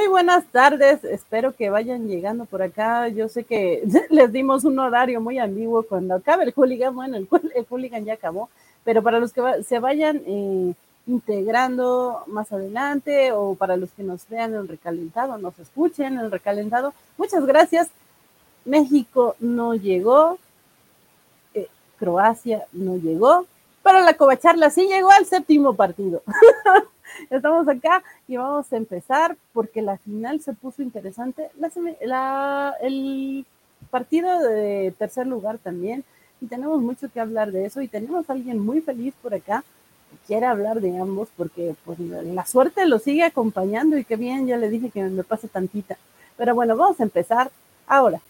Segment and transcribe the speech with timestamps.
[0.00, 3.08] Muy buenas tardes, espero que vayan llegando por acá.
[3.08, 6.94] Yo sé que les dimos un horario muy ambiguo cuando acabe el hooligan.
[6.94, 8.48] Bueno, el, el hooligan ya acabó,
[8.82, 10.72] pero para los que se vayan eh,
[11.06, 16.94] integrando más adelante o para los que nos vean en recalentado, nos escuchen en recalentado,
[17.18, 17.90] muchas gracias.
[18.64, 20.38] México no llegó,
[21.52, 23.44] eh, Croacia no llegó,
[23.82, 26.22] pero la Covacharla sí llegó al séptimo partido.
[27.28, 31.50] Estamos acá y vamos a empezar porque la final se puso interesante.
[32.80, 33.46] el
[33.90, 36.04] partido de tercer lugar también.
[36.40, 37.82] Y tenemos mucho que hablar de eso.
[37.82, 39.62] Y tenemos a alguien muy feliz por acá
[40.10, 43.98] que quiere hablar de ambos porque pues, la suerte lo sigue acompañando.
[43.98, 45.96] Y qué bien, ya le dije que me pase tantita.
[46.36, 47.50] Pero bueno, vamos a empezar
[47.86, 48.20] ahora.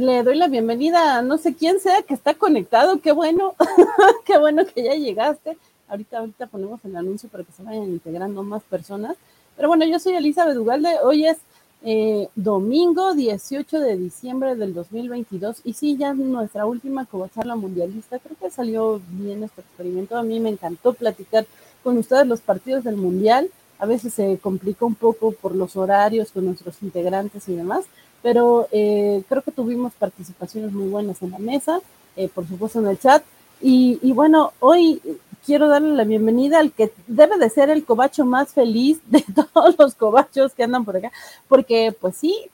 [0.00, 3.00] Le doy la bienvenida a no sé quién sea que está conectado.
[3.00, 3.54] Qué bueno,
[4.24, 5.56] qué bueno que ya llegaste.
[5.88, 9.16] Ahorita, ahorita ponemos el anuncio para que se vayan integrando más personas.
[9.56, 10.96] Pero bueno, yo soy Elizabeth Ugalde.
[11.02, 11.38] Hoy es
[11.84, 15.60] eh, domingo 18 de diciembre del 2022.
[15.64, 18.18] Y sí, ya nuestra última charla mundialista.
[18.18, 20.16] Creo que salió bien este experimento.
[20.16, 21.46] A mí me encantó platicar
[21.84, 23.48] con ustedes los partidos del mundial.
[23.78, 27.84] A veces se complica un poco por los horarios con nuestros integrantes y demás
[28.24, 31.80] pero eh, creo que tuvimos participaciones muy buenas en la mesa,
[32.16, 33.22] eh, por supuesto en el chat.
[33.60, 34.98] Y, bueno, hoy
[35.44, 39.76] quiero darle la bienvenida al que debe de ser el cobacho más feliz de todos
[39.78, 41.12] los cobachos que andan por acá,
[41.48, 42.48] porque pues sí,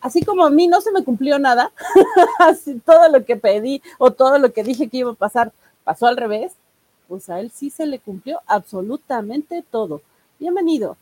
[0.00, 1.72] así como a mí no se me cumplió nada,
[2.86, 6.16] todo lo que pedí o todo lo que dije que iba a pasar pasó al
[6.16, 6.52] revés,
[7.08, 10.00] pues a él sí se le cumplió absolutamente todo.
[10.38, 10.96] Bienvenido.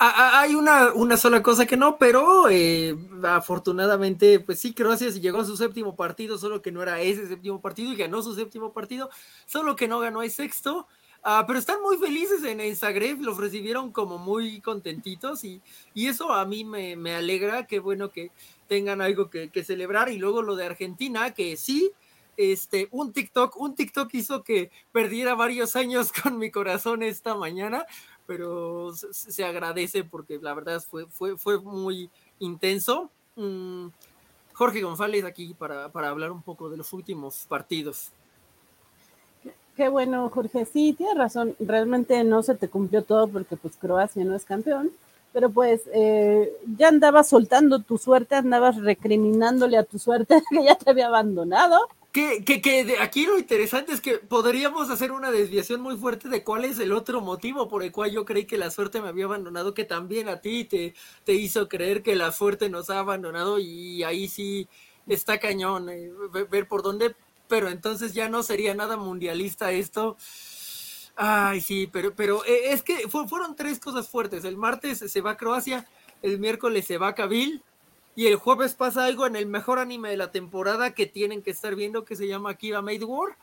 [0.00, 5.44] Hay una, una sola cosa que no, pero eh, afortunadamente, pues sí, Croacia llegó a
[5.44, 9.10] su séptimo partido, solo que no era ese séptimo partido y ganó su séptimo partido,
[9.46, 10.86] solo que no ganó el sexto.
[11.24, 15.60] Ah, pero están muy felices en, en Zagreb, los recibieron como muy contentitos y,
[15.92, 18.30] y eso a mí me, me, alegra, qué bueno que
[18.68, 20.10] tengan algo que, que, celebrar.
[20.10, 21.90] Y luego lo de Argentina, que sí,
[22.36, 27.84] este, un TikTok, un TikTok hizo que perdiera varios años con mi corazón esta mañana,
[28.28, 33.10] pero se, agradece porque la verdad fue, fue, fue muy intenso.
[33.36, 33.86] Mm,
[34.52, 38.10] Jorge González aquí para, para, hablar un poco de los últimos partidos.
[39.74, 40.66] Qué bueno, Jorge.
[40.66, 41.56] Sí, tienes razón.
[41.58, 44.90] Realmente no se te cumplió todo porque pues Croacia no es campeón,
[45.32, 50.74] pero pues eh, ya andabas soltando tu suerte, andabas recriminándole a tu suerte que ya
[50.74, 51.88] te había abandonado
[52.44, 56.64] que, que, aquí lo interesante es que podríamos hacer una desviación muy fuerte de cuál
[56.64, 59.74] es el otro motivo por el cual yo creí que la suerte me había abandonado,
[59.74, 64.02] que también a ti te, te hizo creer que la suerte nos ha abandonado y
[64.02, 64.68] ahí sí
[65.06, 66.10] está cañón eh,
[66.50, 67.14] ver por dónde,
[67.46, 70.16] pero entonces ya no sería nada mundialista esto.
[71.16, 74.44] Ay, sí, pero, pero eh, es que fueron tres cosas fuertes.
[74.44, 75.86] El martes se va a Croacia,
[76.22, 77.62] el miércoles se va a Cabil
[78.18, 81.52] y el jueves pasa algo en el mejor anime de la temporada que tienen que
[81.52, 83.36] estar viendo que se llama Kiba Made War.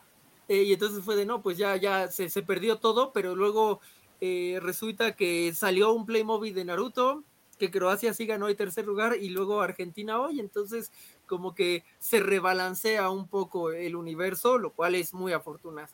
[0.50, 3.80] Eh, y entonces fue de no, pues ya, ya se, perdió todo, pero luego
[4.20, 7.24] eh, resulta que salió un Playmobil de Naruto,
[7.58, 10.92] que Croacia sí ganó el tercer lugar y luego Argentina hoy, entonces
[11.26, 15.94] como que se rebalancea un poco el universo, lo cual es muy afortunado.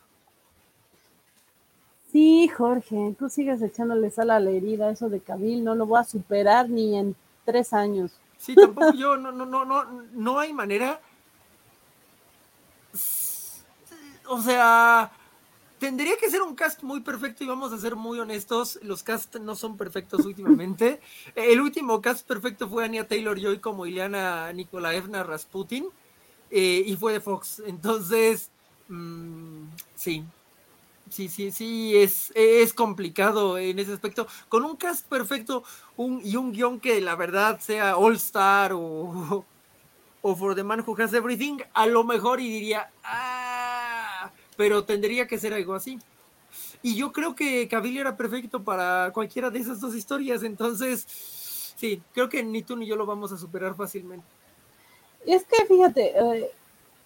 [2.10, 6.00] Sí, Jorge, tú sigues echándole sal a la herida, eso de Kabil, no lo voy
[6.00, 7.14] a superar ni en
[7.44, 8.10] tres años.
[8.42, 11.00] Sí, tampoco yo, no, no, no, no, no hay manera.
[14.26, 15.12] O sea,
[15.78, 19.40] tendría que ser un cast muy perfecto y vamos a ser muy honestos, los casts
[19.40, 21.00] no son perfectos últimamente.
[21.36, 25.86] El último cast perfecto fue Anya Taylor Joy como Ileana Nikolaevna Rasputin
[26.50, 27.62] eh, y fue de Fox.
[27.64, 28.50] Entonces,
[28.88, 30.24] mmm, sí,
[31.12, 34.26] sí, sí, sí, es, es complicado en ese aspecto.
[34.48, 35.62] Con un cast perfecto
[35.98, 39.44] y un guion que la verdad sea All Star o,
[40.22, 45.26] o For the Man Who Has Everything, a lo mejor y diría, ah, pero tendría
[45.26, 45.98] que ser algo así.
[46.82, 51.06] Y yo creo que Cavill era perfecto para cualquiera de esas dos historias, entonces,
[51.76, 54.26] sí, creo que ni tú ni yo lo vamos a superar fácilmente.
[55.26, 56.50] Es que fíjate, eh,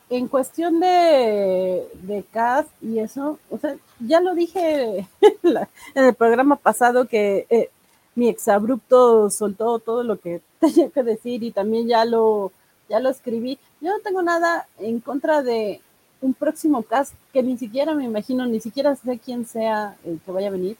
[0.08, 5.06] en cuestión de, de cast y eso, o sea, ya lo dije
[5.42, 7.70] en el programa pasado que eh,
[8.14, 12.52] mi exabrupto soltó todo lo que tenía que decir y también ya lo,
[12.88, 13.58] ya lo escribí.
[13.80, 15.80] Yo no tengo nada en contra de
[16.20, 20.32] un próximo cast que ni siquiera me imagino, ni siquiera sé quién sea el que
[20.32, 20.76] vaya a venir.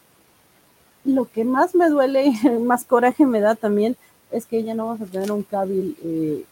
[1.05, 3.97] lo que más me duele, más coraje me da también,
[4.31, 6.45] es que ya no vamos a tener un Cavill eh,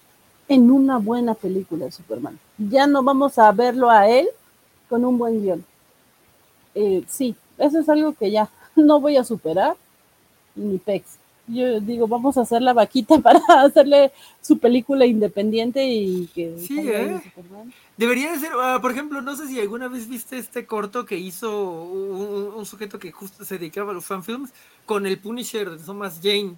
[0.49, 2.38] en una buena película de Superman.
[2.58, 4.29] Ya no vamos a verlo a él
[4.88, 5.64] con un buen guion.
[6.75, 9.76] Eh, sí, eso es algo que ya no voy a superar,
[10.55, 11.19] ni pex.
[11.46, 16.56] Yo digo, vamos a hacer la vaquita para hacerle su película independiente y que...
[16.58, 17.20] Sí, ¿eh?
[17.97, 21.19] Debería de ser, ah, por ejemplo, no sé si alguna vez viste este corto que
[21.19, 24.52] hizo un, sujeto que justo se dedicaba a los fanfilms
[24.87, 26.56] con el Punisher de Thomas Jane,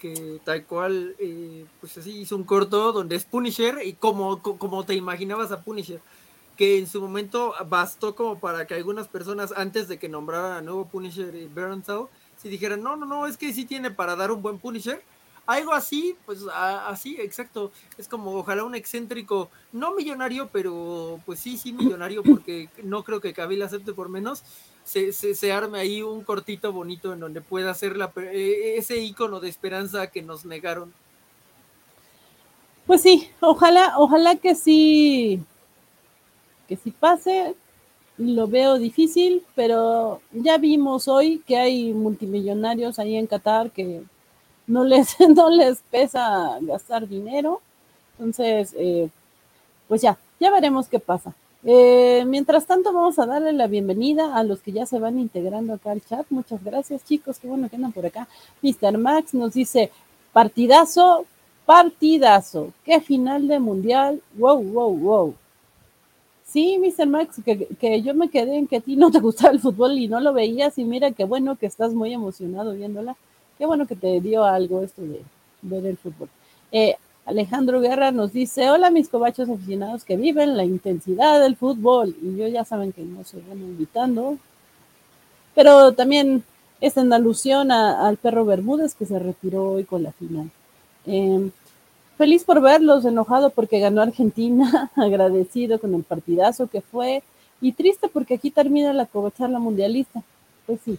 [0.00, 4.84] que tal cual, eh, pues así hizo un corto donde es Punisher y como, como
[4.84, 6.00] te imaginabas a Punisher
[6.60, 10.60] que en su momento bastó como para que algunas personas antes de que nombrara a
[10.60, 14.30] nuevo Punisher y Bernthal, si dijeran, no, no, no, es que sí tiene para dar
[14.30, 15.02] un buen Punisher,
[15.46, 21.56] algo así, pues así, exacto, es como ojalá un excéntrico, no millonario, pero pues sí,
[21.56, 24.42] sí millonario, porque no creo que Cabil acepte por menos,
[24.84, 29.40] se, se, arme ahí un cortito bonito en donde pueda ser la, e, ese icono
[29.40, 30.92] de esperanza que nos negaron.
[32.86, 35.44] Pues sí, ojalá, ojalá que sí
[36.70, 37.56] que si pase,
[38.16, 44.04] lo veo difícil, pero ya vimos hoy que hay multimillonarios ahí en Qatar que
[44.68, 47.60] no les, no les pesa gastar dinero.
[48.12, 49.10] Entonces, eh,
[49.88, 51.34] pues ya, ya veremos qué pasa.
[51.62, 55.74] Eh, mientras tanto, vamos a darle la bienvenida a los que ya se van integrando
[55.74, 56.26] acá al chat.
[56.30, 57.38] Muchas gracias, chicos.
[57.38, 58.28] Qué bueno que andan por acá.
[58.62, 58.96] Mr.
[58.98, 59.90] Max nos dice:
[60.32, 61.26] partidazo,
[61.66, 62.72] partidazo.
[62.84, 64.22] Qué final de mundial.
[64.36, 65.34] Wow, wow, wow.
[66.44, 67.06] Sí, Mr.
[67.06, 70.08] Max, que, yo me quedé en que a ti no te gustaba el fútbol y
[70.08, 73.16] no lo veías y mira qué bueno que estás muy emocionado viéndola.
[73.58, 75.22] Qué bueno que te dio algo esto de
[75.62, 76.28] ver el fútbol.
[76.72, 76.96] Eh,
[77.30, 82.16] Alejandro Guerra nos dice, hola mis cobachos aficionados que viven la intensidad del fútbol.
[82.20, 84.36] Y yo ya saben que no se van invitando.
[85.54, 86.42] Pero también
[86.80, 90.50] es en alusión al perro Bermúdez que se retiró hoy con la final.
[91.06, 91.50] Eh,
[92.18, 97.22] feliz por verlos, enojado porque ganó Argentina, agradecido con el partidazo que fue
[97.60, 100.22] y triste porque aquí termina la covacharla mundialista.
[100.66, 100.98] Pues sí.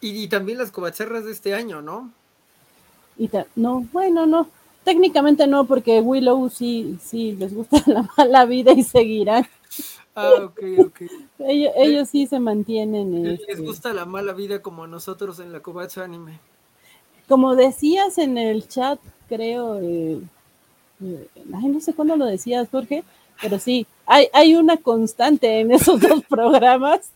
[0.00, 2.12] Y, también las covacharras de este año, ¿no?
[3.18, 4.48] Y no, bueno, no.
[4.84, 9.46] Técnicamente no, porque Willow sí, sí les gusta la mala vida y seguirán.
[10.14, 11.02] Ah, ok, ok.
[11.40, 13.24] ellos, sí se mantienen.
[13.24, 16.38] Les este gusta la mala vida como a nosotros en la covacha anime.
[17.28, 20.20] Como decías en el chat, creo, eh,
[21.00, 23.02] no sé cuándo lo decías, Jorge,
[23.40, 27.10] pero sí, hay, hay una constante en esos dos programas.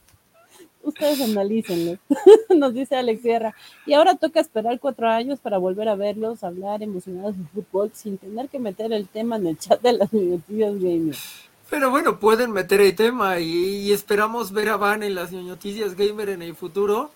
[0.89, 1.99] Ustedes analícenlo,
[2.57, 3.55] nos dice Alex Sierra.
[3.85, 8.17] Y ahora toca esperar cuatro años para volver a verlos, hablar emocionados de fútbol sin
[8.17, 11.21] tener que meter el tema en el chat de las ñoñoticias gamers.
[11.69, 16.31] Pero bueno, pueden meter el tema y, esperamos ver a Van en las noticias gamer
[16.31, 17.11] en el futuro.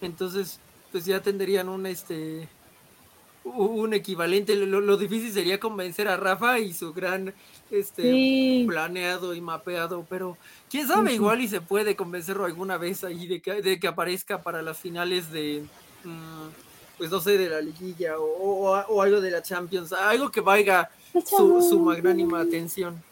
[0.00, 0.60] Entonces,
[0.92, 2.48] pues ya tendrían un este
[3.44, 4.56] un equivalente.
[4.56, 7.34] Lo, difícil sería convencer a Rafa y su gran
[7.70, 10.36] este planeado y mapeado, pero
[10.70, 14.42] quién sabe, igual y se puede convencerlo alguna vez ahí de que, de que aparezca
[14.42, 15.64] para las finales de,
[16.04, 16.48] mm,
[16.98, 21.62] pues no sé, de la liguilla o, algo de la Champions, algo que valga su,
[21.62, 23.02] su magnánima atención.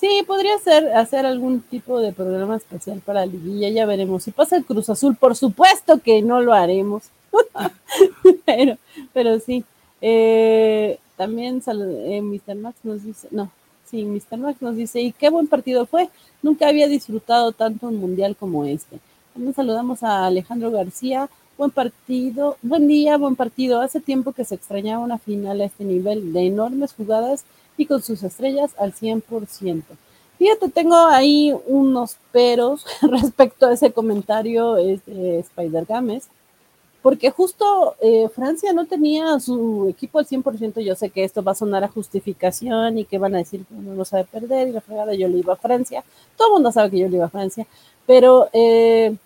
[0.00, 4.22] Sí, podría ser hacer algún tipo de programa especial para la liguilla, ya veremos.
[4.22, 7.10] Si pasa el Cruz Azul, por supuesto que no lo haremos.
[8.44, 8.78] pero,
[9.12, 9.64] pero sí.
[10.00, 12.56] Eh, también eh, Mr.
[12.56, 13.50] Max nos dice, no,
[13.84, 14.38] sí, Mr.
[14.38, 16.08] Max nos dice, y qué buen partido fue.
[16.42, 18.98] Nunca había disfrutado tanto un mundial como este.
[19.34, 21.28] También saludamos a Alejandro García.
[21.58, 23.82] Buen partido, buen día, buen partido.
[23.82, 27.44] Hace tiempo que se extrañaba una final a este nivel de enormes jugadas
[27.76, 29.82] y con sus estrellas al 100%.
[30.38, 36.28] Fíjate, tengo ahí unos peros respecto a ese comentario este, Spider Games
[37.02, 41.52] porque justo eh, Francia no tenía su equipo al 100%, yo sé que esto va
[41.52, 44.72] a sonar a justificación y que van a decir que uno no sabe perder y
[44.72, 46.04] la fregada yo le iba a Francia,
[46.36, 47.66] todo el mundo sabe que yo le iba a Francia,
[48.06, 49.16] pero eh,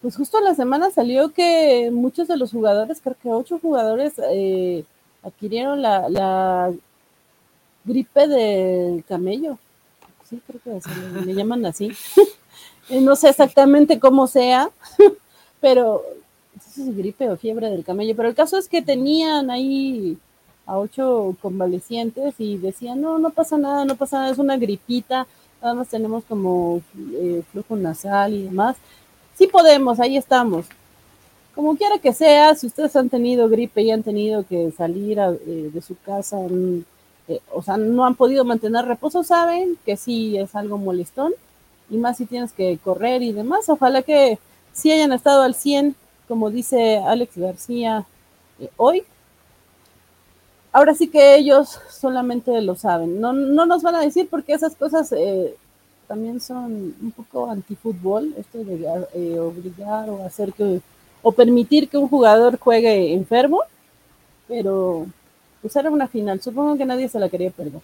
[0.00, 4.84] pues justo la semana salió que muchos de los jugadores, creo que ocho jugadores eh,
[5.22, 6.72] adquirieron la,
[7.84, 9.58] gripe del camello,
[10.28, 11.92] sí, creo que le llaman así,
[12.90, 14.70] no sé exactamente cómo sea,
[15.60, 16.04] pero
[16.78, 20.18] es gripe o fiebre del camello, pero el caso es que tenían ahí
[20.66, 25.26] a ocho convalecientes y decían, no, no pasa nada, no pasa nada, es una gripita,
[25.60, 26.80] nada más tenemos como
[27.14, 28.76] eh, flujo nasal y demás.
[29.34, 30.66] Sí podemos, ahí estamos.
[31.54, 35.70] Como quiera que sea, si ustedes han tenido gripe y han tenido que salir eh,
[35.72, 36.38] de su casa,
[37.28, 41.32] eh, o sea, no han podido mantener reposo, saben que sí es algo molestón,
[41.90, 43.68] y más si tienes que correr y demás.
[43.68, 44.38] Ojalá que
[44.72, 45.94] sí hayan estado al 100
[46.32, 48.06] como dice Alex García,
[48.58, 49.02] eh, hoy,
[50.72, 53.20] ahora sí que ellos solamente lo saben.
[53.20, 55.54] No, no nos van a decir porque esas cosas eh,
[56.08, 60.80] también son un poco antifútbol, esto de eh, obligar o hacer que,
[61.20, 63.60] o permitir que un jugador juegue enfermo,
[64.48, 65.04] pero
[65.60, 67.82] pues era una final, supongo que nadie se la quería perder.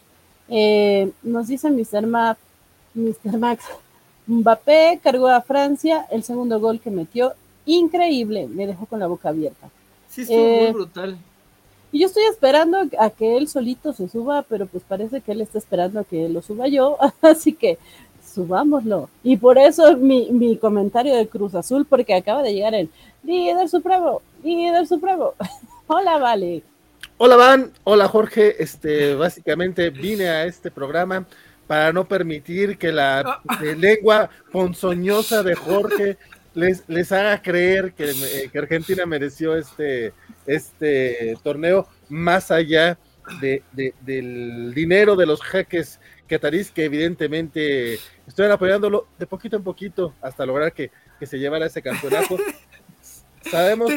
[1.23, 2.07] nos dice Mr.
[2.07, 2.41] Max,
[2.95, 3.37] Mr.
[3.37, 3.67] Max,
[4.27, 7.35] Mbappé cargó a Francia el segundo gol que metió,
[7.75, 9.69] increíble, me dejó con la boca abierta.
[10.09, 11.19] Sí, estuvo muy eh, brutal.
[11.93, 15.41] Y yo estoy esperando a que él solito se suba, pero pues parece que él
[15.41, 17.79] está esperando a que lo suba yo, así que
[18.35, 19.09] subámoslo.
[19.23, 22.91] Y por eso mi, mi comentario de Cruz Azul, porque acaba de llegar el
[23.23, 25.33] líder supremo, líder supremo.
[25.87, 26.63] Hola, Vale.
[27.17, 27.73] Hola, Van.
[27.85, 28.63] Hola, Jorge.
[28.63, 31.27] Este, básicamente vine a este programa
[31.67, 33.41] para no permitir que la
[33.77, 36.17] lengua ponzoñosa de Jorge
[36.55, 40.13] les, les haga creer que, Argentina mereció este,
[40.47, 42.99] este torneo más allá
[43.41, 43.63] de,
[44.01, 47.95] del dinero de los jeques catarís que evidentemente
[48.27, 50.91] estuvieron apoyándolo de poquito en poquito hasta lograr que,
[51.23, 52.37] se llevara ese campeonato.
[53.51, 53.91] Sabemos,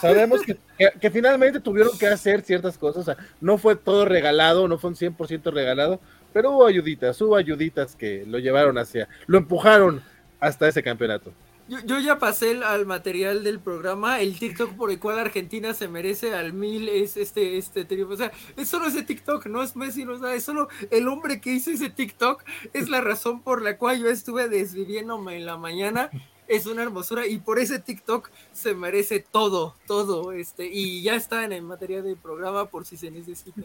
[0.00, 0.58] sabemos que,
[1.00, 5.50] que, finalmente tuvieron que hacer ciertas cosas, no fue todo regalado, no fue un 100%
[5.52, 6.00] regalado,
[6.32, 10.02] pero hubo ayuditas, hubo ayuditas que lo llevaron hacia, lo empujaron
[10.44, 11.32] hasta ese campeonato.
[11.66, 16.34] Yo, ya pasé al material del programa, el TikTok por el cual Argentina se merece
[16.34, 20.28] al mil es este, este O sea, es solo ese TikTok, no es Messi, no,
[20.28, 24.10] es solo el hombre que hizo ese TikTok, es la razón por la cual yo
[24.10, 26.10] estuve desviviéndome en la mañana.
[26.46, 31.42] Es una hermosura y por ese TikTok se merece todo, todo, este, y ya está
[31.44, 33.62] en el material del programa por si se necesita.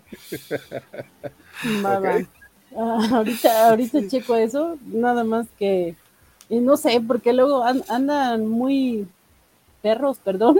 [2.78, 5.96] Ah, ahorita, ahorita checo eso, nada más que,
[6.50, 9.08] no sé, porque luego andan muy
[9.82, 10.60] perros, perdón,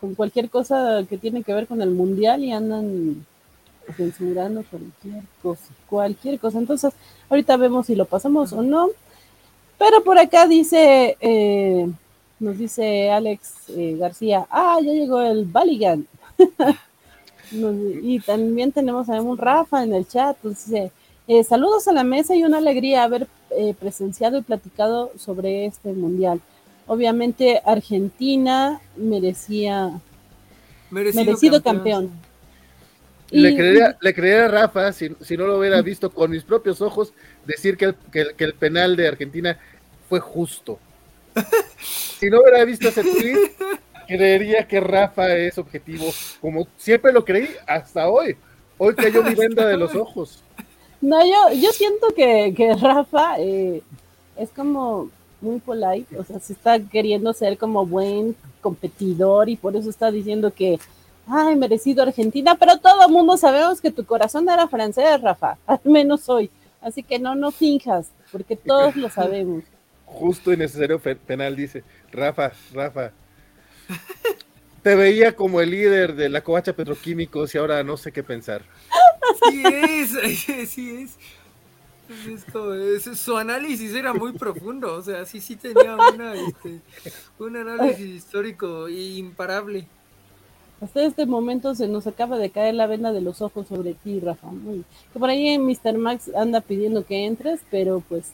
[0.00, 3.24] con cualquier cosa que tiene que ver con el mundial y andan
[3.96, 6.58] censurando cualquier cosa, cualquier cosa.
[6.58, 6.92] Entonces,
[7.28, 8.90] ahorita vemos si lo pasamos o no.
[9.78, 11.88] Pero por acá dice, eh,
[12.38, 16.06] nos dice Alex eh, García, ah, ya llegó el Baligan.
[17.50, 20.92] y también tenemos a un Rafa en el chat, pues dice,
[21.28, 23.26] eh, saludos a la mesa y una alegría haber
[23.56, 26.40] eh, presenciado y platicado sobre este mundial.
[26.86, 30.00] Obviamente Argentina merecía
[30.90, 32.10] merecido, campeón.
[33.30, 37.14] le, creería, le a Rafa, si, no lo hubiera visto con mis propios ojos,
[37.46, 37.96] decir que el,
[38.36, 39.58] que el penal de Argentina
[40.08, 40.78] fue justo.
[42.18, 43.52] si no hubiera visto ese tweet,
[44.06, 48.36] creería que Rafa es objetivo, como siempre lo creí hasta hoy.
[48.78, 50.42] Hoy cayó mi venda de los ojos.
[51.04, 53.82] No, yo, yo siento que, Rafa eh,
[54.38, 55.10] es como
[55.42, 60.10] muy polite, o sea, se está queriendo ser como buen competidor y por eso está
[60.10, 60.78] diciendo que,
[61.26, 65.80] ay, merecido Argentina, pero todo el mundo sabemos que tu corazón era francés, Rafa, al
[65.84, 66.50] menos hoy.
[66.80, 69.62] Así que no, no finjas, porque todos lo sabemos.
[70.06, 71.84] Justo y necesario penal, dice.
[72.12, 73.10] Rafa, Rafa,
[74.82, 78.62] te veía como el líder de la covacha petroquímicos y ahora no sé qué pensar.
[79.50, 81.08] Sí es, sí
[82.10, 83.18] es.
[83.18, 85.96] su análisis era muy profundo, o sea, sí, sí tenía
[86.34, 86.80] este,
[87.38, 89.86] un análisis histórico imparable.
[90.80, 94.20] Hasta este momento se nos acaba de caer la venda de los ojos sobre ti,
[94.20, 94.48] Rafa.
[95.12, 95.96] Que por ahí Mr.
[95.96, 98.32] Max anda pidiendo que entres, pero pues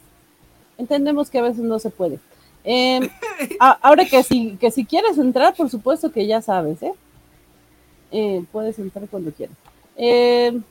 [0.77, 2.19] entendemos que a veces no se puede.
[2.65, 3.09] Em,
[3.59, 6.93] ahora que si, que si quieres entrar, por supuesto que ya sabes, ¿eh?
[8.11, 9.57] eh puedes entrar cuando quieras.
[9.97, 10.63] Em,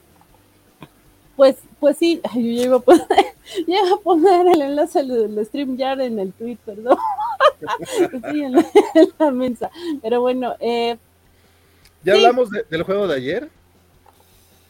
[1.40, 6.34] pues, pues sí, yo iba a poner, a poner el enlace del StreamYard en el
[6.34, 6.98] tweet, perdón.
[8.14, 8.56] Estoy en
[9.18, 9.72] la, mesa.
[10.02, 10.98] Pero bueno, eh,
[12.04, 13.50] ¿ya hablamos del juego de ayer?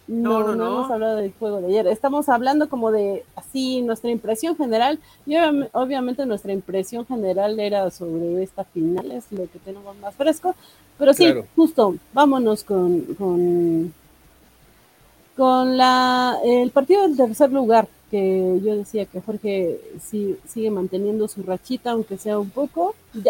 [0.08, 1.88] No, no, no, hemos hablado del juego de ayer.
[1.88, 5.00] Estamos hablando como de así nuestra impresión general.
[5.26, 5.38] Y
[5.72, 10.56] obviamente nuestra impresión general era sobre esta final, es lo que tenemos más fresco.
[11.00, 13.92] Pero sí, justo, vámonos con, con,
[15.40, 21.30] con la, el partido del tercer lugar que yo decía que Jorge sí, sigue manteniendo
[21.30, 22.94] su rachita, aunque sea un poco.
[23.14, 23.24] yo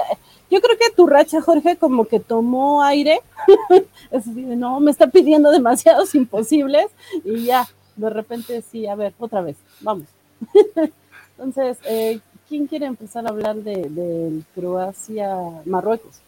[0.60, 3.22] creo que tu racha, Jorge, como que tomó aire.
[4.36, 6.88] no, me está pidiendo demasiados imposibles
[7.24, 10.08] y ya, de repente sí, a ver, otra vez, vamos.
[11.38, 16.22] Entonces, eh, ¿quién quiere empezar a hablar de, Croacia-Marruecos?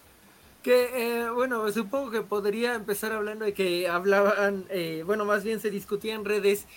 [0.63, 0.89] Que,
[1.23, 5.71] eh, bueno, supongo que podría empezar hablando de que hablaban, eh, bueno, más bien se
[5.71, 6.67] discutía en redes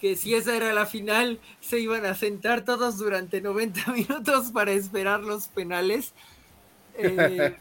[0.00, 4.72] que si esa era la final, se iban a sentar todos durante 90 minutos para
[4.72, 6.12] esperar los penales.
[6.94, 7.56] Eh,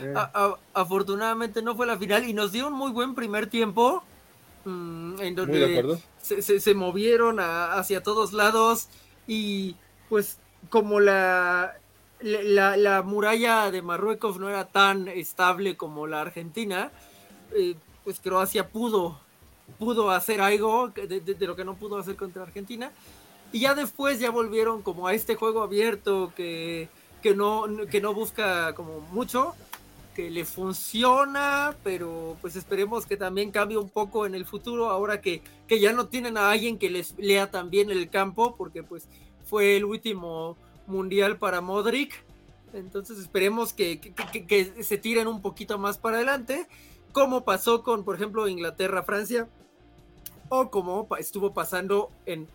[0.74, 4.02] afortunadamente no fue la final y nos dio un muy buen primer tiempo.
[4.64, 8.88] Mm, en donde se, movieron hacia todos lados
[9.26, 9.74] y
[10.10, 11.79] pues como la,
[12.22, 16.90] la, muralla de Marruecos no era tan estable como la Argentina,
[17.54, 17.74] eh,
[18.04, 19.20] pues Croacia pudo,
[19.78, 22.92] pudo hacer algo de, de, lo que no pudo hacer contra Argentina.
[23.52, 26.88] Y ya después ya volvieron como a este juego abierto que,
[27.22, 29.54] que, no, que no busca como mucho,
[30.14, 35.20] que le funciona, pero pues esperemos que también cambie un poco en el futuro, ahora
[35.20, 39.08] que, que ya no tienen a alguien que les lea también el campo, porque pues
[39.44, 40.56] fue el último
[40.90, 42.24] mundial para Modric.
[42.72, 46.66] Entonces esperemos que, que, se tiren un poquito más para adelante,
[47.12, 49.48] como pasó con, por ejemplo, Inglaterra-Francia,
[50.48, 52.46] o como estuvo pasando en,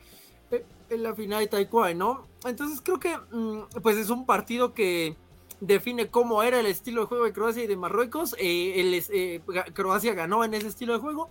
[0.89, 2.27] en la final de Taekwondo, ¿no?
[2.49, 5.15] Entonces creo que mm, pues es un partido que
[5.59, 8.35] define cómo era el estilo de juego de Croacia y de Marruecos.
[8.39, 9.41] Eh, eh,
[9.73, 11.29] Croacia ganó en ese estilo de juego,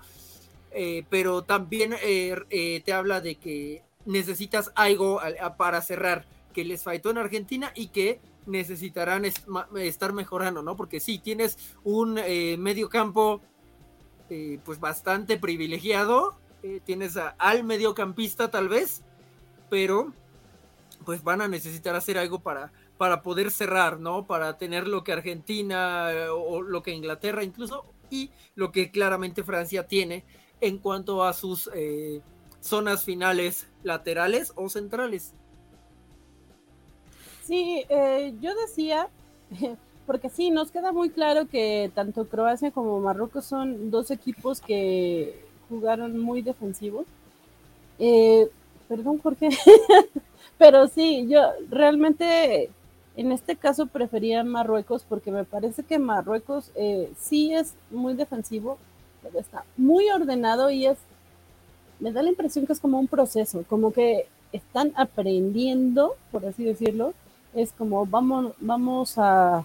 [0.73, 5.21] eh, pero también te habla de que necesitas algo
[5.57, 9.25] para cerrar que les faltó en Argentina y que necesitarán
[9.77, 10.77] estar mejorando, ¿no?
[10.77, 13.43] Porque sí, tienes un eh, medio campo
[14.31, 19.03] eh, pues bastante privilegiado, eh, tienes al mediocampista tal vez,
[19.69, 20.13] pero
[21.05, 24.27] pues van a necesitar hacer algo para, para poder cerrar, ¿no?
[24.27, 29.87] Para tener lo que Argentina o lo que Inglaterra incluso y lo que claramente Francia
[29.87, 30.25] tiene
[30.61, 31.69] en cuanto a sus
[32.61, 35.35] zonas finales laterales o centrales.
[37.47, 39.09] Sí, eh, yo decía,
[40.07, 45.45] porque sí, nos queda muy claro que tanto Croacia como Marruecos son dos equipos que
[45.69, 47.05] jugaron muy defensivos.
[47.99, 48.49] Eh,
[48.89, 49.51] perdón, Jorge,
[50.59, 51.40] pero sí, yo
[51.71, 52.71] realmente
[53.16, 58.79] en este caso prefería Marruecos porque me parece que Marruecos eh, sí es muy defensivo,
[59.23, 60.99] pero está muy ordenado y es,
[62.01, 66.64] me da la impresión que es como un proceso, como que están aprendiendo, por así
[66.64, 67.12] decirlo,
[67.55, 69.64] es como vamos, vamos a,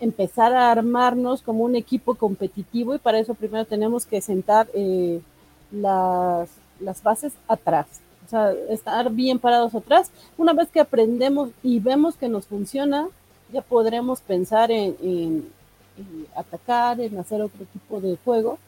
[0.00, 5.20] empezar a armarnos como un equipo competitivo y para eso primero tenemos que sentar eh,
[5.70, 6.48] las,
[7.02, 7.86] bases atrás,
[8.26, 10.10] o sea, estar bien parados atrás.
[10.38, 13.08] Una vez que aprendemos y vemos que nos funciona,
[13.52, 15.52] ya podremos pensar en, en
[16.34, 18.58] atacar, en hacer otro tipo de juego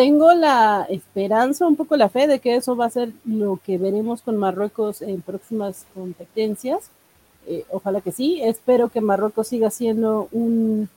[0.00, 3.76] tengo la esperanza, un poco la fe de que eso va a ser lo que
[3.76, 6.90] veremos con Marruecos en próximas competencias.
[7.46, 8.40] Eh, ojalá que sí.
[8.42, 10.88] Espero que Marruecos siga siendo un,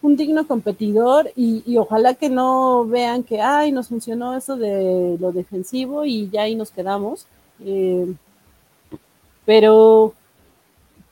[0.00, 5.30] un digno competidor y, ojalá que no vean que, ay, nos funcionó eso de lo
[5.30, 7.26] defensivo y ya ahí nos quedamos.
[7.60, 8.10] Eh,
[9.44, 10.14] pero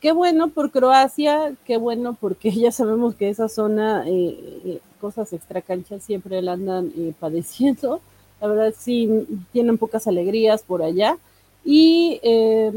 [0.01, 6.05] qué bueno por Croacia, qué bueno porque ya sabemos que esa zona eh, cosas extracanchas
[6.05, 8.01] siempre la andan eh, padeciendo.
[8.41, 9.09] La verdad sí
[9.53, 11.19] tienen pocas alegrías por allá.
[11.65, 12.73] Y eh,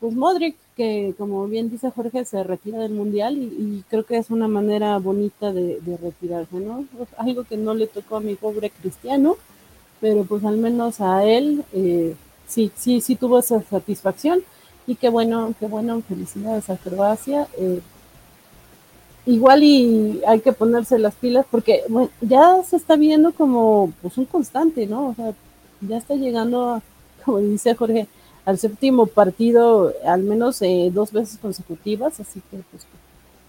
[0.00, 4.30] pues Modric, que como bien dice Jorge, se retira del Mundial y, creo que es
[4.30, 6.86] una manera bonita de, retirarse, ¿no?
[7.16, 9.36] algo que no le tocó a mi pobre Cristiano,
[10.00, 12.14] pero pues al menos a él eh,
[12.46, 14.42] sí, sí, sí tuvo esa satisfacción
[14.86, 17.48] y qué bueno, qué bueno, felicidades a Croacia
[19.28, 21.82] igual y hay que ponerse las pilas porque
[22.22, 25.08] ya se está viendo como pues un constante, ¿no?
[25.08, 25.34] O sea,
[25.82, 26.80] ya está llegando,
[27.24, 28.08] como dice Jorge,
[28.46, 32.86] al séptimo partido al menos eh, dos veces consecutivas, así que pues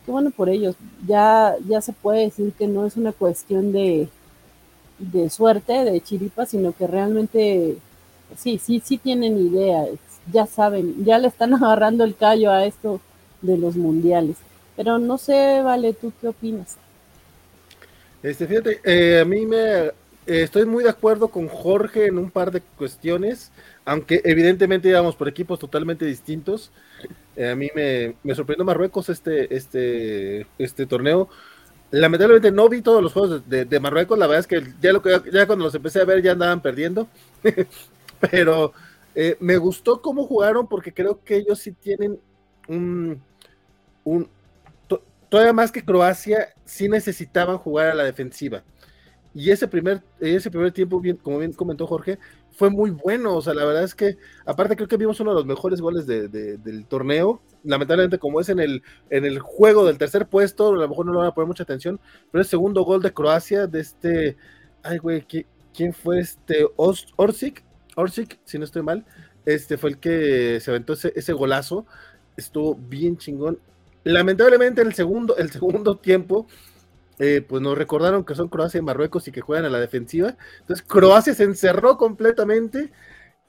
[0.06, 0.76] qué bueno por ellos.
[1.08, 4.10] Ya, ya se puede decir que no es una cuestión de,
[4.98, 7.78] de suerte, de chiripa, sino que realmente
[8.38, 9.86] sí, sí, sí tienen idea,
[10.32, 13.00] ya saben, ya le están agarrando el callo a esto
[13.42, 14.36] de los mundiales.
[14.80, 16.78] Pero no sé, Vale, ¿tú qué opinas?
[18.24, 19.92] Este, fíjate, eh, a mí me eh,
[20.26, 23.52] estoy muy de acuerdo con Jorge en un par de cuestiones,
[23.84, 26.72] aunque evidentemente íbamos por equipos totalmente distintos.
[27.36, 31.28] Eh, a mí me, me, sorprendió Marruecos este, este, este torneo.
[31.92, 35.10] Lamentablemente no vi todos los juegos de, Marruecos, la verdad es que ya, lo que
[35.30, 37.10] ya cuando los empecé a ver ya andaban perdiendo,
[38.32, 38.72] pero
[39.42, 42.18] me gustó cómo jugaron porque creo que ellos sí tienen
[42.70, 43.22] un,
[44.06, 44.30] un,
[45.30, 48.64] todavía más que Croacia, sí necesitaban jugar a la defensiva.
[49.34, 52.18] Y ese primer, ese primer tiempo, bien, como bien comentó Jorge,
[52.52, 53.36] fue muy bueno.
[53.36, 56.08] O sea, la verdad es que, aparte, creo que vimos uno de los mejores goles
[56.08, 57.42] del torneo.
[57.64, 61.12] Lamentablemente, como es en el, en el juego del tercer puesto, a lo mejor no
[61.14, 62.00] le van a poner mucha atención.
[62.32, 64.38] Pero el segundo gol de Croacia, de este.
[64.82, 65.26] Ay, güey,
[65.74, 66.66] ¿quién fue este?
[66.76, 67.64] Orsic,
[67.96, 69.06] Orsic, si no estoy mal.
[69.46, 71.86] Este fue el que se aventó ese, ese golazo
[72.36, 73.60] estuvo bien chingón.
[74.04, 76.48] Lamentablemente el segundo, el segundo tiempo,
[77.20, 80.38] eh, pues nos recordaron que son Croacia y Marruecos y que juegan a la defensiva.
[80.62, 82.92] Entonces Croacia se encerró completamente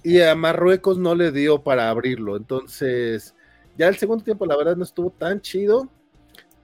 [0.02, 2.36] y a Marruecos no le dio para abrirlo.
[2.36, 3.34] Entonces,
[3.78, 5.88] ya el segundo tiempo la verdad no estuvo tan chido,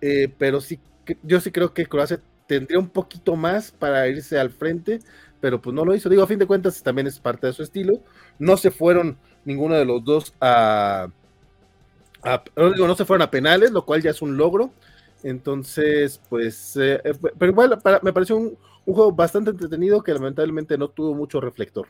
[0.01, 0.81] eh, pero sí,
[1.23, 5.01] yo sí creo que Croacia tendría un poquito más para irse al frente,
[5.41, 6.09] pero pues no lo hizo.
[6.09, 8.03] Digo, a fin de cuentas también es parte de su estilo.
[8.39, 11.09] No se fueron ninguno de los dos a,
[12.57, 14.71] no se fueron a penales, lo cual ya es un logro.
[15.23, 20.89] Entonces, pues, eh, eh, pero igual me pareció un, juego bastante entretenido que lamentablemente no
[20.89, 21.89] tuvo mucho reflector.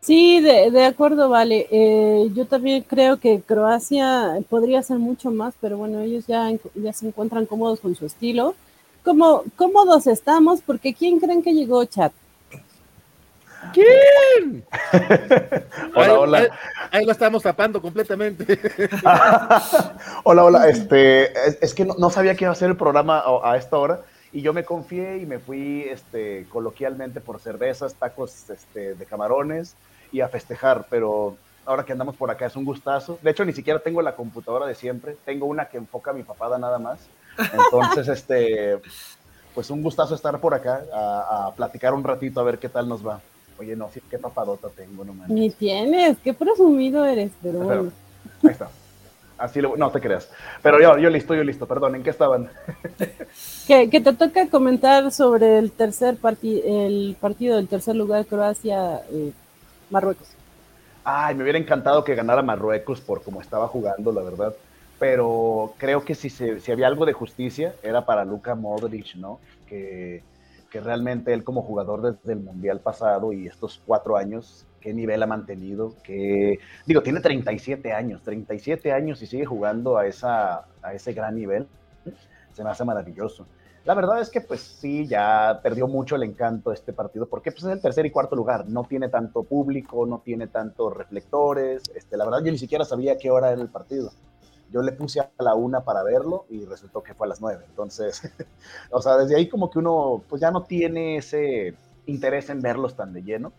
[0.00, 1.66] Sí, de, acuerdo, vale.
[1.70, 6.92] Eh, yo también creo que Croacia podría hacer mucho más, pero bueno, ellos ya, ya
[6.92, 8.54] se encuentran cómodos con su estilo.
[9.02, 12.12] Como cómodos estamos, porque ¿quién creen que llegó, chat?
[13.72, 14.64] ¿Quién?
[15.94, 16.48] hola, hola.
[16.90, 18.58] Ahí, lo estamos tapando completamente.
[20.24, 20.68] hola, hola.
[20.68, 21.32] Este,
[21.64, 24.00] es, que no, sabía que iba a ser el programa a, esta hora
[24.32, 29.76] y yo me confié y me fui este, coloquialmente por cervezas, tacos este, de camarones
[30.12, 33.18] y a festejar, pero ahora que andamos por acá es un gustazo.
[33.22, 36.22] De hecho, ni siquiera tengo la computadora de siempre, tengo una que enfoca a mi
[36.22, 37.00] papada nada más.
[37.38, 38.80] Entonces, este,
[39.54, 42.88] pues un gustazo estar por acá a, a platicar un ratito a ver qué tal
[42.88, 43.20] nos va.
[43.58, 47.92] Oye, no, sí, qué papadota tengo, no Ni tienes, qué presumido eres, pero bueno.
[48.42, 48.68] Ahí está.
[49.36, 50.28] Así lo, no te creas.
[50.62, 52.50] Pero yo, yo listo, yo listo, perdón, ¿en qué estaban?
[53.66, 59.32] que, te toca comentar sobre el tercer partido, el partido del tercer lugar, Croacia, eh,
[59.90, 60.28] Marruecos.
[61.02, 64.54] Ay, me hubiera encantado que ganara Marruecos por cómo estaba jugando, la verdad.
[64.98, 69.40] Pero creo que si, se, si había algo de justicia, era para Luka Modric, ¿no?
[69.68, 70.22] Que
[70.74, 75.22] que realmente él como jugador desde el Mundial pasado y estos cuatro años, qué nivel
[75.22, 80.92] ha mantenido, que digo, tiene 37 años, 37 años y sigue jugando a, esa, a
[80.92, 81.68] ese gran nivel,
[82.52, 83.46] se me hace maravilloso.
[83.84, 87.62] La verdad es que pues sí, ya perdió mucho el encanto este partido, porque pues
[87.62, 92.16] es el tercer y cuarto lugar, no tiene tanto público, no tiene tantos reflectores, este,
[92.16, 94.10] la verdad yo ni siquiera sabía qué hora era el partido
[94.70, 97.64] yo le puse a la una para verlo y resultó que fue a las nueve.
[97.68, 98.22] Entonces,
[98.90, 101.74] o sea, desde ahí como que uno pues ya no tiene ese
[102.06, 103.52] interés en verlos tan de lleno,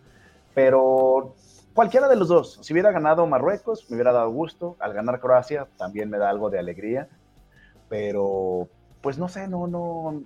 [0.53, 1.35] pero
[1.73, 5.67] cualquiera de los dos, si hubiera ganado Marruecos, me hubiera dado gusto, al ganar Croacia
[5.77, 7.07] también me da algo de alegría,
[7.89, 8.67] pero
[9.01, 10.23] pues no sé, no, no,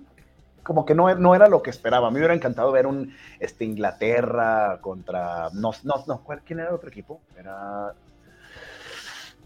[0.62, 2.10] como que no, no era lo que esperaba.
[2.10, 6.88] Me hubiera encantado ver un este, Inglaterra contra, no, no, no, ¿quién era el otro
[6.88, 7.20] equipo?
[7.36, 7.94] Era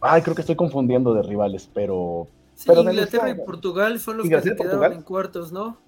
[0.06, 2.28] Ay, creo que estoy confundiendo de rivales, pero.
[2.66, 5.78] pero Inglaterra y Portugal son los que se quedaron en cuartos, ¿no?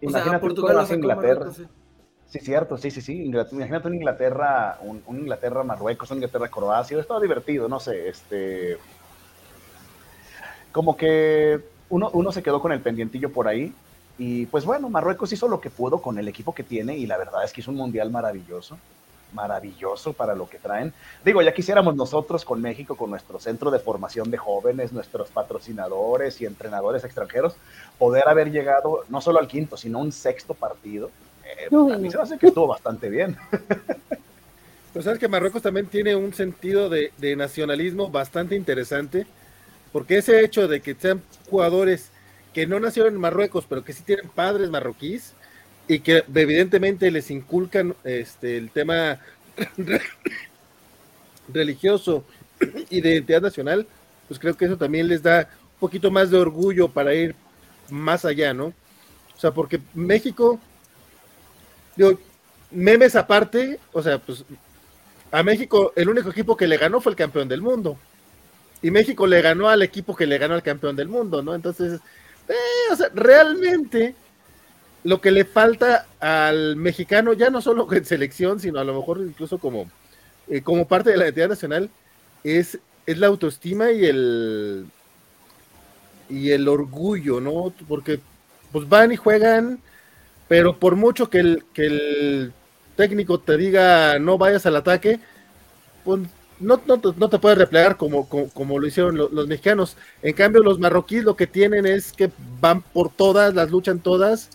[0.00, 1.52] Imagínate o Portugal Inglaterra.
[2.26, 3.24] Sí, cierto, sí, sí, sí.
[3.24, 6.98] Imagínate un Inglaterra, un, Inglaterra Marruecos, un Inglaterra Croacia.
[6.98, 8.78] Estaba divertido, no sé, este.
[10.72, 13.72] Como que uno, uno se quedó con el pendientillo por ahí.
[14.18, 17.18] Y pues bueno, Marruecos hizo lo que pudo con el equipo que tiene y la
[17.18, 18.78] verdad es que hizo un mundial maravilloso
[19.32, 20.92] maravilloso para lo que traen.
[21.24, 26.40] Digo, ya quisiéramos nosotros con México, con nuestro centro de formación de jóvenes, nuestros patrocinadores
[26.40, 27.54] y entrenadores extranjeros,
[27.98, 31.10] poder haber llegado no solo al quinto, sino a un sexto partido.
[31.44, 33.36] Eh, a mí se me hace que estuvo bastante bien.
[34.92, 39.26] Pues sabes que Marruecos también tiene un sentido de, de nacionalismo bastante interesante,
[39.90, 42.10] porque ese hecho de que sean jugadores
[42.52, 45.32] que no nacieron en Marruecos, pero que sí tienen padres marroquíes,
[45.92, 49.18] y que evidentemente les inculcan este, el tema
[51.52, 52.24] religioso
[52.88, 53.86] y de identidad nacional,
[54.26, 57.34] pues creo que eso también les da un poquito más de orgullo para ir
[57.90, 58.66] más allá, ¿no?
[58.66, 60.58] O sea, porque México,
[61.94, 62.18] digo,
[62.70, 64.46] memes aparte, o sea, pues
[65.30, 67.98] a México el único equipo que le ganó fue el campeón del mundo.
[68.80, 71.54] Y México le ganó al equipo que le ganó al campeón del mundo, ¿no?
[71.54, 72.00] Entonces,
[72.48, 74.14] eh, o sea, realmente
[75.04, 79.20] lo que le falta al mexicano, ya no solo en selección, sino a lo mejor
[79.20, 79.90] incluso como,
[80.48, 81.90] eh, como parte de la identidad nacional,
[82.44, 84.86] es, es la autoestima y el
[86.28, 87.72] y el orgullo, ¿no?
[87.86, 88.20] Porque
[88.72, 89.80] pues van y juegan,
[90.48, 92.52] pero por mucho que el, que el
[92.96, 95.20] técnico te diga no vayas al ataque,
[96.04, 96.20] pues
[96.58, 99.96] no, no, te puedes replegar como, como, lo hicieron los, mexicanos.
[100.22, 104.48] En cambio, los marroquíes lo que tienen es que van por todas, las luchan todas,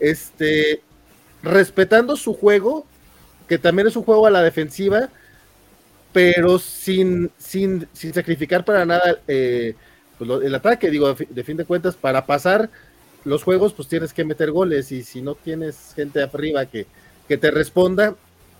[0.00, 0.82] este,
[1.42, 2.86] respetando su juego,
[3.48, 5.08] que también es un juego a la defensiva,
[6.12, 9.74] pero sin, sin, sin sacrificar para nada eh,
[10.18, 12.68] pues el ataque, digo, de fin de cuentas, para pasar
[13.24, 16.86] los juegos, pues tienes que meter goles, y si no tienes gente arriba que,
[17.28, 18.14] que te responda,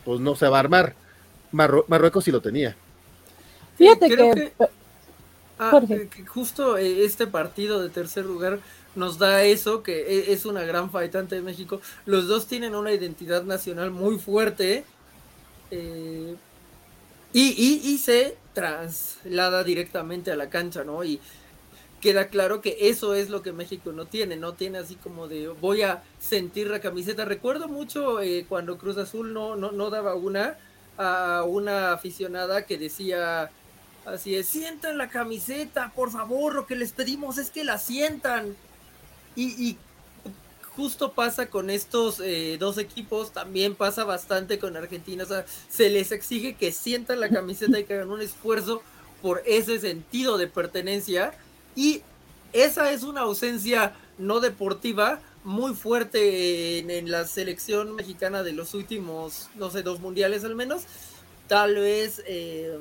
[0.04, 0.94] pues no se va a armar.
[1.52, 2.76] Marruecos sí lo tenía.
[3.76, 4.52] Fíjate que,
[5.58, 8.60] ah, que, justo eh, este partido de tercer lugar
[8.94, 11.80] nos da eso, que e, es una gran faitante de México.
[12.06, 14.84] Los dos tienen una identidad nacional muy fuerte
[15.70, 16.36] eh,
[17.32, 21.04] y, y, se traslada directamente a la cancha, ¿no?
[21.04, 21.20] Y
[22.00, 25.48] queda claro que eso es lo que México no tiene, no tiene así como de
[25.48, 27.24] voy a sentir la camiseta.
[27.24, 30.58] Recuerdo mucho eh, cuando Cruz Azul no, no, no daba una
[30.98, 33.50] a una aficionada que decía
[34.04, 38.56] así es, sientan la camiseta, por favor, lo que les pedimos es que la sientan.
[39.36, 39.76] Y,
[40.76, 45.90] justo pasa con estos eh, dos equipos, también pasa bastante con Argentina, o sea, se
[45.90, 48.82] les exige que sientan la camiseta y que hagan un esfuerzo
[49.20, 51.34] por ese sentido de pertenencia
[51.76, 52.02] y
[52.52, 59.48] esa es una ausencia no deportiva muy fuerte en, la selección mexicana de los últimos,
[59.54, 60.82] no sé, dos mundiales al menos.
[61.48, 62.78] Tal vez, eh,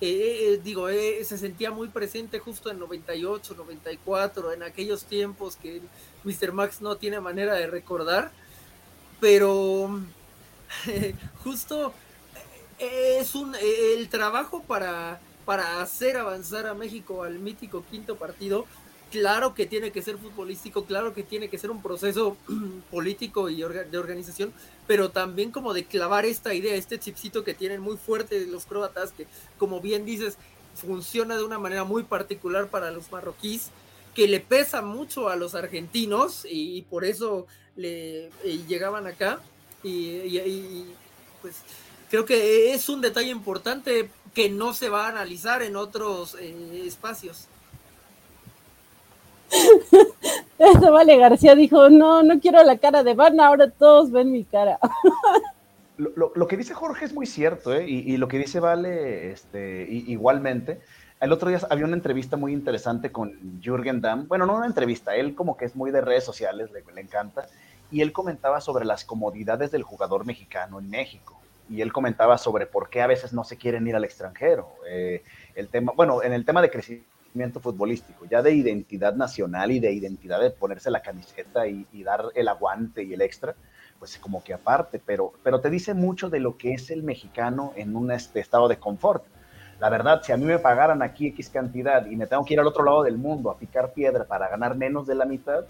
[0.00, 5.80] eh, eh, digo, se sentía muy presente justo en 98, 94, en aquellos tiempos que
[6.24, 6.52] Mr.
[6.52, 8.30] Max no tiene manera de recordar,
[9.20, 10.00] pero
[11.44, 11.92] justo
[12.78, 18.66] es un, el trabajo para para hacer avanzar a México al mítico quinto partido,
[19.10, 22.36] claro que tiene que ser futbolístico, claro que tiene que ser un proceso
[22.90, 24.52] político y de organización,
[24.88, 29.12] pero también como de clavar esta idea, este chipcito que tienen muy fuerte los croatas,
[29.12, 30.36] que como bien dices,
[30.74, 33.70] funciona de una manera muy particular para los marroquíes,
[34.14, 37.46] que le pesa mucho a los argentinos y, por eso
[37.76, 38.30] le
[38.66, 39.40] llegaban acá
[39.84, 40.84] y
[41.40, 41.54] pues
[42.10, 46.84] creo que es un detalle importante que no se va a analizar en otros eh,
[46.86, 47.46] espacios.
[50.76, 54.44] Eso vale, García dijo, no, no quiero la cara de Van, ahora todos ven mi
[54.44, 54.78] cara.
[55.96, 57.84] Lo, que dice Jorge es muy cierto, ¿eh?
[57.88, 60.80] y, lo que dice Vale este, igualmente.
[61.20, 64.28] El otro día había una entrevista muy interesante con Jürgen Damm.
[64.28, 67.48] Bueno, no una entrevista, él como que es muy de redes sociales, le, le encanta.
[67.90, 72.66] Y él comentaba sobre las comodidades del jugador mexicano en México y él comentaba sobre
[72.66, 74.68] por qué a veces no se quieren ir al extranjero.
[74.88, 75.22] Eh,
[75.54, 77.08] el tema, bueno, en el tema de crecimiento
[77.60, 82.48] futbolístico, ya de identidad nacional y de identidad de ponerse la camiseta y, dar el
[82.48, 83.54] aguante y el extra,
[83.98, 87.72] pues como que aparte, pero, pero te dice mucho de lo que es el mexicano
[87.76, 89.24] en un este, estado de confort.
[89.80, 92.60] La verdad, si a mí me pagaran aquí X cantidad y me tengo que ir
[92.60, 95.64] al otro lado del mundo a picar piedra para ganar menos de la mitad,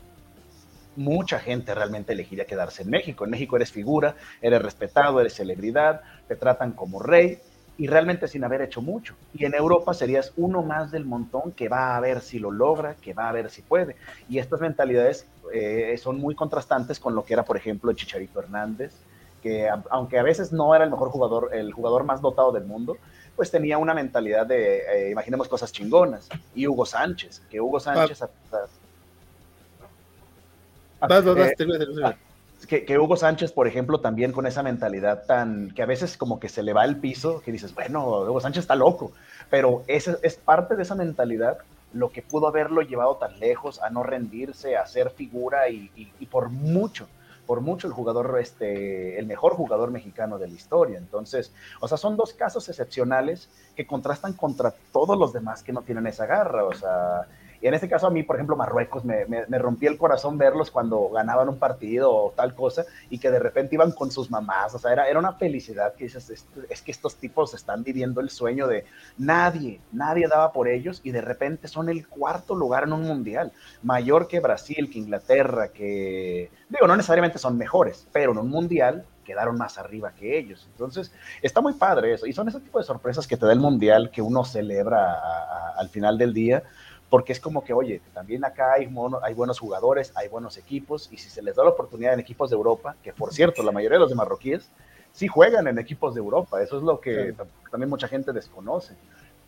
[0.96, 3.24] mucha gente realmente elegiría quedarse en México.
[3.24, 7.38] En México eres figura, eres respetado, eres celebridad, te tratan como rey
[7.78, 9.14] y realmente sin haber hecho mucho.
[9.32, 12.96] Y en Europa serías uno más del montón que va a ver si lo logra,
[12.96, 13.94] que va a ver si puede.
[14.28, 18.92] Y estas mentalidades eh, son muy contrastantes con lo que era, por ejemplo, Chicharito Hernández,
[19.40, 22.96] que aunque a veces no era el mejor jugador, el jugador más dotado del mundo,
[23.36, 26.28] pues tenía una mentalidad de, eh, imaginemos cosas chingonas.
[26.56, 28.26] Y Hugo Sánchez, que Hugo Sánchez, eh,
[32.66, 36.48] que, Hugo Sánchez, por ejemplo, también con esa mentalidad tan que a veces como que
[36.48, 39.12] se le va el piso, que dices, bueno, Hugo Sánchez está loco,
[39.50, 41.58] pero ese es parte de esa mentalidad
[41.92, 46.50] lo que pudo haberlo llevado tan lejos a no rendirse, a ser figura y, por
[46.50, 47.08] mucho,
[47.46, 50.98] por mucho el jugador, este, el mejor jugador mexicano de la historia.
[50.98, 55.82] Entonces, o sea, son dos casos excepcionales que contrastan contra todos los demás que no
[55.82, 56.64] tienen esa garra.
[56.64, 57.26] O sea,
[57.60, 60.70] y en este caso a mí, por ejemplo, Marruecos, me, me, rompía el corazón verlos
[60.70, 64.74] cuando ganaban un partido o tal cosa y que de repente iban con sus mamás.
[64.74, 68.30] O sea, era, era una felicidad que dices, es, que estos tipos están viviendo el
[68.30, 68.84] sueño de
[69.16, 73.52] nadie, nadie daba por ellos y de repente son el cuarto lugar en un mundial.
[73.82, 76.50] Mayor que Brasil, que Inglaterra, que...
[76.68, 80.68] Digo, no necesariamente son mejores, pero en un mundial quedaron más arriba que ellos.
[80.70, 82.26] Entonces, está muy padre eso.
[82.26, 85.88] Y son ese tipo de sorpresas que te da el mundial que uno celebra al
[85.88, 86.62] final del día
[87.10, 88.88] porque es como que, oye, también acá hay,
[89.22, 92.50] hay buenos jugadores, hay buenos equipos, y si se les da la oportunidad en equipos
[92.50, 94.70] de Europa, que por cierto, la mayoría de los de marroquíes
[95.12, 97.34] sí juegan en equipos de Europa, eso es lo que
[97.70, 98.94] también mucha gente desconoce,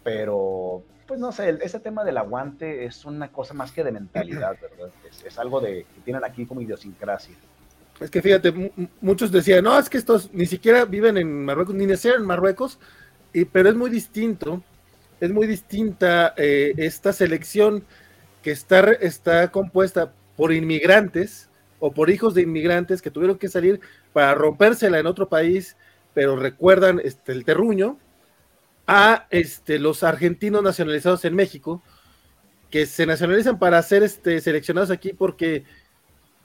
[0.02, 4.56] pero pues no sé, ese tema del aguante es una cosa más que de mentalidad,
[4.78, 4.90] ¿verdad?
[5.24, 7.34] Es, algo de, que tienen aquí como idiosincrasia.
[7.98, 11.84] Es que fíjate, muchos decían, no, es que estos ni siquiera viven en Marruecos, ni
[11.84, 12.78] nacieron en Marruecos,
[13.32, 14.62] y, pero es muy distinto
[15.20, 17.84] es muy distinta eh, esta selección
[18.42, 23.80] que está, está compuesta por inmigrantes o por hijos de inmigrantes que tuvieron que salir
[24.12, 25.76] para rompérsela en otro país,
[26.14, 27.98] pero recuerdan este, el terruño,
[28.86, 31.82] a este, los argentinos nacionalizados en México,
[32.70, 35.64] que se nacionalizan para ser este, seleccionados aquí porque,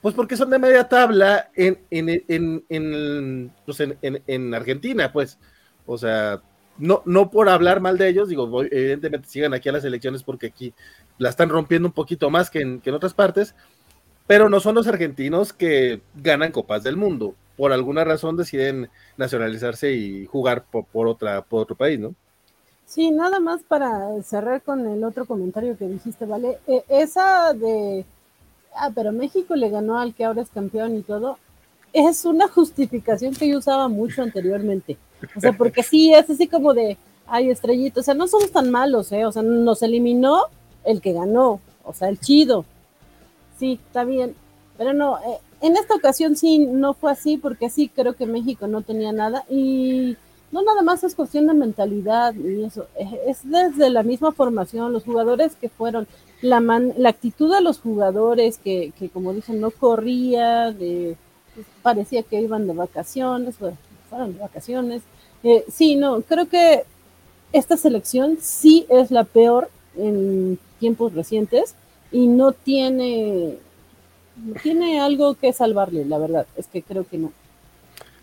[0.02, 5.40] pues porque son de media tabla en, en, en, en, pues en Argentina, pues.
[5.86, 6.42] O sea,
[6.78, 10.48] no, no por hablar mal de ellos, digo, evidentemente sigan aquí a las elecciones porque
[10.48, 10.74] aquí
[11.18, 13.56] la están rompiendo un poquito más que en, otras partes,
[14.28, 17.36] pero no son los argentinos que ganan copas del mundo.
[17.56, 22.14] Por alguna razón deciden nacionalizarse y jugar por, otra, por otro país, ¿no?
[22.86, 26.60] Sí, nada más para cerrar con el otro comentario que dijiste, ¿vale?
[26.68, 28.06] E, esa de,
[28.76, 31.40] ah, pero México le ganó al que ahora es campeón y todo,
[31.94, 34.98] es una justificación que yo usaba mucho anteriormente.
[35.36, 36.98] O sea, porque sí, es así como de,
[37.28, 39.26] ay, estrellito, o sea, no somos tan malos, ¿eh?
[39.26, 40.44] O sea, nos eliminó
[40.84, 42.66] el que ganó, o sea, el chido.
[43.60, 44.36] Sí, está bien.
[44.78, 48.68] Pero no, eh, en esta ocasión sí no fue así, porque sí creo que México
[48.68, 49.46] no tenía nada.
[49.50, 50.18] Y
[50.52, 52.88] no nada más es cuestión de mentalidad y eso,
[53.28, 56.08] es desde la misma formación, los jugadores que fueron,
[56.42, 61.18] la, la actitud de los jugadores que, que como dicen, no corría, de,
[61.82, 63.78] parecía que iban de vacaciones, bueno,
[64.10, 65.02] fueron de vacaciones.
[65.44, 66.84] Eh, sí, no, creo que
[67.52, 71.76] esta selección sí es la peor en tiempos recientes
[72.12, 73.58] y no tiene,
[74.64, 77.32] tiene algo que salvarle, la verdad, es que creo que no.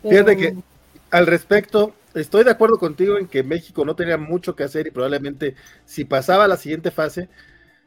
[0.03, 0.57] Fíjate que
[1.11, 4.91] al respecto, estoy de acuerdo contigo en que México no tenía mucho que hacer y
[4.91, 7.29] probablemente si pasaba a la siguiente fase,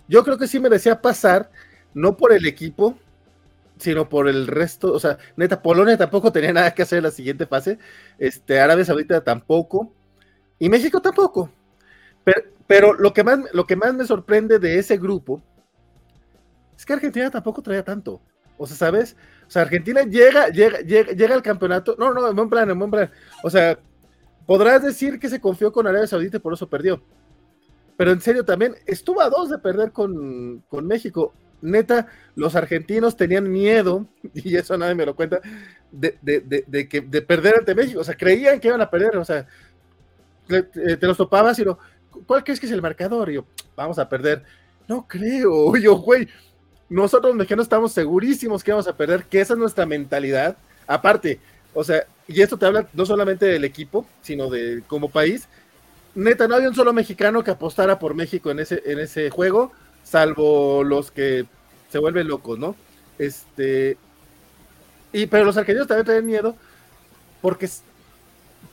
[0.07, 1.49] yo creo que sí merecía pasar,
[1.93, 2.97] no por el equipo,
[3.77, 7.11] sino por el resto, o sea, neta, Polonia tampoco tenía nada que hacer en la
[7.11, 7.77] siguiente fase,
[8.17, 9.93] este, Arabia Saudita tampoco,
[10.59, 11.51] y México tampoco.
[12.23, 15.41] Pero, pero lo, que más, lo que más me sorprende de ese grupo
[16.77, 18.21] es que Argentina tampoco traía tanto.
[18.57, 19.15] O sea, ¿sabes?
[19.47, 21.95] O sea, Argentina llega, llega, llega, llega al campeonato.
[21.99, 23.11] No, no, en buen plan, en buen plan.
[23.43, 23.77] O sea,
[24.45, 27.01] podrás decir que se confió con Arabia Saudita y por eso perdió.
[27.97, 33.15] Pero en serio, también estuvo a dos de perder con, con México neta, los argentinos
[33.15, 35.41] tenían miedo, y eso nadie me lo cuenta,
[35.91, 38.01] de, de, que, de perder ante México.
[38.01, 39.17] O sea, creían que iban a perder.
[39.17, 39.47] O sea,
[40.47, 41.79] te, los topabas y lo,
[42.25, 43.29] ¿cuál crees que es el marcador?
[43.29, 44.43] Y yo, vamos a perder.
[44.87, 45.75] No creo.
[45.77, 46.27] yo, güey,
[46.89, 50.57] nosotros los mexicanos estamos segurísimos que vamos a perder, que esa es nuestra mentalidad.
[50.87, 51.39] Aparte,
[51.73, 55.47] o sea, y esto te habla no solamente del equipo, sino de como país.
[56.13, 59.73] Neta, no había un solo mexicano que apostara por México en ese, en ese juego
[60.05, 61.45] salvo los que
[61.91, 62.75] se vuelven locos, ¿no?
[63.17, 63.97] Este,
[65.11, 66.55] y pero los argentinos también tienen miedo
[67.41, 67.67] porque,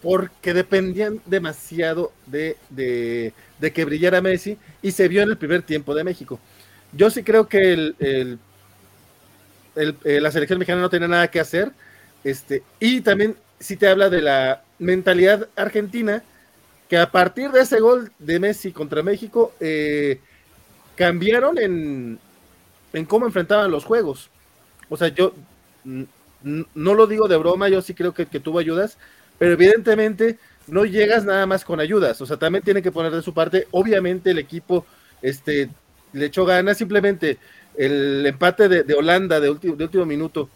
[0.00, 3.32] porque dependían demasiado de, de,
[3.72, 6.38] que brillara Messi y se vio en el primer tiempo de México.
[6.92, 8.38] Yo sí creo que el, el,
[10.04, 11.72] eh, la selección mexicana no tiene nada que hacer.
[12.24, 16.22] Este, y también si te habla de la mentalidad argentina,
[16.88, 20.20] que a partir de ese gol de Messi contra México, eh,
[21.02, 22.20] cambiaron en,
[22.92, 24.30] en cómo enfrentaban los juegos.
[24.88, 25.34] O sea, yo
[25.84, 28.98] no lo digo de broma, yo sí creo que, tuvo ayudas,
[29.36, 30.38] pero evidentemente
[30.68, 33.66] no llegas nada más con ayudas, o sea, también tiene que poner de su parte,
[33.72, 34.86] obviamente el equipo
[35.22, 35.70] este,
[36.12, 37.38] le echó ganas, simplemente
[37.76, 40.48] el empate de, Holanda de último, de último minuto,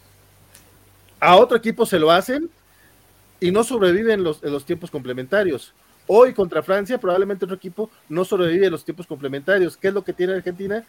[1.18, 2.48] a otro equipo se lo hacen
[3.40, 5.74] y no sobreviven los, los tiempos complementarios.
[6.06, 9.76] Hoy contra Francia, probablemente otro equipo no sobrevive a los tiempos complementarios.
[9.76, 10.84] ¿Qué es lo que tiene Argentina?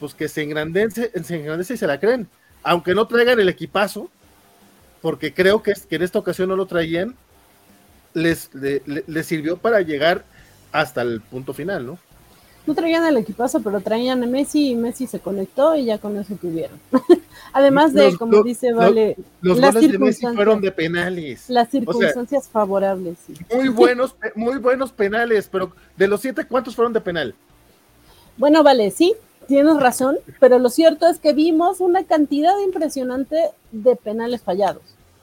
[0.00, 2.28] Pues que se engrandece, se engrandece y se la creen.
[2.62, 4.10] Aunque no traigan el equipazo,
[5.02, 7.14] porque creo que, en esta ocasión no lo traían,
[8.14, 10.24] les, les sirvió para llegar
[10.72, 11.98] hasta el punto final, ¿no?
[12.68, 16.18] No traían el equipazo, pero traían a Messi y Messi se conectó y ya con
[16.18, 16.78] eso tuvieron.
[17.54, 21.48] Además de, como dice Vale, los, las goles de Messi fueron de penales.
[21.48, 23.16] Las circunstancias favorables.
[23.54, 27.34] Muy buenos, muy buenos penales, pero de los siete, ¿cuántos fueron de penal?
[28.36, 29.14] Bueno, Vale, sí,
[29.46, 34.82] tienes razón, pero lo cierto es que vimos una cantidad impresionante de penales fallados.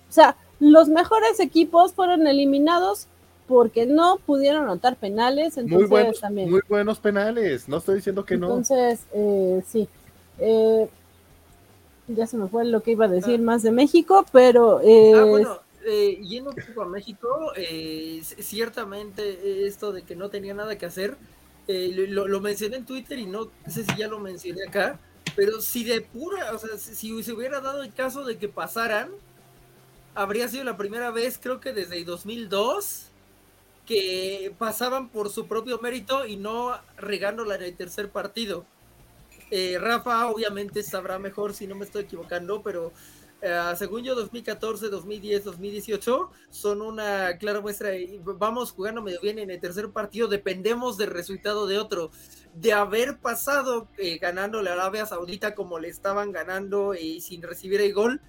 [0.10, 3.06] O sea, los mejores equipos fueron eliminados
[3.48, 5.58] porque no pudieron anotar penales.
[5.58, 6.50] Entonces, muy buenos, también.
[6.50, 8.48] muy buenos penales, no estoy diciendo que no.
[8.48, 9.88] Entonces, eh, sí.
[10.40, 10.88] Eh,
[12.08, 13.44] ya se me fue lo que iba a decir ah.
[13.44, 14.82] más de México, pero...
[14.82, 17.28] Eh, ah, bueno, eh, yendo un poco a México,
[18.40, 21.16] ciertamente esto de que no tenía nada que hacer,
[21.68, 25.00] lo, lo, mencioné en Twitter y no sé si ya lo mencioné acá,
[25.36, 29.10] pero si de pura, o sea, si se hubiera dado el caso de que pasaran,
[30.16, 33.12] habría sido la primera vez, creo que desde el 2002,
[33.86, 38.66] que pasaban por su propio mérito y no regándola en el tercer partido.
[39.52, 42.92] Eh, Rafa obviamente sabrá mejor si no me estoy equivocando, pero
[43.42, 47.92] eh, según yo 2014, 2010, 2018 son una clara muestra.
[48.24, 52.12] vamos jugando medio bien en el tercer partido, dependemos del resultado de otro.
[52.56, 57.82] De haber pasado eh, ganando la Arabia Saudita como le estaban ganando y sin recibir
[57.82, 58.22] el gol,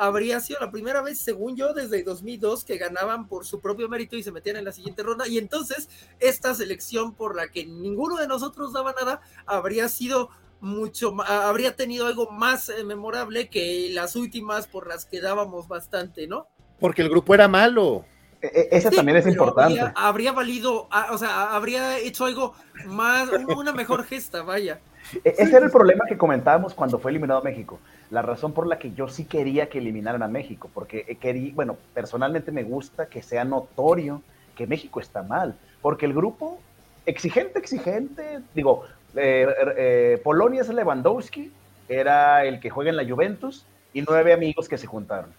[0.00, 4.16] habría sido la primera vez, según yo, desde 2002 que ganaban por su propio mérito
[4.16, 5.28] y se metían en la siguiente ronda.
[5.28, 10.30] Y entonces esta selección por la que ninguno de nosotros daba nada habría sido
[10.62, 16.26] mucho habría tenido algo más eh, memorable que las últimas por las que dábamos bastante,
[16.26, 16.48] ¿no?
[16.78, 18.04] Porque el grupo era malo.
[18.40, 19.80] E, e, ese también es importante.
[19.94, 22.54] Habría, valido, ah, o sea, habría hecho algo
[22.86, 24.80] más, una mejor gesta, vaya.
[25.24, 27.78] E, ese era el problema que comentábamos cuando fue eliminado México.
[28.10, 31.76] La razón por la que yo sí quería que eliminaran a México, porque quería, bueno,
[31.94, 34.22] personalmente me gusta que sea notorio
[34.56, 36.60] que México está mal, porque el grupo
[37.06, 38.84] exigente, exigente, digo,
[39.16, 39.46] eh,
[39.76, 41.50] eh, Polonia es Lewandowski,
[41.88, 45.32] era el que juega en la Juventus, y nueve amigos que se juntaron.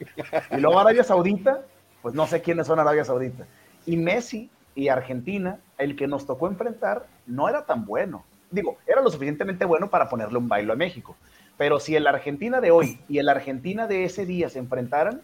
[0.51, 1.61] Y luego Arabia Saudita,
[2.01, 3.45] pues no sé quiénes son Arabia Saudita.
[3.85, 8.23] Y Messi y Argentina, el que nos tocó enfrentar, no era tan bueno.
[8.51, 11.15] Digo, era lo suficientemente bueno para ponerle un bailo a México.
[11.57, 15.21] Pero si el Argentina de hoy y el Argentina de ese día se enfrentaran,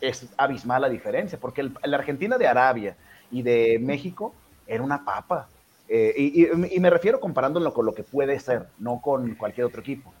[0.00, 2.96] es abismal la diferencia, porque el, Argentina de Arabia
[3.30, 4.34] y de México
[4.66, 5.48] era una papa.
[5.88, 9.80] Eh, y, y, me refiero comparándolo con lo que puede ser, no con cualquier otro
[9.80, 10.12] equipo.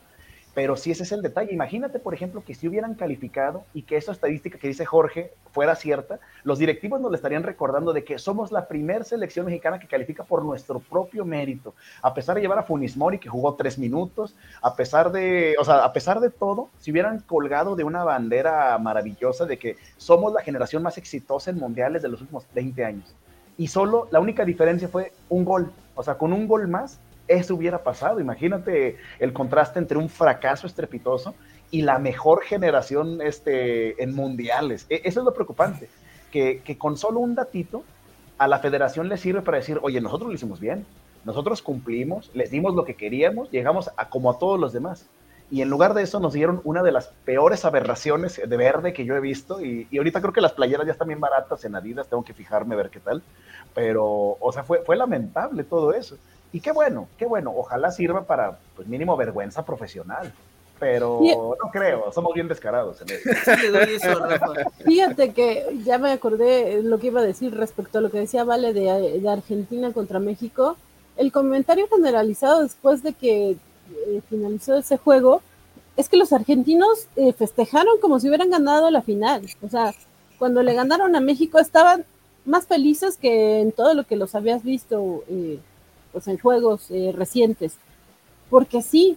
[0.58, 1.54] Pero si ese es el detalle.
[1.54, 5.76] Imagínate, por ejemplo, que si hubieran calificado y que esa estadística que dice Jorge fuera
[5.76, 9.86] cierta, los directivos nos le estarían recordando de que somos la primer selección mexicana que
[9.86, 11.74] califica por nuestro propio mérito.
[12.02, 15.64] A pesar de llevar a Funis Mori, que jugó tres minutos, a pesar de, o
[15.64, 20.32] sea, a pesar de todo, si hubieran colgado de una bandera maravillosa de que somos
[20.32, 23.14] la generación más exitosa en mundiales de los últimos 20 años.
[23.56, 25.70] Y solo la única diferencia fue un gol.
[25.94, 26.98] O sea, con un gol más
[27.28, 28.20] eso hubiera pasado.
[28.20, 31.34] Imagínate el contraste entre un fracaso estrepitoso
[31.70, 34.86] y la mejor generación este, en mundiales.
[34.88, 35.88] E, eso es lo preocupante,
[36.32, 37.84] que, con solo un datito
[38.38, 40.86] a la federación le sirve para decir, oye, nosotros lo hicimos bien,
[41.24, 45.06] nosotros cumplimos, les dimos lo que queríamos, llegamos a como a todos los demás.
[45.50, 49.06] Y en lugar de eso nos dieron una de las peores aberraciones de verde que
[49.06, 49.62] yo he visto.
[49.62, 52.74] Y, ahorita creo que las playeras ya están bien baratas en Adidas, tengo que fijarme
[52.74, 53.22] a ver qué tal.
[53.74, 56.18] Pero, o sea, fue, fue lamentable todo eso.
[56.52, 57.52] Y qué bueno, qué bueno.
[57.54, 60.32] Ojalá sirva para, pues mínimo, vergüenza profesional.
[60.78, 61.20] Pero
[61.60, 63.00] no creo, somos bien descarados.
[63.00, 63.08] En
[64.84, 68.44] Fíjate que ya me acordé lo que iba a decir respecto a lo que decía
[68.44, 70.76] Vale de, Argentina contra México.
[71.16, 75.42] El comentario generalizado después de que eh, finalizó ese juego
[75.96, 79.42] es que los argentinos eh, festejaron como si hubieran ganado la final.
[79.62, 79.92] O sea,
[80.38, 82.04] cuando le ganaron a México estaban
[82.44, 85.58] más felices que en todo lo que los habías visto eh,
[86.18, 87.74] pues, en juegos eh, recientes.
[88.50, 89.16] Porque sí,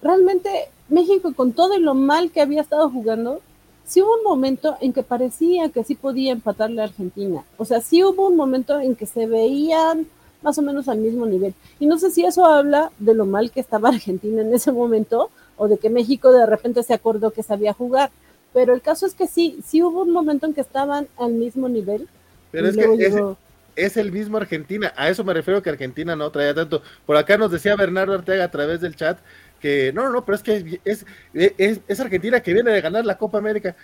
[0.00, 0.48] realmente
[0.88, 3.40] México con todo y lo mal que había estado jugando,
[3.84, 7.44] sí hubo un momento en que parecía que sí podía empatarle a Argentina.
[7.58, 10.06] O sea, sí hubo un momento en que se veían
[10.40, 11.52] más o menos al mismo nivel.
[11.78, 15.28] Y no sé si eso habla de lo mal que estaba Argentina en ese momento
[15.58, 18.10] o de que México de repente se acordó que sabía jugar.
[18.54, 21.68] Pero el caso es que sí, sí hubo un momento en que estaban al mismo
[21.68, 22.08] nivel.
[22.50, 23.36] Pero es que
[23.84, 24.92] es el mismo Argentina.
[24.96, 26.82] A eso me refiero que Argentina no traía tanto.
[27.06, 29.18] Por acá nos decía Bernardo Arteaga a través del chat
[29.60, 33.38] que no, no, pero es que es, es, Argentina que viene de ganar la Copa
[33.38, 33.76] América.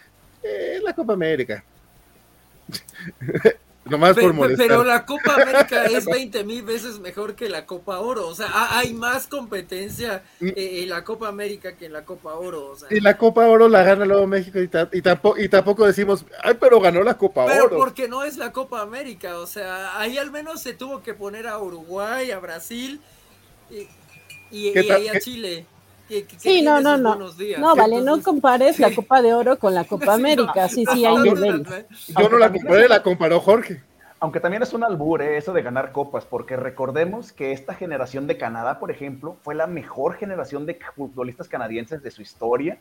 [0.42, 1.64] Es la Copa América.
[3.89, 8.01] Nomás pero, por Pero la Copa América es 20 mil veces mejor que la Copa
[8.01, 8.26] Oro.
[8.28, 12.74] O sea, hay más competencia en la Copa América que en la Copa Oro.
[12.91, 16.57] Y la Copa Oro la gana luego México y, y, tampoco, y tampoco decimos, ay,
[16.59, 17.76] pero ganó la Copa Oro.
[17.76, 19.39] Porque no es la Copa América.
[19.39, 23.01] O sea, ahí al menos se tuvo que poner a Uruguay, a Brasil
[23.70, 23.89] y,
[24.51, 24.76] y,
[25.09, 25.66] a Chile
[26.36, 27.16] sí, no, no, no.
[27.59, 30.68] No, vale, no compares la Copa de Oro con la Copa América.
[30.68, 31.66] Sí, sí, hay nivel.
[32.09, 33.82] Yo no la comparé, la comparó Jorge.
[34.18, 35.36] Aunque también es un albur ¿eh?
[35.36, 39.66] eso de ganar copas, porque recordemos que esta generación de Canadá, por ejemplo, fue la
[39.66, 42.78] mejor generación de futbolistas canadienses de su historia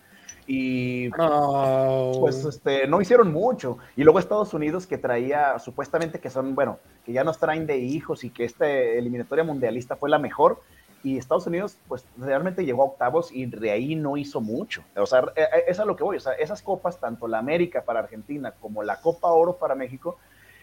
[0.48, 3.80] y pues este, no hicieron mucho.
[3.98, 7.78] Y luego Estados Unidos que traía, supuestamente que son, bueno, que ya nos traen de
[7.80, 10.62] hijos y que esta eliminatoria mundialista fue la mejor,
[11.06, 14.84] y Estados Unidos, pues realmente llegó a octavos y de ahí no hizo mucho.
[14.96, 16.18] O sea, e, e, es a lo que voy.
[16.18, 20.18] O sea, esas copas, tanto la América para Argentina como la Copa Oro para México,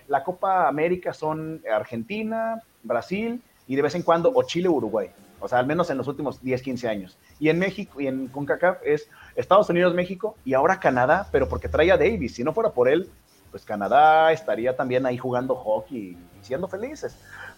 [0.09, 5.11] la Copa América son Argentina, Brasil y de vez en cuando o Chile Uruguay.
[5.39, 7.17] O sea, al menos en los últimos 10, 15 años.
[7.39, 11.69] Y en México y en CONCACAF es Estados Unidos, México y ahora Canadá, pero porque
[11.69, 12.35] trae a Davis.
[12.35, 13.09] Si no fuera por él,
[13.53, 17.17] pues Canadá estaría también ahí jugando hockey y siendo felices.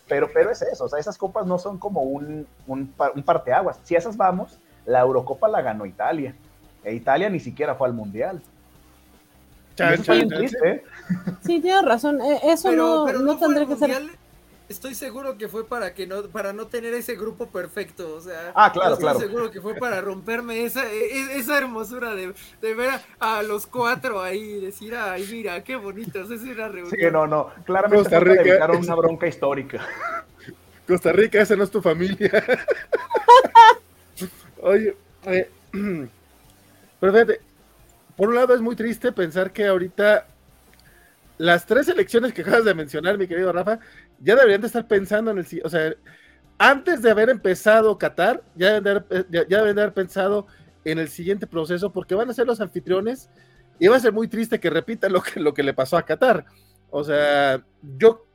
[0.09, 3.79] Pero, pero es eso, o sea, esas copas no son como un, un, un parteaguas.
[3.85, 6.35] Si esas vamos, la Eurocopa la ganó Italia.
[6.83, 8.43] E Italia ni siquiera fue al Mundial.
[10.65, 10.85] ¿eh?
[11.45, 12.21] Sí, tienes razón.
[12.21, 13.91] Eh, eso no, no tendría que ser.
[14.69, 18.15] Estoy seguro que fue para que no, para no tener ese grupo perfecto.
[18.15, 19.21] O sea, ah, claro, estoy claro.
[19.21, 23.67] seguro que fue para romperme esa, e, e, esa hermosura de, de ver a, los
[23.67, 26.91] cuatro ahí y decir, ay, mira, qué bonitos, es una reunión.
[26.91, 28.41] Sí, no, no, claramente Costa Rica.
[28.43, 29.87] evitar una bronca histórica.
[30.87, 32.31] Costa Rica, esa no es tu familia.
[34.61, 35.51] oye, oye,
[37.01, 37.41] pero fíjate,
[38.17, 40.27] por un lado es muy triste pensar que ahorita
[41.39, 43.81] las tres elecciones que acabas de mencionar, mi querido Rafa,
[44.21, 45.47] ya deberían de estar pensando en el...
[45.65, 45.95] O sea,
[46.59, 50.47] antes de haber empezado Qatar, ya deben de haber, ya, deben de haber pensado
[50.85, 53.31] en el siguiente proceso, porque van a ser los anfitriones
[53.79, 56.05] y va a ser muy triste que repitan lo que, lo que le pasó a
[56.05, 56.45] Qatar.
[56.91, 57.65] O sea,
[57.99, 58.27] yo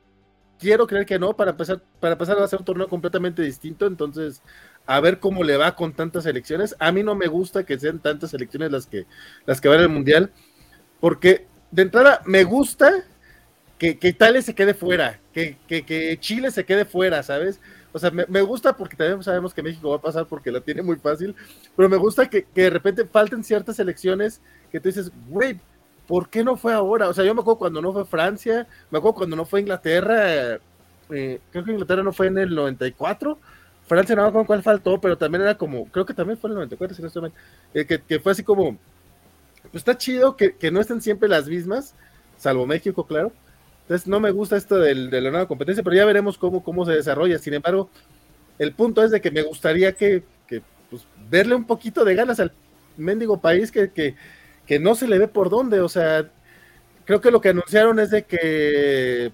[0.58, 4.42] quiero creer que no, para empezar, para empezar a hacer un torneo completamente distinto, entonces
[4.86, 6.76] a ver cómo le va con tantas elecciones.
[6.78, 9.06] A mí no me gusta que sean tantas elecciones las que,
[9.46, 10.30] las que van al Mundial,
[11.00, 13.04] porque de entrada me gusta
[13.80, 17.58] que, Italia se quede fuera, que, que, Chile se quede fuera, ¿sabes?
[17.92, 20.82] O sea, me, gusta porque también sabemos que México va a pasar porque la tiene
[20.82, 21.34] muy fácil,
[21.74, 25.58] pero me gusta que, de repente falten ciertas elecciones que tú dices, güey,
[26.06, 27.08] ¿por qué no fue ahora?
[27.08, 30.56] O sea, yo me acuerdo cuando no fue Francia, me acuerdo cuando no fue Inglaterra,
[31.10, 33.38] eh, creo que Inglaterra no fue en el 94,
[33.86, 36.52] Francia no me acuerdo cuál faltó, pero también era como, creo que también fue en
[36.52, 37.32] el 94, si no estoy
[37.72, 38.76] eh, que, que, fue así como,
[39.62, 41.94] pues está chido que, que, no estén siempre las mismas,
[42.36, 43.32] salvo México, claro.
[43.90, 46.86] Entonces no me gusta esto del, de la nueva competencia, pero ya veremos cómo, cómo
[46.86, 47.38] se desarrolla.
[47.38, 47.90] Sin embargo,
[48.58, 52.38] el punto es de que me gustaría que, que pues, verle un poquito de ganas
[52.38, 52.52] al
[52.96, 54.14] mendigo país que, que
[54.70, 56.30] que no se le ve por dónde, o sea,
[57.04, 59.32] creo que lo que anunciaron es de que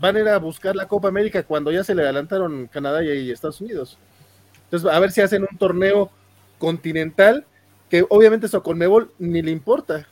[0.00, 3.30] van a ir a buscar la Copa América cuando ya se le adelantaron Canadá y
[3.30, 3.98] Estados Unidos.
[4.64, 6.10] Entonces, a ver si hacen un torneo
[6.58, 7.44] continental,
[7.90, 10.06] que obviamente eso con Mebol ni le importa.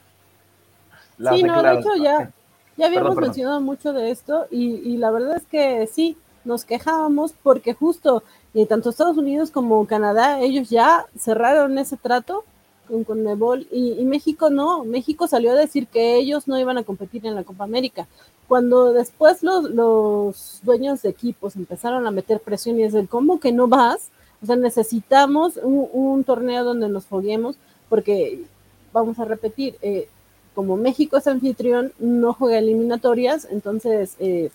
[1.17, 2.31] sí, no, de hecho ya,
[2.77, 7.35] ya habíamos mencionado mucho de esto y, y, la verdad es que sí, nos quejábamos
[7.43, 8.23] porque justo
[8.53, 12.45] y tanto Estados Unidos como Canadá, ellos ya cerraron ese trato
[12.89, 16.85] con Conmebol y, y, México no, México salió a decir que ellos no iban a
[16.85, 18.07] competir en la Copa América.
[18.47, 23.53] Cuando después los, los dueños de equipos empezaron a meter presión y decir, ¿cómo que
[23.53, 24.11] no vas?
[24.43, 27.57] O sea, necesitamos un, torneo donde nos foguemos,
[27.89, 28.45] porque
[28.93, 30.09] vamos a repetir, eh,
[30.55, 34.51] como México es anfitrión, no juega eliminatorias, entonces eh,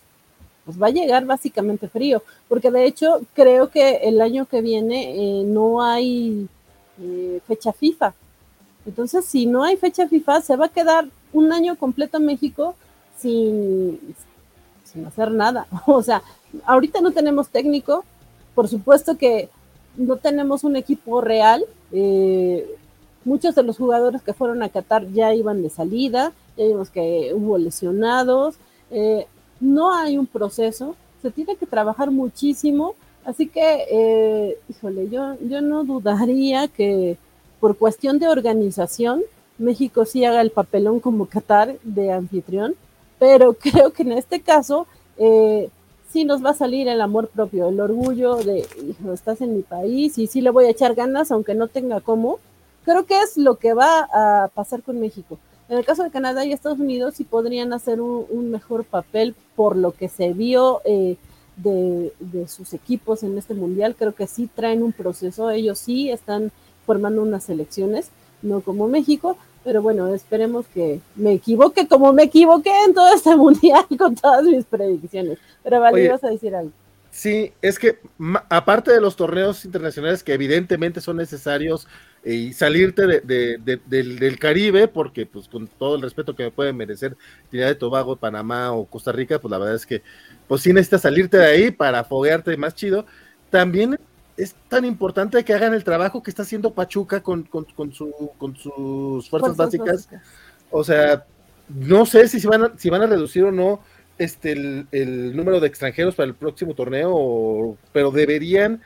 [0.66, 5.16] pues va a llegar básicamente frío, porque de hecho creo que el año que viene
[5.16, 6.47] eh, no hay
[7.02, 8.14] eh, fecha FIFA.
[8.86, 12.76] Entonces, si no hay fecha FIFA, se va a quedar un año completo México
[13.18, 14.00] sin,
[14.84, 15.68] sin hacer nada.
[15.86, 16.22] O sea,
[16.66, 18.04] ahorita no tenemos técnico,
[18.56, 19.50] por supuesto que
[19.95, 21.66] no tenemos un equipo real.
[21.91, 22.76] Eh,
[23.30, 27.32] muchos de los jugadores que fueron a Qatar ya iban de salida, ya vimos que
[27.34, 28.55] hubo lesionados,
[28.91, 29.27] eh,
[29.59, 32.95] no hay un proceso, se tiene que trabajar muchísimo
[33.30, 37.17] Así que, eh, híjole, yo, yo no dudaría que
[37.59, 39.21] por cuestión de organización,
[39.57, 42.75] México sí haga el papelón como Qatar de anfitrión,
[43.19, 45.69] pero creo que en este caso eh,
[46.11, 49.61] sí nos va a salir el amor propio, el orgullo de, hijo, estás en mi
[49.61, 52.39] país y sí le voy a echar ganas, aunque no tenga cómo.
[52.89, 55.37] Creo que es lo que va a pasar con México.
[55.69, 59.75] En el caso de Canadá y Estados Unidos sí podrían hacer un, mejor papel por
[59.75, 61.15] lo que se vio eh,
[61.55, 62.11] de,
[62.47, 63.95] sus equipos en este mundial.
[63.95, 66.51] Creo que sí traen un proceso, ellos sí están
[66.87, 68.09] formando unas selecciones,
[68.41, 73.35] no como México, pero bueno, esperemos que me equivoque como me equivoqué en todo este
[73.35, 75.37] mundial con todas mis predicciones.
[75.61, 76.71] Pero vale, vas a decir algo.
[77.11, 77.99] Sí, es que
[78.49, 81.87] aparte de los torneos internacionales que evidentemente son necesarios
[82.24, 87.15] y salirte de, del, Caribe, porque pues con todo el respeto que me pueden merecer
[87.49, 90.01] Trinidad de Tobago, Panamá o Costa Rica, pues la verdad es que
[90.47, 93.05] pues sí necesitas salirte de ahí para foguearte más chido.
[93.49, 93.97] También
[94.38, 98.55] es tan importante que hagan el trabajo que está haciendo Pachuca con, con, su, con
[98.55, 100.09] sus fuerzas, básicas.
[100.72, 101.26] O sea,
[101.67, 103.82] no sé si van a, si van a reducir o no
[104.17, 108.82] este, el, número de extranjeros para el próximo torneo, pero deberían,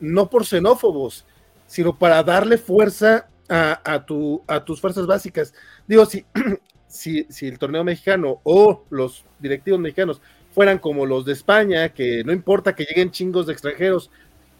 [0.00, 1.24] no por xenófobos,
[1.66, 5.54] sino para darle fuerza a, a, tu, a tus fuerzas básicas.
[5.86, 6.24] Digo, si,
[6.86, 10.20] si, si el torneo mexicano o los directivos mexicanos
[10.54, 14.10] fueran como los de España, que no importa que lleguen chingos de extranjeros,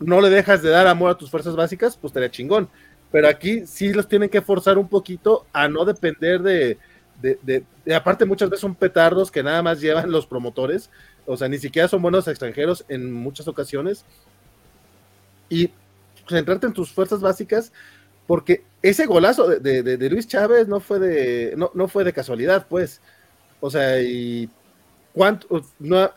[0.00, 2.68] no le dejas de dar amor a tus fuerzas básicas, pues estaría chingón.
[3.12, 6.78] Pero aquí sí los tienen que forzar un poquito a no depender de,
[7.22, 10.90] de, aparte muchas veces son petardos que nada más llevan los promotores,
[11.26, 14.04] o sea, ni siquiera son buenos extranjeros en muchas ocasiones.
[15.48, 15.70] Y
[16.28, 17.72] centrarte en tus fuerzas básicas,
[18.26, 22.66] porque ese golazo de, de Luis Chávez no fue de, no, no fue de casualidad,
[22.68, 23.00] pues.
[23.60, 24.50] O sea, y
[25.14, 25.62] cuánto,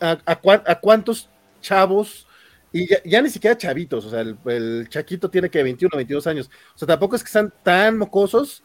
[0.02, 1.30] a, cuántos
[1.62, 2.28] chavos,
[2.74, 6.78] y ya, ni siquiera chavitos, o sea, el, Chaquito tiene que 21, 22 años, o
[6.78, 8.64] sea, tampoco es que sean tan mocosos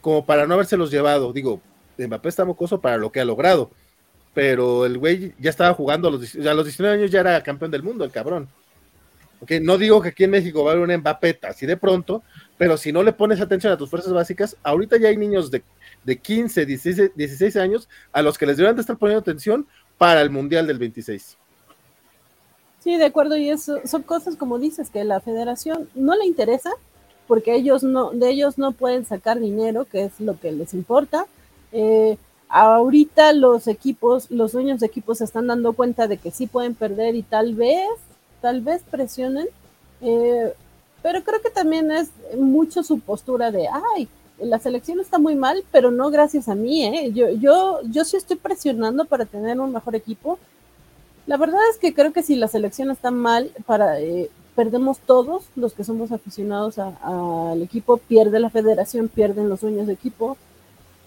[0.00, 1.32] como para no habérselos llevado.
[1.32, 1.60] Digo,
[1.98, 3.70] Mbappé está mocoso para lo que ha logrado,
[4.32, 7.70] pero el güey ya estaba jugando a los, a los 19 años, ya era campeón
[7.70, 8.48] del mundo, el cabrón.
[9.62, 12.22] No digo que aquí en México va a haber una Mbappé así de pronto,
[12.58, 15.62] pero si no le pones atención a tus fuerzas básicas, ahorita ya hay niños de,
[16.04, 19.66] de 15, 16, 16 años a los que les deberían de estar poniendo atención
[19.98, 21.36] para el Mundial del 26.
[22.80, 26.70] Sí, de acuerdo, y eso son cosas como dices que la federación no le interesa
[27.26, 31.26] porque ellos no, de ellos no pueden sacar dinero, que es lo que les importa.
[31.72, 32.16] Eh,
[32.48, 36.74] ahorita los equipos, los dueños de equipos se están dando cuenta de que sí pueden
[36.74, 37.88] perder y tal vez,
[38.42, 39.46] tal vez presionen,
[40.02, 40.52] eh,
[41.02, 43.66] pero creo que también es mucho su postura de,
[43.96, 47.12] ay, la selección está muy mal, pero no gracias a mí, ¿eh?
[47.12, 50.38] Yo, yo, yo sí estoy presionando para tener un mejor equipo.
[51.26, 55.44] La verdad es que creo que si la selección está mal, para, eh, perdemos todos
[55.54, 60.36] los que somos aficionados al equipo, pierde la federación, pierden los dueños de equipo,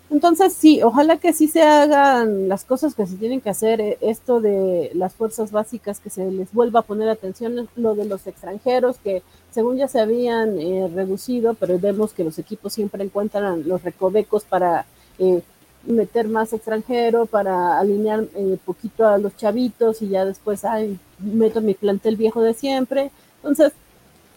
[0.09, 3.81] entonces, sí, ojalá que sí se hagan las cosas que se tienen que hacer.
[3.81, 8.05] Eh, esto de las fuerzas básicas, que se les vuelva a poner atención, lo de
[8.05, 13.03] los extranjeros, que según ya se habían eh, reducido, pero vemos que los equipos siempre
[13.03, 14.85] encuentran los recovecos para
[15.17, 15.41] eh,
[15.85, 21.61] meter más extranjero, para alinear un poquito a los chavitos y ya después, ay, meto
[21.61, 23.11] mi plantel viejo de siempre.
[23.37, 23.73] Entonces,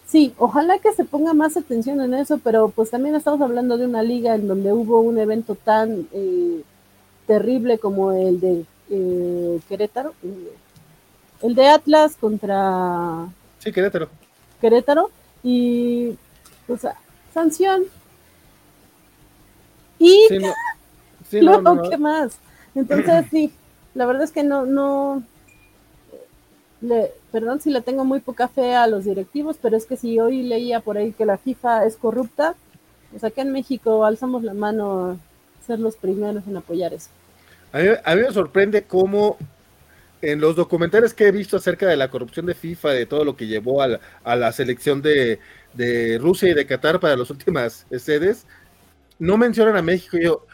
[0.09, 3.85] Sí, ojalá que se ponga más atención en eso, pero pues también estamos hablando de
[3.85, 6.63] una liga en donde hubo un evento tan eh,
[7.27, 10.15] terrible como el de eh, Querétaro,
[11.43, 13.27] el de Atlas contra...
[13.59, 14.09] Sí, Querétaro.
[14.59, 15.11] Querétaro,
[15.43, 16.17] y
[16.65, 16.87] pues
[17.31, 17.83] sanción.
[19.99, 20.25] Y
[21.29, 22.39] sí, no, ¿qué más?
[22.73, 23.51] Entonces, sí,
[23.93, 25.21] la verdad es que no, no,
[26.81, 30.19] le, perdón si le tengo muy poca fe a los directivos, pero es que si
[30.19, 32.55] hoy leía por ahí que la FIFA es corrupta,
[33.11, 35.17] pues acá en México alzamos la mano a
[35.65, 37.09] ser los primeros en apoyar eso.
[37.71, 39.37] A mí, me sorprende cómo
[40.21, 43.37] en los documentales que he visto acerca de la corrupción de FIFA, de todo lo
[43.37, 45.39] que llevó a la, selección de,
[46.19, 48.45] Rusia y de Qatar para las últimas sedes,
[49.19, 50.17] no mencionan a México.
[50.17, 50.45] Yo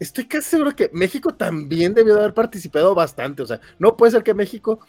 [0.00, 3.42] estoy casi seguro que México también debió de haber participado bastante.
[3.42, 4.80] O sea, no puede ser que México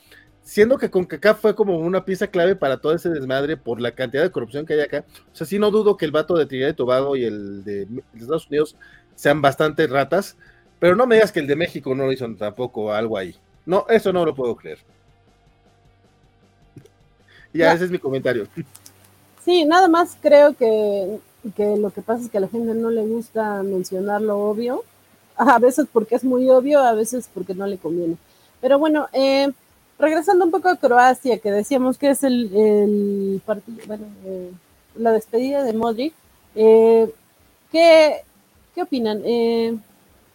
[0.43, 4.23] siendo que CONCACAF fue como una pieza clave para todo ese desmadre por la cantidad
[4.23, 5.05] de corrupción que hay acá.
[5.31, 7.87] O sea, sí no dudo que el vato de Trinidad y Tobago y el de,
[8.15, 8.75] Estados Unidos
[9.15, 10.35] sean bastante ratas,
[10.79, 13.35] pero no me digas que el de México no lo hizo tampoco algo ahí.
[13.65, 14.79] No, eso no lo puedo creer.
[17.53, 18.47] Ya, ese es mi comentario.
[19.45, 21.19] Sí, nada más creo que,
[21.55, 24.83] que lo que pasa es que a la gente no le gusta mencionar lo obvio.
[25.35, 28.17] A veces porque es muy obvio, a veces porque no le conviene.
[28.61, 29.51] Pero bueno, eh,
[30.03, 34.51] regresando un poco a Croacia, que decíamos que es el, partido, bueno, eh,
[34.95, 36.13] la despedida de Modric,
[36.55, 37.09] eh,
[37.71, 38.21] ¿qué,
[38.81, 39.21] opinan?
[39.23, 39.77] Eh,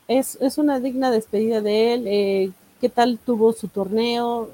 [0.09, 2.55] ¿es, una digna despedida de él?
[2.81, 4.49] ¿Qué tal tuvo su torneo?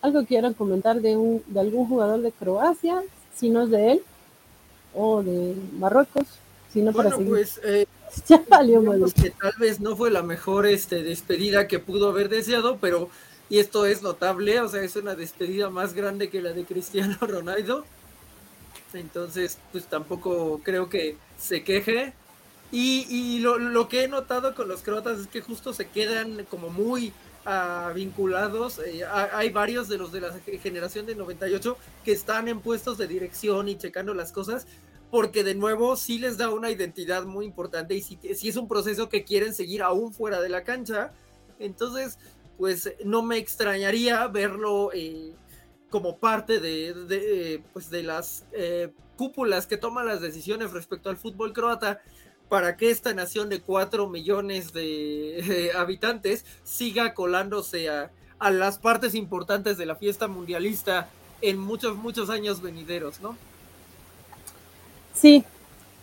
[0.00, 3.02] ¿Algo quieran comentar de, un, de algún jugador de Croacia,
[3.36, 4.02] si no es de él,
[4.94, 6.24] o de Marruecos?
[6.72, 7.60] Si no bueno, pues
[8.26, 8.82] ya valió
[9.12, 13.10] que tal vez no fue la mejor este, despedida que pudo haber deseado, pero
[13.50, 17.18] y esto es notable, o sea, es una despedida más grande que la de Cristiano
[17.20, 17.84] Ronaldo.
[18.94, 22.14] Entonces, pues tampoco creo que se queje.
[22.70, 27.12] Y, lo, que he notado con los croatas es que justo se quedan como muy
[27.44, 28.78] ah, vinculados.
[28.78, 30.32] Eh, hay varios de los de la
[30.62, 34.68] generación de 98 que están en puestos de dirección y checando las cosas,
[35.10, 38.68] porque de nuevo sí les da una identidad muy importante y si, si es un
[38.68, 41.12] proceso que quieren seguir aún fuera de la cancha.
[41.58, 42.16] Entonces,
[42.60, 45.32] pues no me extrañaría verlo eh,
[45.88, 51.54] como parte de, pues, de las eh, cúpulas que toman las decisiones respecto al fútbol
[51.54, 52.02] croata
[52.50, 58.10] para que esta nación de cuatro millones de habitantes siga colándose a,
[58.50, 61.08] las partes importantes de la fiesta mundialista
[61.40, 63.38] en muchos, muchos años venideros, ¿no?
[65.14, 65.44] Sí,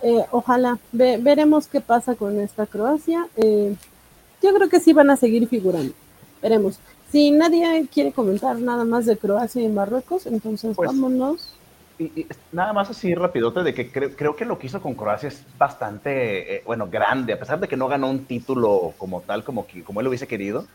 [0.01, 0.80] eh, ojalá.
[0.91, 3.28] veremos qué pasa con esta Croacia.
[3.36, 5.93] yo creo que sí van a seguir figurando
[6.42, 6.80] veremos.
[7.12, 11.54] Si nadie quiere comentar nada más de Croacia y Marruecos, entonces pues, vámonos.
[12.00, 15.44] Y, nada más así rapidote de que creo, que lo que hizo con Croacia es
[15.58, 19.66] bastante, eh, bueno, grande, a pesar de que no ganó un título como tal, como,
[19.86, 20.66] como él lo hubiese querido,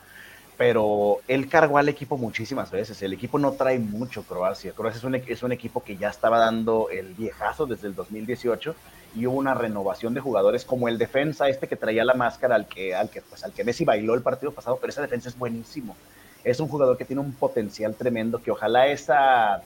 [0.63, 3.03] pero él cargó al equipo muchísimas veces.
[3.03, 4.71] El equipo no trae mucho Croacia.
[4.71, 8.73] Croacia es un, es un equipo que ya estaba dando el viejazo desde el 2018
[9.17, 12.69] y hubo una renovación de jugadores como el defensa este que traía la máscara al
[12.69, 15.37] que, al que, pues, al que Messi bailó el partido pasado, pero esa defensa es
[15.37, 15.97] buenísimo.
[16.45, 19.65] Es un jugador que tiene un potencial tremendo que ojalá esa,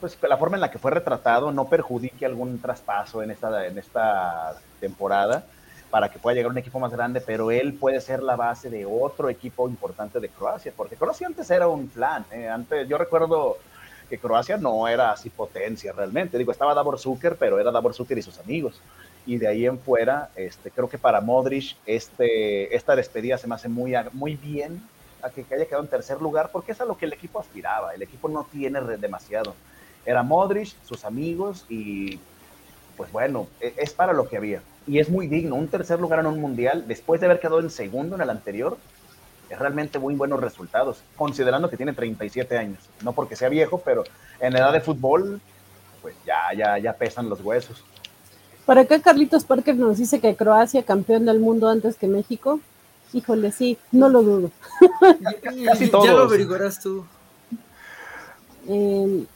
[0.00, 3.78] pues la forma en la que fue retratado no perjudique algún traspaso en esta, en
[3.78, 5.44] esta temporada
[5.94, 8.84] para que pueda llegar un equipo más grande, pero él puede ser la base de
[8.84, 12.26] otro equipo importante de Croacia, porque Croacia antes era un plan.
[12.32, 12.48] ¿eh?
[12.48, 13.58] Antes, yo recuerdo
[14.10, 16.36] que Croacia no era así potencia realmente.
[16.36, 18.80] Digo, estaba Davor Zucker, pero era Davor Zucker y sus amigos.
[19.24, 23.54] Y de ahí en fuera, este, creo que para Modric este, esta despedida se me
[23.54, 24.82] hace muy, muy bien
[25.22, 27.94] a que, haya quedado en tercer lugar, porque es a lo que el equipo aspiraba.
[27.94, 29.54] El equipo no tiene demasiado.
[30.04, 32.18] Era Modric, sus amigos y
[32.96, 34.62] pues bueno, e, es para lo que había.
[34.86, 35.54] Y es muy digno.
[35.54, 38.76] Un tercer lugar en un mundial, después de haber quedado en segundo en el anterior,
[39.48, 42.78] es realmente muy buenos resultados, considerando que tiene 37 años.
[43.02, 44.04] No porque sea viejo, pero
[44.40, 45.40] en edad de fútbol,
[46.02, 47.84] pues ya, ya, ya pesan los huesos.
[48.66, 52.60] Para acá Carlitos Parker nos dice que Croacia campeón del mundo antes que México.
[53.12, 54.50] Híjole, sí, no lo dudo.
[55.66, 57.04] Casi Ya lo averiguarás tú.
[58.66, 59.26] Em,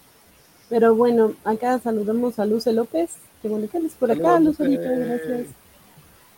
[0.68, 3.11] pero bueno, acá saludamos a Luce López.
[3.43, 5.47] Bueno que por acá, Luce, gracias.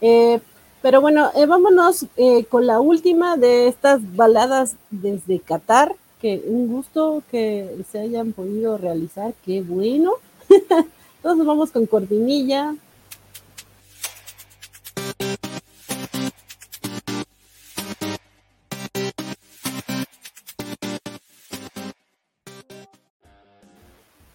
[0.01, 0.41] Eh,
[0.83, 6.69] pero bueno, eh, vámonos eh, con la última de estas baladas desde Qatar, que un
[6.69, 10.15] gusto que se hayan podido realizar, qué bueno.
[11.17, 12.75] Entonces vamos con cortinilla.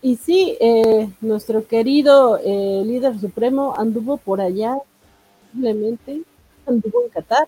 [0.05, 4.77] Y sí, eh, nuestro querido líder supremo anduvo por allá,
[5.51, 6.21] simplemente
[6.67, 7.47] anduvo en Qatar.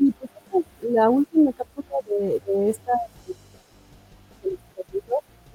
[0.00, 2.90] Y pues la última cápsula de, esta.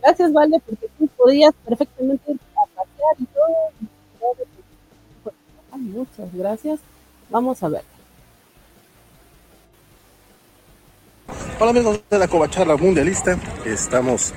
[0.02, 3.54] Gracias, Vale, porque tú podías perfectamente pasear y todo.
[5.72, 6.80] muchas gracias.
[7.30, 7.84] Vamos a ver.
[11.60, 14.34] Hola amigos de la Covacharla Mundialista, estamos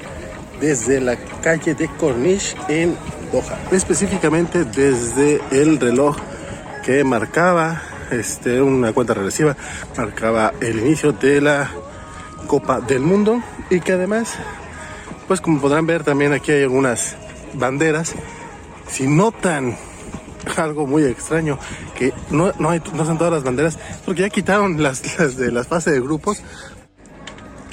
[0.61, 2.96] desde la calle de Corniche en
[3.32, 6.16] Doha, específicamente desde el reloj
[6.84, 9.56] que marcaba este, una cuenta regresiva,
[9.96, 11.70] marcaba el inicio de la
[12.46, 14.34] Copa del Mundo y que además,
[15.28, 17.16] pues como podrán ver también aquí hay algunas
[17.54, 18.14] banderas.
[18.88, 19.76] Si notan
[20.56, 21.58] algo muy extraño,
[21.96, 25.02] que no, no, hay, no son todas las banderas, porque ya quitaron las,
[25.36, 26.42] de las fases de grupos.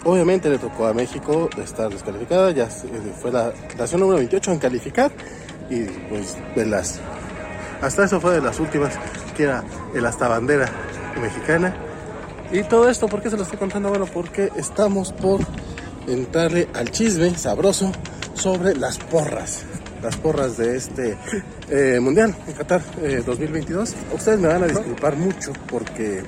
[0.08, 2.68] Obviamente le tocó a México estar descalificada, ya
[3.22, 5.12] fue la nación número 28 en calificar
[5.70, 7.02] y pues de las
[7.82, 8.94] hasta eso fue de las últimas,
[9.36, 10.72] que era el hasta bandera
[11.22, 11.76] mexicana.
[12.54, 13.90] Y todo esto, ¿por qué se lo estoy contando?
[13.90, 15.42] Bueno, porque estamos por
[16.08, 17.92] entrarle al chisme sabroso
[18.34, 19.66] sobre las porras.
[20.02, 21.18] Las porras de este
[21.70, 22.82] eh, Mundial en Qatar
[23.26, 23.92] 2022.
[23.92, 26.24] Eh, Ustedes me van a disculpar mucho porque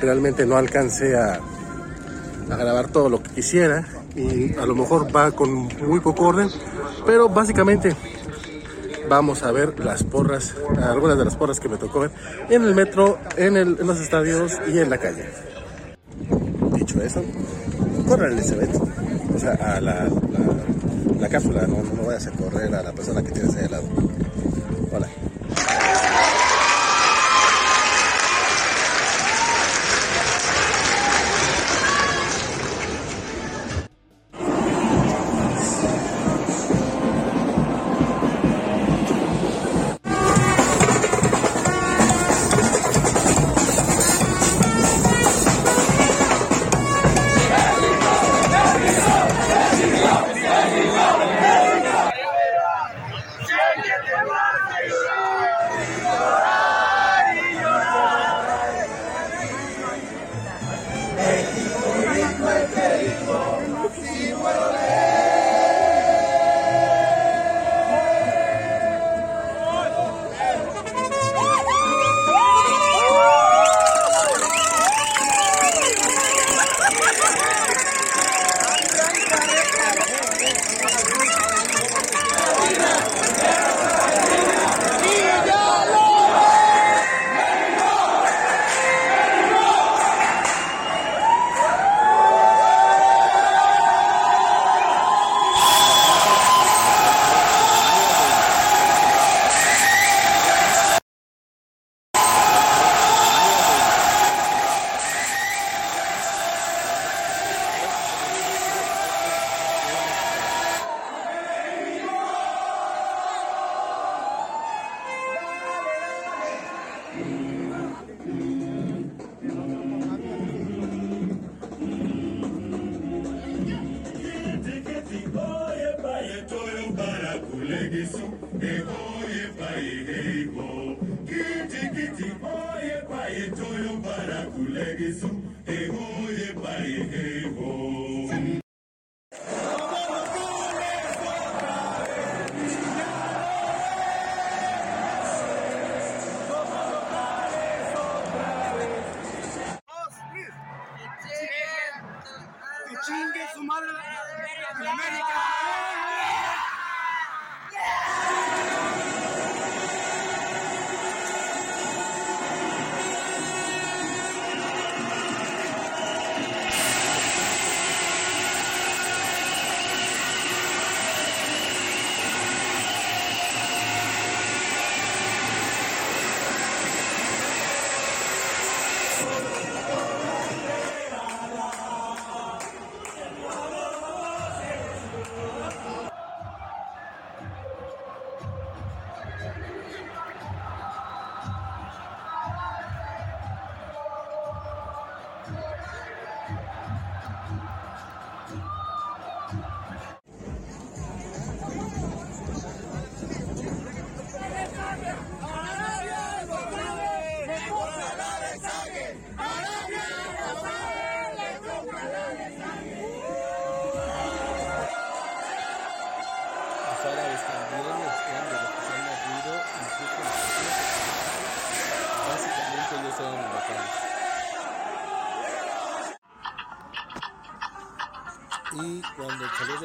[0.00, 1.40] realmente no alcancé a,
[2.50, 3.86] a grabar todo lo que quisiera
[4.16, 6.48] y a lo mejor va con muy poco orden,
[7.06, 7.94] pero básicamente
[9.08, 12.10] vamos a ver las porras, algunas de las porras que me tocó ver
[12.48, 15.24] en el metro, en, el, en los estadios y en la calle.
[16.74, 17.22] Dicho eso,
[18.08, 18.70] corre el Elizabeth,
[19.34, 20.08] o sea, a la,
[21.18, 23.84] la, cápsula, no, no vayas a correr a la persona que tienes ahí al lado.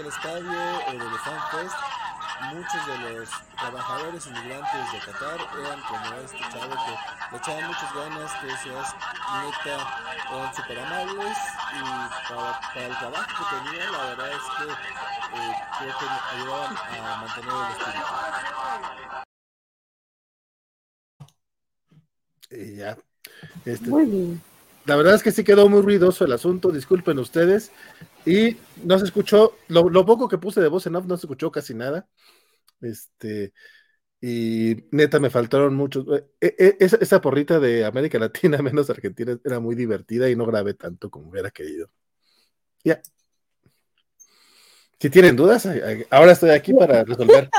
[0.05, 1.75] Del estadio o del Fan Fest,
[2.53, 6.93] muchos de los trabajadores inmigrantes de Qatar eran como este chavo que
[7.31, 8.95] le echaban muchas ganas, que decías,
[9.41, 9.77] neta,
[10.31, 11.37] eran súper amables
[11.73, 11.81] y
[12.29, 14.65] para, para el trabajo que tenían, la verdad es que
[15.37, 18.13] eh, creo que ayudaban a mantener el espíritu.
[22.51, 22.97] Y ya.
[23.65, 24.41] Este, Muy bien.
[24.85, 27.71] la verdad es que sí quedó muy ruidoso el asunto, disculpen ustedes.
[28.25, 31.25] Y no se escuchó, lo, lo poco que puse de voz en off no se
[31.27, 32.07] escuchó casi nada.
[32.81, 33.53] Este,
[34.21, 36.05] y neta me faltaron muchos.
[36.41, 40.45] eh, eh, esa, esa porrita de América Latina menos Argentina era muy divertida y no
[40.45, 41.89] grabé tanto como hubiera querido.
[42.83, 43.01] Ya.
[44.99, 45.67] Si tienen dudas,
[46.09, 47.49] ahora estoy aquí para resolver.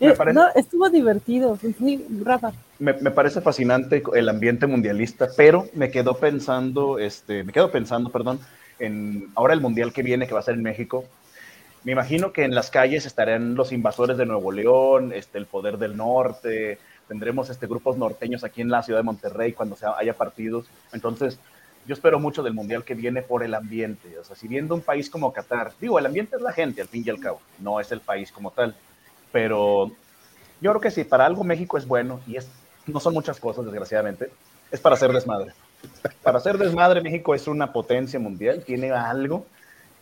[0.00, 1.58] Me Eh, parece- no, estuvo divertido.
[1.78, 2.52] Sí, Rafa.
[2.78, 8.10] Me, me parece fascinante el ambiente mundialista, pero me quedo pensando, este, me quedo pensando,
[8.10, 8.38] perdón,
[8.82, 11.04] en ahora el mundial que viene, que va a ser en México.
[11.84, 15.78] Me imagino que en las calles estarán los invasores de Nuevo León, este, el poder
[15.78, 16.78] del norte,
[17.08, 20.66] tendremos este, grupos norteños aquí en la ciudad de Monterrey cuando sea, haya partidos.
[20.92, 21.38] Entonces,
[21.86, 24.18] yo espero mucho del mundial que viene por el ambiente.
[24.18, 26.88] O sea, si viendo un país como Qatar, digo, el ambiente es la gente al
[26.88, 28.74] fin y al cabo, no es el país como tal,
[29.30, 29.90] pero
[30.60, 32.48] yo creo que sí, para algo México es bueno y es,
[32.86, 34.30] no son muchas cosas, desgraciadamente,
[34.70, 35.52] es para hacer desmadre.
[36.22, 39.46] Para hacer desmadre, México es una potencia mundial, tiene algo,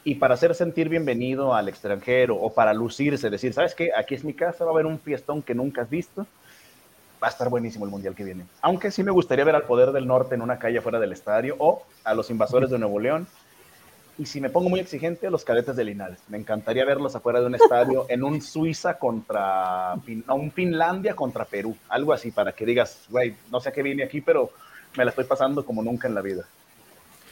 [0.04, 3.90] y para hacer sentir bienvenido al extranjero o para lucirse, decir, ¿sabes qué?
[3.96, 6.26] Aquí es mi casa, va a haber un fiestón que nunca has visto,
[7.22, 8.44] va a estar buenísimo el mundial que viene.
[8.62, 11.56] Aunque sí me gustaría ver al Poder del Norte en una calle fuera del estadio
[11.58, 13.26] o a los invasores de Nuevo León.
[14.18, 16.18] Y si me pongo muy exigente, a los cadetes de Linares.
[16.28, 19.94] Me encantaría verlos afuera de un estadio en un Suiza contra,
[20.28, 21.76] un Finlandia contra Perú.
[21.88, 24.50] Algo así para que digas, güey, no sé a qué vine aquí, pero
[24.96, 26.44] me la estoy pasando como nunca en la vida.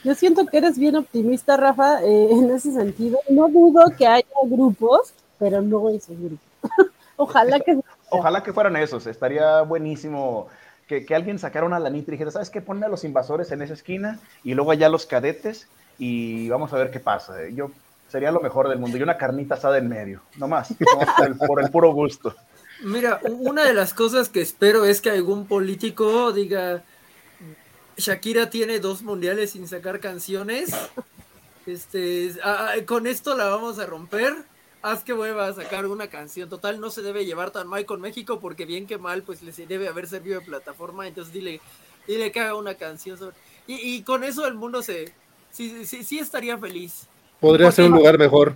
[0.03, 3.19] Yo siento que eres bien optimista, Rafa, eh, en ese sentido.
[3.29, 6.39] No dudo que haya grupos, pero no esos grupos.
[7.17, 7.77] Ojalá que
[8.09, 10.47] Ojalá que fueran esos, estaría buenísimo
[10.87, 12.61] que, que alguien sacara una lanita y dijera, ¿sabes qué?
[12.61, 15.67] Ponme a los invasores en esa esquina y luego allá los cadetes
[15.99, 17.35] y vamos a ver qué pasa.
[17.49, 17.71] Yo
[18.07, 21.37] sería lo mejor del mundo y una carnita asada en medio, nomás, nomás por, el,
[21.37, 22.33] por el puro gusto.
[22.83, 26.81] Mira, una de las cosas que espero es que algún político diga,
[27.99, 30.71] Shakira tiene dos mundiales sin sacar canciones,
[31.65, 34.33] este, ah, ah, con esto la vamos a romper,
[34.81, 38.01] haz que vuelva a sacar una canción, total no se debe llevar tan mal con
[38.01, 41.61] México porque bien que mal pues les debe haber servido de plataforma, entonces dile,
[42.07, 43.35] dile que haga una canción sobre...
[43.67, 45.13] Y, y con eso el mundo se...
[45.51, 47.07] Sí, sí, sí estaría feliz.
[47.39, 48.55] Podría ser un lugar mejor.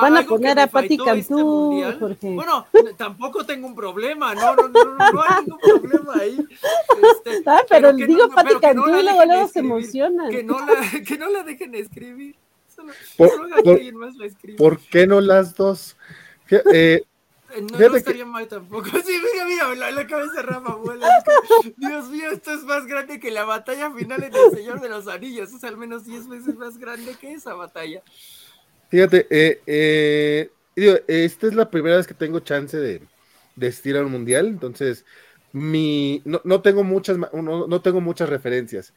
[0.00, 2.34] Van a poner a Pati este Cantú, Jorge.
[2.34, 2.66] Bueno,
[2.96, 6.38] tampoco tengo un problema, no, no, no, no, no hay ningún problema ahí.
[6.48, 10.30] Este, Ah, pero, que digo no- Pati Cantú la y luego luego se emocionan.
[10.30, 10.74] Que no la,
[11.06, 12.36] que no la dejen escribir.
[12.74, 13.48] Solo, Por- solo
[13.98, 14.56] más la escriba.
[14.56, 15.96] ¿Por qué no las dos?
[16.48, 17.02] Fí- eh,
[17.54, 18.84] Eh, no, no que- estaría mal tampoco.
[19.04, 21.06] Sí, mira, mira, la, la cabeza de Rafa vuela.
[21.08, 21.24] Es
[21.64, 24.88] que, Dios mío, esto es más grande que la batalla final en El Señor de
[24.88, 25.52] los Anillos.
[25.52, 28.00] Es al menos 10 veces más grande que esa batalla.
[28.92, 33.00] Fíjate, eh, eh, digo, esta es la primera vez que tengo chance de,
[33.56, 35.06] de al mundial, entonces
[35.50, 37.30] mi, no, no tengo muchas, no,
[37.66, 38.92] no, tengo muchas referencias,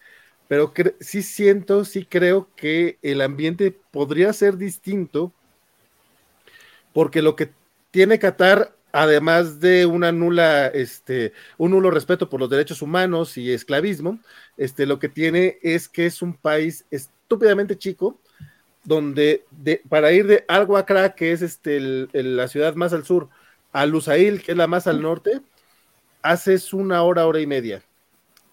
[0.49, 5.31] pero sí siento, sí creo que el ambiente podría ser distinto,
[6.91, 7.51] porque lo que
[7.91, 13.53] tiene Qatar, además de una nula, este, un nulo respeto por los derechos humanos y
[13.53, 14.19] esclavismo,
[14.57, 18.19] este, lo que tiene es que es un país estúpidamente chico,
[18.85, 20.67] donde de, para ir de Al
[21.15, 23.29] que es este, la ciudad más al sur,
[23.73, 25.41] a Lusail, que es la más al norte,
[26.21, 27.83] haces una hora, hora y media.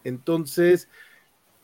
[0.05, 0.89] Entonces,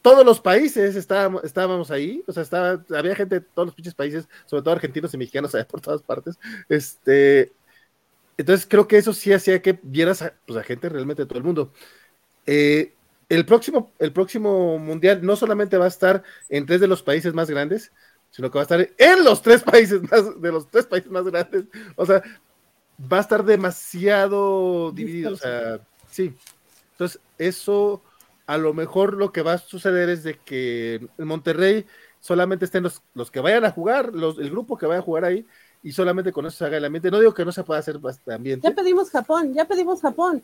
[0.02, 3.94] todos los países estábamos, estábamos ahí, o sea, estaba, había gente de todos los pinches
[3.94, 6.38] países, sobre todo argentinos y mexicanos, allá por todas partes.
[6.68, 7.52] Este,
[8.36, 11.38] entonces, creo que eso sí hacía que vieras a, pues, a gente realmente de todo
[11.38, 11.72] el mundo.
[12.46, 12.94] Eh,
[13.28, 17.34] el próximo, el próximo mundial no solamente va a estar en tres de los países
[17.34, 17.92] más grandes,
[18.30, 21.24] sino que va a estar en los tres países más, de los tres países más
[21.24, 21.64] grandes.
[21.96, 22.22] O sea,
[23.00, 25.34] va a estar demasiado dividido.
[25.34, 26.34] O sea, sí.
[26.92, 28.02] Entonces, eso
[28.46, 31.86] a lo mejor lo que va a suceder es de que en Monterrey
[32.20, 35.24] solamente estén los, los que vayan a jugar, los, el grupo que vaya a jugar
[35.24, 35.46] ahí,
[35.82, 37.10] y solamente con eso se haga el ambiente.
[37.10, 38.68] No digo que no se pueda hacer ambiente.
[38.68, 40.42] Ya pedimos Japón, ya pedimos Japón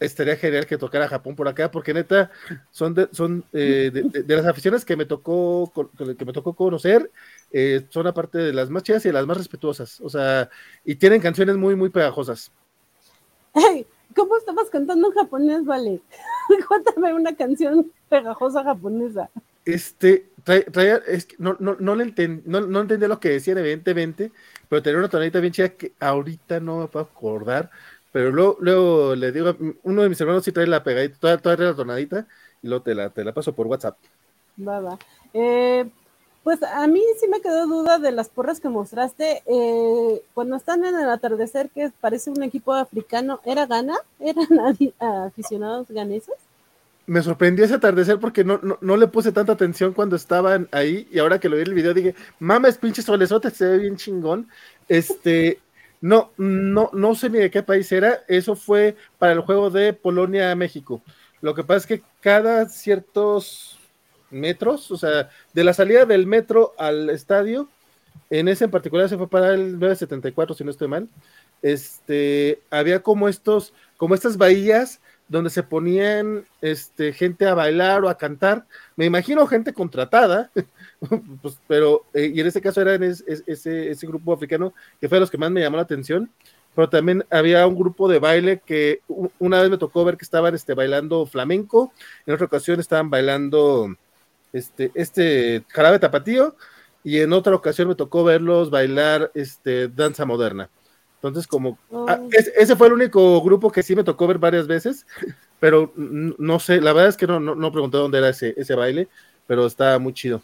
[0.00, 2.30] estaría genial que tocara Japón por acá, porque neta,
[2.70, 7.10] son de, son eh, de, las aficiones que me tocó que me tocó conocer,
[7.52, 10.50] eh, son aparte de las más chidas y de las más respetuosas, o sea,
[10.84, 12.50] y tienen canciones muy, muy pegajosas.
[14.14, 16.00] ¿Cómo estabas cantando en japonés, Vale?
[16.68, 19.28] Cuéntame una canción pegajosa japonesa.
[19.64, 24.30] Este, traía, es que no, no, no, le no, no entendí lo que decían, evidentemente,
[24.68, 27.70] pero tenía una tonadita bien chida que ahorita no me puedo acordar,
[28.16, 31.56] pero luego, luego le digo, uno de mis hermanos sí trae la pegadita, toda, toda
[31.58, 32.26] la tonadita,
[32.62, 33.98] y luego te la, te la paso por WhatsApp.
[34.66, 34.98] Va, va.
[35.34, 35.84] Eh,
[36.42, 39.42] pues a mí sí me quedó duda de las porras que mostraste.
[39.44, 43.98] Eh, cuando están en el atardecer, que parece un equipo africano, ¿era Gana?
[44.18, 44.46] ¿Eran
[45.26, 46.36] aficionados ganeses?
[47.04, 51.06] Me sorprendió ese atardecer porque no, no, no, le puse tanta atención cuando estaban ahí
[51.12, 53.96] y ahora que lo vi en el video dije, mames, pinche solesote, se ve bien
[53.96, 54.48] chingón.
[54.88, 55.60] Este,
[56.00, 58.22] no, no, no sé ni de qué país era.
[58.28, 61.02] Eso fue para el juego de Polonia-México.
[61.40, 63.78] Lo que pasa es que cada ciertos
[64.30, 67.68] metros, o sea, de la salida del metro al estadio,
[68.30, 71.08] en ese en particular se fue para el 974, si no estoy mal.
[71.62, 78.08] Este, había como estos, como estas bahías donde se ponían este, gente a bailar o
[78.08, 78.66] a cantar.
[78.94, 80.50] Me imagino gente contratada,
[81.42, 85.20] pues, pero, eh, y en este caso era ese, ese, grupo africano que fue de
[85.20, 86.30] los que más me llamó la atención,
[86.74, 89.00] pero también había un grupo de baile que
[89.38, 91.92] una vez me tocó ver que estaban este, bailando flamenco,
[92.26, 93.96] en otra ocasión estaban bailando
[94.52, 96.56] este, este jarabe tapatío,
[97.02, 100.70] y en otra ocasión me tocó verlos bailar este, danza moderna.
[101.16, 105.06] Entonces, como ah, ese fue el único grupo que sí me tocó ver varias veces,
[105.60, 109.08] pero no sé, la verdad es que no, no, pregunté dónde era ese, ese baile,
[109.46, 110.42] pero estaba muy chido.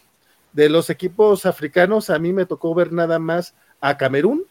[0.51, 4.45] De los equipos africanos, a mí me tocó ver nada más a Camerún,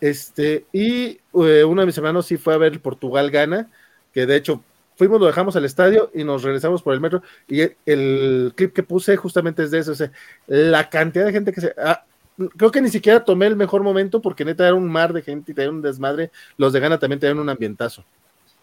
[0.00, 3.70] este, y eh, uno de mis hermanos sí fue a ver Portugal gana,
[4.12, 4.64] que de hecho
[4.96, 8.82] fuimos, lo dejamos al estadio y nos regresamos por el metro, y el, clip que
[8.82, 10.10] puse justamente es de eso, o sea,
[10.46, 11.74] la cantidad de gente que se...
[11.78, 12.04] Ah,
[12.48, 15.54] creo que ni siquiera tomé el mejor momento porque neta era un mar de gente
[15.56, 16.30] y era un desmadre.
[16.56, 18.04] Los de Gana también tenían un ambientazo.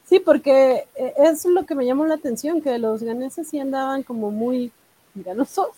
[0.05, 4.03] Sí, porque eh, es lo que me llamó la atención, que los ganeses sí andaban
[4.03, 4.71] como muy
[5.13, 5.69] ganosos.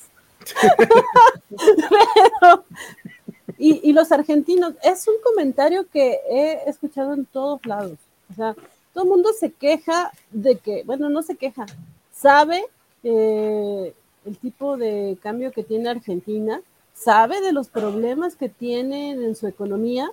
[3.58, 7.98] y, y, los argentinos, es un comentario que he escuchado en todos lados.
[8.32, 8.56] O sea,
[8.94, 11.66] todo el mundo se queja de que, bueno, no se queja,
[12.14, 12.64] sabe
[13.04, 13.94] eh,
[14.26, 16.62] el tipo de cambio que tiene Argentina
[16.94, 20.12] sabe de los problemas que tienen en su economía,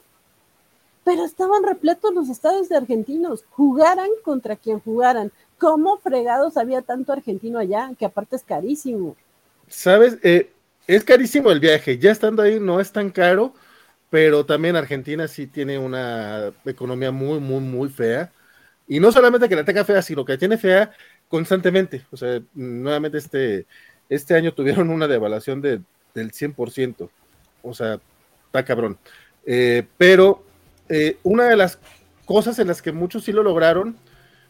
[1.04, 5.32] pero estaban repletos los estados de argentinos, jugaran contra quien jugaran.
[5.58, 7.90] ¿Cómo fregados había tanto argentino allá?
[7.98, 9.16] Que aparte es carísimo.
[9.68, 10.50] Sabes, eh,
[10.86, 13.54] es carísimo el viaje, ya estando ahí no es tan caro,
[14.10, 18.32] pero también Argentina sí tiene una economía muy, muy, muy fea.
[18.86, 20.92] Y no solamente que la tenga fea, sino que tiene fea
[21.28, 22.06] constantemente.
[22.10, 23.66] O sea, nuevamente este,
[24.08, 25.82] este año tuvieron una devaluación de
[26.18, 27.08] del 100%.
[27.62, 28.00] O sea,
[28.46, 28.98] está cabrón.
[29.46, 30.44] Eh, pero
[30.88, 31.78] eh, una de las
[32.24, 33.96] cosas en las que muchos sí lo lograron,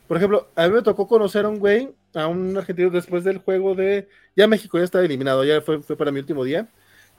[0.07, 3.39] por ejemplo, a mí me tocó conocer a un güey, a un argentino después del
[3.39, 6.67] juego de, ya México ya estaba eliminado, ya fue, fue para mi último día,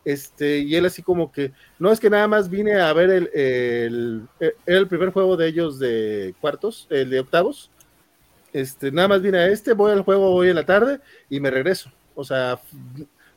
[0.04, 3.30] este, y él así como que, no es que nada más vine a ver el,
[3.34, 4.28] el,
[4.66, 7.70] el primer juego de ellos de cuartos, el de octavos,
[8.52, 11.52] este, nada más vine a este, voy al juego hoy en la tarde y me
[11.52, 12.60] regreso, o sea,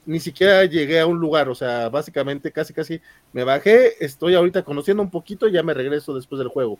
[0.04, 3.00] ni siquiera llegué a un lugar, o sea, básicamente casi casi
[3.32, 6.78] me bajé, estoy ahorita conociendo un poquito y ya me regreso después del juego.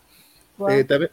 [0.69, 1.11] Eh, también,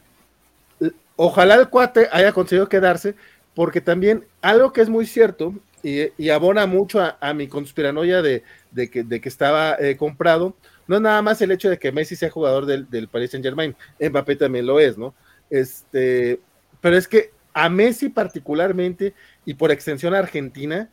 [1.15, 3.15] ojalá el cuate haya conseguido quedarse,
[3.55, 5.53] porque también algo que es muy cierto
[5.83, 8.43] y, abona mucho a, mi conspiranoia de,
[8.91, 10.55] que, de que estaba eh, comprado,
[10.87, 13.45] no es nada más el hecho de que Messi sea jugador del, del Paris Saint
[13.45, 15.15] Germain, Mbappé también lo es, ¿no?
[15.49, 16.39] Este,
[16.81, 19.13] pero es que a Messi particularmente
[19.45, 20.89] y por extensión a Argentina,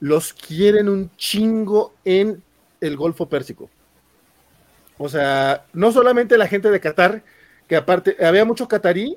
[0.00, 2.42] los quieren un chingo en
[2.80, 3.70] el Golfo Pérsico.
[4.98, 7.22] O sea, no solamente la gente de Qatar,
[7.68, 9.16] que aparte había mucho catarí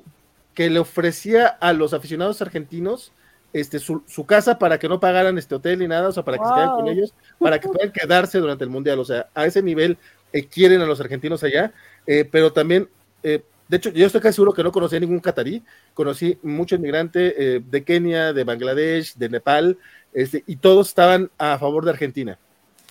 [0.54, 3.12] que le ofrecía a los aficionados argentinos
[3.52, 6.44] este, su, casa para que no pagaran este hotel ni nada, o sea, para que
[6.44, 8.98] se queden con ellos, para que puedan quedarse durante el Mundial.
[8.98, 9.98] O sea, a ese nivel
[10.32, 11.72] eh, quieren a los argentinos allá,
[12.06, 12.88] eh, pero también
[13.22, 15.62] eh, de hecho, yo estoy casi seguro que no conocí a ningún catarí,
[15.94, 19.78] conocí mucho inmigrante eh, de Kenia, de Bangladesh, de Nepal,
[20.12, 22.38] este, y todos estaban a favor de Argentina.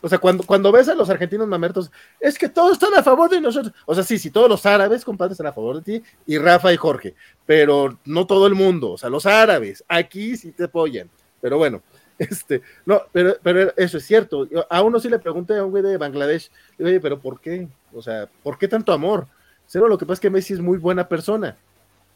[0.01, 3.29] O sea, cuando, cuando ves a los argentinos mamertos, es que todos están a favor
[3.29, 3.73] de nosotros.
[3.85, 6.73] O sea, sí, sí, todos los árabes, compadre, están a favor de ti, y Rafa
[6.73, 7.13] y Jorge,
[7.45, 8.93] pero no todo el mundo.
[8.93, 11.09] O sea, los árabes, aquí sí te apoyan.
[11.39, 11.83] Pero bueno,
[12.17, 14.47] este, no, pero, pero eso es cierto.
[14.69, 16.49] a uno sí le pregunté a un güey de Bangladesh,
[16.79, 17.67] oye, pero ¿por qué?
[17.93, 19.27] O sea, ¿por qué tanto amor?
[19.71, 21.55] Cero, lo que pasa es que Messi es muy buena persona.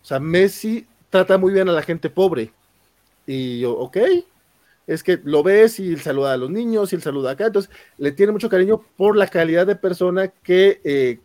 [0.04, 2.52] O sea, Messi trata muy bien a la gente pobre.
[3.26, 3.96] Y yo, ok,
[4.88, 7.46] es que lo ves y él saluda a los niños y él saluda acá.
[7.46, 11.20] Entonces, le tiene mucho cariño por la calidad de persona que, eh,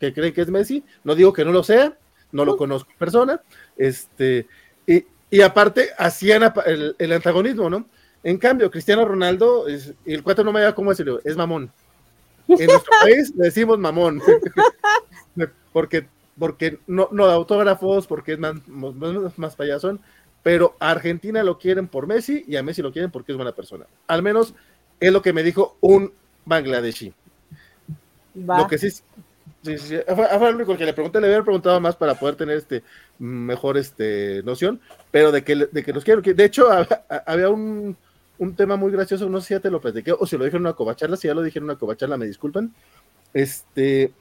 [0.00, 0.82] que cree que es Messi.
[1.04, 1.96] No digo que no lo sea,
[2.32, 3.40] no lo conozco en persona.
[3.76, 4.48] Este,
[4.88, 7.86] y, aparte, hacían el, antagonismo, ¿no?
[8.24, 11.70] En cambio, Cristiano Ronaldo, es, y el cuatro no me da cómo decirlo, es mamón.
[12.48, 14.20] En nuestro país le decimos mamón.
[15.76, 16.06] porque,
[16.38, 20.00] porque no, no da autógrafos, porque es más, más, payasón,
[20.42, 23.52] pero a Argentina lo quieren por Messi y a Messi lo quieren porque es buena
[23.52, 23.84] persona.
[24.06, 24.54] Al menos
[25.00, 26.14] es lo que me dijo un
[26.46, 27.12] bangladeshi.
[28.36, 29.02] Lo que sí, sí,
[29.76, 32.82] sí, fue, el único que le pregunté, le había preguntado más para poder tener este
[33.18, 36.22] mejor este noción, pero de que, de que los quiero.
[36.22, 36.68] De hecho,
[37.26, 37.94] había un,
[38.38, 40.56] un tema muy gracioso, no sé si ya te lo platiqué o si lo dije
[40.56, 42.72] en una covacharla, si ya lo dije en una covacharla, me disculpan.
[43.34, 44.14] Este,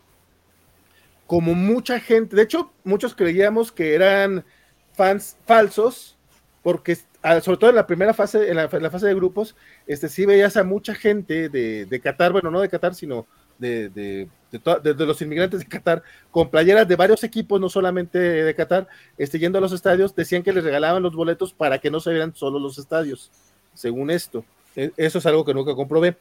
[1.28, 4.46] como mucha gente, de hecho, muchos creíamos que eran
[4.94, 6.18] fans falsos,
[6.62, 6.98] porque
[7.42, 9.56] sobre todo en la primera fase, en la, fase de grupos,
[9.88, 13.26] este sí veías a mucha gente de, de Qatar, bueno, no de Qatar, sino
[13.58, 18.56] de, de, de, los inmigrantes de Qatar, con playeras de varios equipos, no solamente de
[18.56, 22.00] Qatar, este, yendo a los estadios, decían que les regalaban los boletos para que no
[22.00, 23.32] se vieran solo los estadios,
[23.74, 24.46] según esto.
[24.76, 26.18] E, eso es algo que nunca comprobé.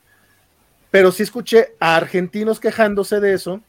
[0.91, 3.61] Pero sí escuché a argentinos quejándose de eso,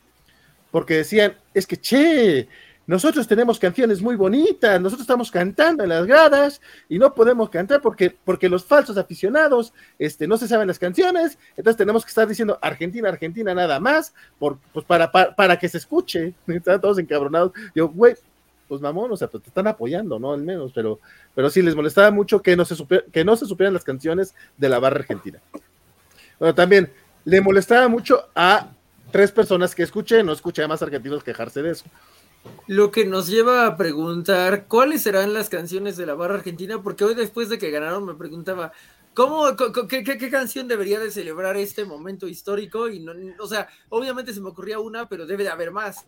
[0.75, 2.49] porque decían, es que, che,
[2.85, 6.59] nosotros tenemos canciones muy bonitas, nosotros estamos cantando en las gradas
[6.89, 11.37] y no podemos cantar porque, porque los falsos aficionados este, no se saben las canciones,
[11.55, 15.77] entonces tenemos que estar diciendo Argentina, Argentina nada más, por, pues para, para, que se
[15.77, 17.53] escuche, están todos encabronados.
[17.73, 18.15] Yo, güey,
[18.67, 20.33] pues mamón, o sea, pues te están apoyando, ¿no?
[20.33, 20.99] Al menos, pero,
[21.33, 22.75] pero sí les molestaba mucho que no, se
[23.13, 25.39] que no se supieran las canciones de la barra argentina.
[26.37, 26.91] Bueno, también
[27.23, 28.71] le molestaba mucho a
[29.15, 31.85] tres personas que escuché, no escuché a más argentinos quejarse de eso.
[32.67, 37.05] Lo que nos lleva a preguntar cuáles serán las canciones de la barra argentina, porque
[37.05, 38.73] hoy después de que ganaron me preguntaba,
[39.13, 39.45] ¿cómo,
[39.87, 42.89] qué, canción debería de celebrar este momento histórico?
[42.89, 46.05] Y no, o sea, obviamente se me ocurría una, pero debe de haber más.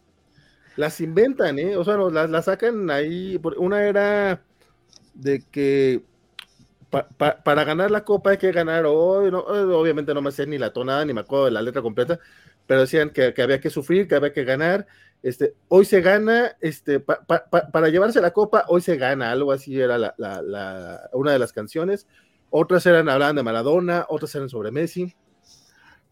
[0.75, 1.77] Las inventan, ¿eh?
[1.77, 3.39] O sea, las, sacan ahí.
[3.55, 4.43] Una era
[5.13, 6.03] de que
[6.89, 11.05] para ganar la copa hay que ganar hoy, obviamente no me sé ni la tonada
[11.05, 12.19] ni me acuerdo de la letra completa,
[12.67, 14.85] pero decían que, había que sufrir, que había que ganar.
[15.23, 19.97] Este, hoy se gana, este, para llevarse la copa, hoy se gana, algo así era
[19.97, 22.07] la, una de las canciones.
[22.49, 25.15] Otras eran, hablaban de Maradona, otras eran sobre Messi.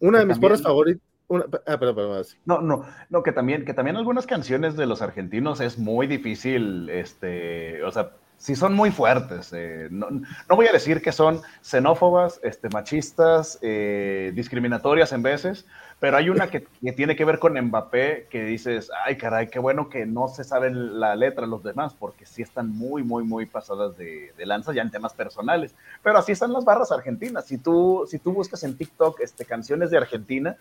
[0.00, 1.02] Una de mis porras favoritas.
[1.30, 5.60] ah, perdón, perdón, no, no, no, que también, que también algunas canciones de los argentinos
[5.60, 9.52] es muy difícil, este, o sea, sí son muy fuertes.
[9.52, 10.08] Eh, no,
[10.48, 15.66] voy a decir que son xenófobas, este, machistas, eh, discriminatorias en veces,
[15.98, 19.88] pero hay una que, tiene que ver con Mbappé que dices, ay caray, qué bueno
[19.88, 23.96] que no se saben la letra los demás, porque sí están muy, muy, muy pasadas
[23.96, 25.74] de, de lanza ya en temas personales.
[26.02, 27.46] Pero así están las barras argentinas.
[27.46, 30.56] Si tú, si tú buscas en TikTok este, canciones de Argentina,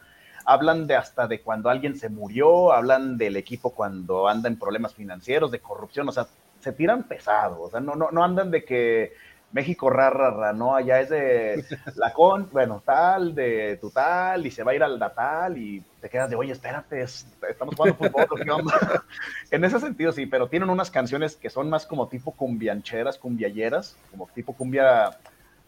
[0.45, 4.93] hablan de hasta de cuando alguien se murió, hablan del equipo cuando anda en problemas
[4.93, 6.27] financieros, de corrupción, o sea,
[6.65, 9.13] se tiran pesado, o sea, no, no, no andan de que
[9.51, 11.63] México rara, no, allá es de
[11.95, 15.83] la con, bueno, tal, de tu tal, y se va a ir al natal y
[16.01, 19.03] te quedas de, oye, espérate, estamos jugando fútbol, ¿qué onda?
[19.51, 23.95] en ese sentido sí, pero tienen unas canciones que son más como tipo cumbiancheras, cumbialleras,
[24.09, 25.19] como tipo cumbia,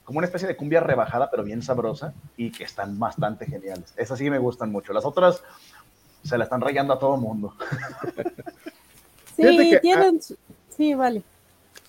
[0.03, 3.93] como una especie de cumbia rebajada, pero bien sabrosa, y que están bastante geniales.
[3.97, 4.93] Esas sí me gustan mucho.
[4.93, 5.43] Las otras
[6.23, 7.53] se la están rayando a todo mundo.
[9.37, 10.19] Sí, tienen.
[10.77, 11.23] Sí, vale.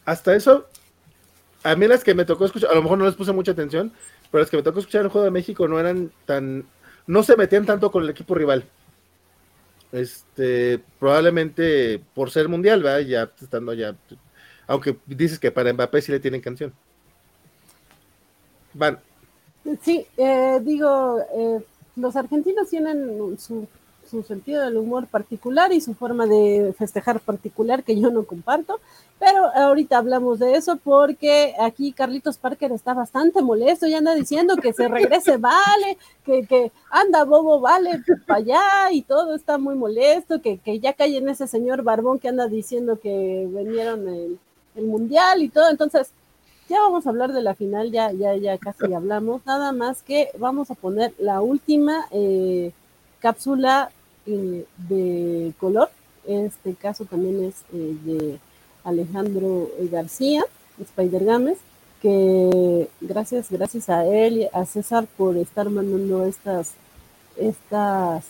[0.05, 0.67] Hasta eso,
[1.63, 3.93] a mí las que me tocó escuchar, a lo mejor no les puse mucha atención,
[4.31, 6.67] pero las que me tocó escuchar en el juego de México no eran tan.
[7.07, 8.65] No se metían tanto con el equipo rival.
[9.91, 13.01] Este, probablemente por ser mundial, ¿verdad?
[13.01, 13.97] Ya estando ya.
[14.67, 16.75] Aunque dices que para Mbappé sí le tienen canción.
[18.75, 18.99] Van.
[19.83, 21.65] Sí, eh, digo, eh,
[21.97, 23.67] los argentinos tienen su,
[24.09, 28.81] su, sentido del humor particular y su forma de festejar particular que yo no comparto,
[29.19, 34.57] pero ahorita hablamos de eso porque aquí Carlitos Parker está bastante molesto y anda diciendo
[34.57, 38.63] que se regrese, vale, que, que anda bobo, vale, para allá
[38.93, 42.99] y todo está muy molesto, que, que ya en ese señor Barbón que anda diciendo
[43.01, 44.39] que vinieron el,
[44.77, 46.11] el mundial y todo, entonces
[46.69, 49.45] ya vamos a hablar de la final, ya, ya, ya casi hablamos.
[49.47, 52.73] Nada más que vamos a poner la última eh,
[53.21, 53.91] cápsula
[54.29, 55.91] eh, de color.
[56.27, 58.39] Este caso también es eh, de
[58.85, 60.45] Alejandro García,
[60.79, 61.57] Spider Games,
[62.03, 66.73] que gracias, gracias a él y a César por estar mandando estas,
[67.37, 68.27] estas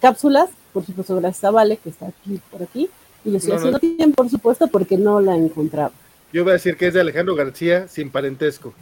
[0.00, 0.50] cápsulas.
[0.72, 2.90] Por supuesto, gracias a Vale, que está aquí por aquí.
[3.24, 5.92] Y lo estoy haciendo tiempo, por supuesto, porque no la encontraba.
[6.32, 8.74] Yo voy a decir que es de Alejandro García sin parentesco.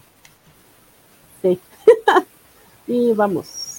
[1.43, 1.59] Sí.
[2.87, 3.70] y vamos.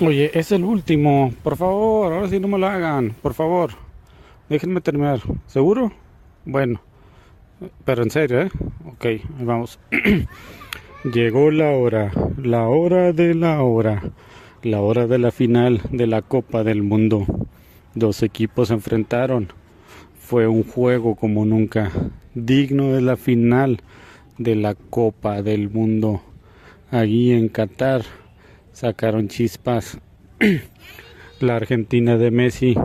[0.00, 1.32] Oye, es el último.
[1.42, 3.14] Por favor, ahora sí no me lo hagan.
[3.22, 3.72] Por favor.
[4.48, 5.20] Déjenme terminar.
[5.46, 5.92] ¿Seguro?
[6.44, 6.80] Bueno.
[7.84, 8.50] Pero en serio, ¿eh?
[8.86, 9.06] Ok,
[9.40, 9.80] vamos.
[11.04, 12.12] Llegó la hora.
[12.36, 14.02] La hora de la hora
[14.62, 17.26] la hora de la final de la Copa del Mundo.
[17.94, 19.48] Dos equipos se enfrentaron.
[20.18, 21.92] Fue un juego como nunca,
[22.34, 23.80] digno de la final
[24.36, 26.22] de la Copa del Mundo.
[26.90, 28.02] Allí en Qatar
[28.78, 29.98] sacaron chispas.
[31.40, 32.76] la Argentina de Messi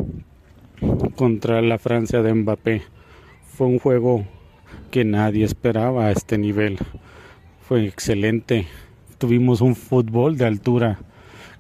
[1.15, 2.81] contra la Francia de Mbappé.
[3.45, 4.25] Fue un juego
[4.89, 6.79] que nadie esperaba a este nivel.
[7.61, 8.65] Fue excelente.
[9.19, 10.97] Tuvimos un fútbol de altura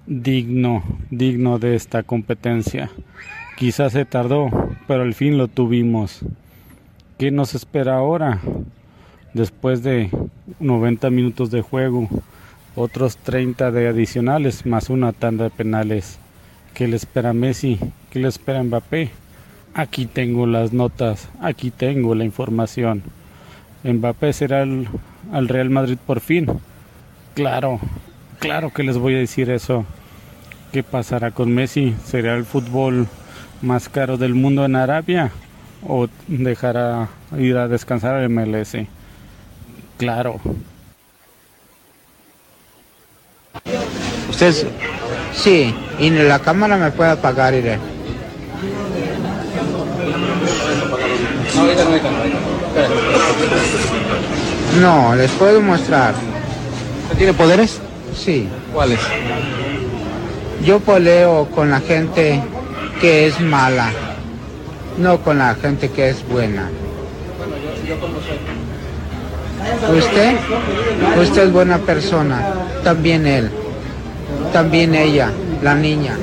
[0.07, 2.89] digno, digno de esta competencia.
[3.55, 4.49] Quizás se tardó,
[4.87, 6.25] pero al fin lo tuvimos.
[7.19, 8.41] ¿Qué nos espera ahora?
[9.35, 10.09] Después de
[10.59, 12.09] 90 minutos de juego,
[12.75, 16.19] otros 30 de adicionales, más una tanda de penales.
[16.73, 17.79] ¿Qué le espera Messi?
[18.09, 19.11] ¿Qué le espera Mbappé?
[19.73, 23.03] Aquí tengo las notas, aquí tengo la información.
[23.83, 24.63] Mbappé será
[25.31, 26.47] al Real Madrid por fin.
[27.33, 27.79] Claro,
[28.43, 29.85] Claro que les voy a decir eso.
[30.73, 31.95] ¿Qué pasará con Messi?
[32.03, 33.07] ¿Será el fútbol
[33.61, 35.31] más caro del mundo en Arabia?
[35.87, 38.75] ¿O dejará ir a descansar al MLS?
[39.97, 40.41] Claro.
[44.29, 44.67] Usted
[45.35, 47.77] sí, y la cámara me puede apagar, iré.
[54.81, 56.13] No, les puedo mostrar.
[57.17, 57.79] ¿Tiene poderes?
[58.15, 58.47] Sí.
[58.73, 58.99] ¿Cuáles?
[60.65, 62.41] Yo poleo con la gente
[62.99, 63.91] que es mala,
[64.97, 66.69] no con la gente que es buena.
[69.97, 70.37] Usted,
[71.21, 72.41] usted es buena persona,
[72.83, 73.49] también él,
[74.51, 75.31] también ella,
[75.61, 76.17] la niña.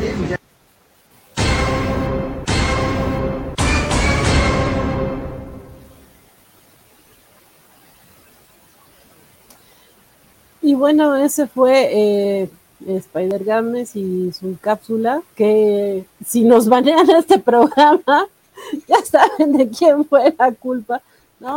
[10.62, 12.50] Y bueno, ese fue eh,
[12.86, 18.26] Spider Games y su cápsula, que si nos banean este programa,
[18.88, 21.02] ya saben de quién fue la culpa.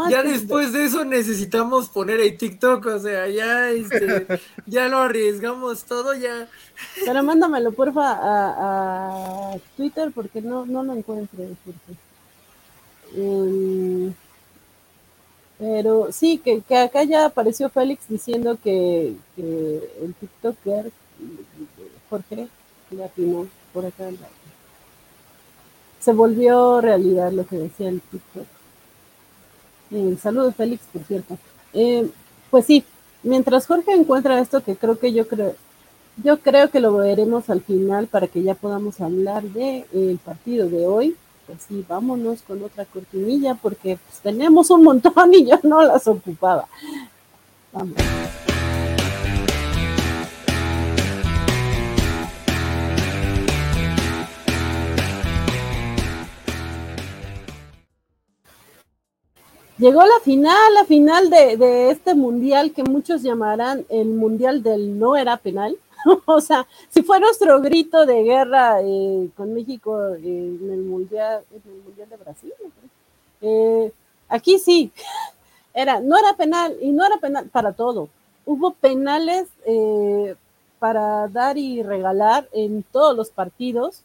[0.09, 4.27] Ya después de eso necesitamos poner el TikTok, o sea, ya este,
[4.65, 6.47] ya lo arriesgamos todo, ya.
[7.05, 11.43] Pero mándamelo porfa a, Twitter porque no, no lo encuentro.
[15.59, 20.91] Pero sí, que, que, acá ya apareció Félix diciendo que, el TikToker,
[22.09, 22.47] Jorge,
[22.91, 24.09] latino, por acá,
[25.99, 28.52] se volvió realidad lo que decía el TikTok.
[29.93, 31.37] Eh, saludos Félix, por cierto.
[31.73, 32.09] Eh,
[32.49, 32.83] pues sí,
[33.23, 35.55] mientras Jorge encuentra esto, que creo que yo creo,
[36.23, 40.67] yo creo que lo veremos al final para que ya podamos hablar del el partido
[40.69, 41.15] de hoy
[41.45, 46.07] pues sí, vámonos con otra cortinilla porque pues, tenemos un montón y yo no las
[46.07, 46.67] ocupaba.
[47.71, 47.97] Vamos.
[59.77, 65.15] Llegó la final, la final de, este mundial que muchos llamarán el mundial del no
[65.15, 65.75] era penal.
[66.25, 71.61] o sea, si fue nuestro grito de guerra eh, con México en el mundial, en
[71.65, 72.53] el mundial de Brasil,
[73.41, 73.91] eh,
[74.29, 74.91] aquí sí,
[75.73, 78.09] era, no era penal y no era penal para todo.
[78.45, 80.35] Hubo penales eh,
[80.77, 84.03] para dar y regalar en todos los partidos,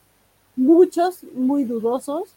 [0.57, 2.31] muchos muy dudosos.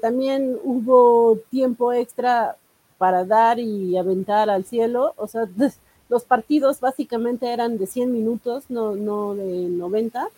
[0.00, 2.56] También hubo tiempo extra
[2.98, 5.46] para dar y aventar al cielo, o sea,
[6.08, 10.28] los partidos básicamente eran de 100 minutos, no, no de 90.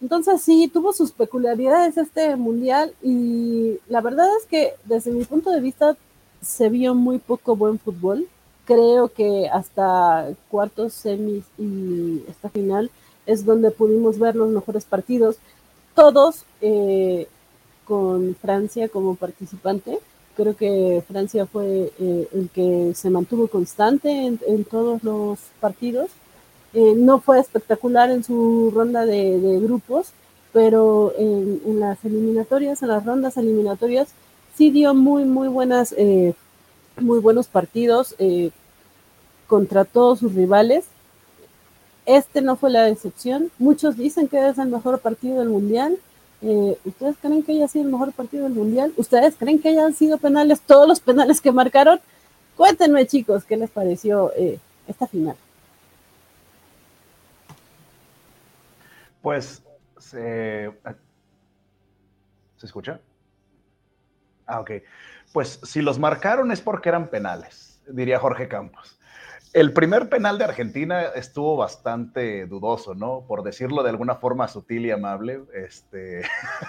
[0.00, 5.50] Entonces sí, tuvo sus peculiaridades este mundial y la verdad es que desde mi punto
[5.50, 5.96] de vista
[6.42, 8.26] se vio muy poco buen fútbol.
[8.66, 12.90] Creo que hasta cuartos, semis y esta final
[13.26, 15.36] es donde pudimos ver los mejores partidos,
[15.94, 17.28] todos eh,
[17.84, 19.98] con Francia como participante.
[20.36, 26.10] Creo que Francia fue eh, el que se mantuvo constante en, todos los partidos.
[26.72, 30.08] Eh, no fue espectacular en su ronda de, grupos,
[30.52, 34.08] pero en, las eliminatorias, en las rondas eliminatorias,
[34.56, 36.34] sí dio muy, muy buenas, eh,
[37.00, 38.16] muy buenos partidos
[39.46, 40.86] contra todos sus rivales.
[42.06, 43.50] Este no fue la excepción.
[43.58, 45.98] Muchos dicen que es el mejor partido del mundial.
[46.46, 48.92] Eh, ¿Ustedes creen que haya sido el mejor partido del Mundial?
[48.98, 52.00] ¿Ustedes creen que hayan sido penales todos los penales que marcaron?
[52.54, 55.36] Cuéntenme, chicos, ¿qué les pareció eh, esta final?
[59.22, 59.62] Pues,
[59.98, 60.70] se...
[62.58, 63.00] ¿se escucha?
[64.46, 64.70] Ah, ok.
[65.32, 68.98] Pues si los marcaron es porque eran penales, diría Jorge Campos.
[69.54, 73.24] El primer penal de Argentina estuvo bastante dudoso, ¿no?
[73.28, 75.42] Por decirlo de alguna forma sutil y amable.
[75.54, 76.22] Este...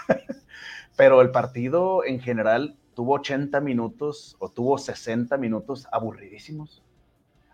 [0.96, 6.84] Pero el partido en general tuvo 80 minutos o tuvo 60 minutos aburridísimos.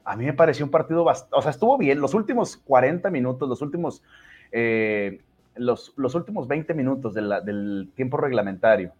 [0.03, 2.01] A mí me pareció un partido bastante, o sea, estuvo bien.
[2.01, 4.03] Los últimos 40 minutos, los últimos,
[4.51, 5.21] eh,
[5.55, 8.91] los, los, últimos 20 minutos del tiempo reglamentario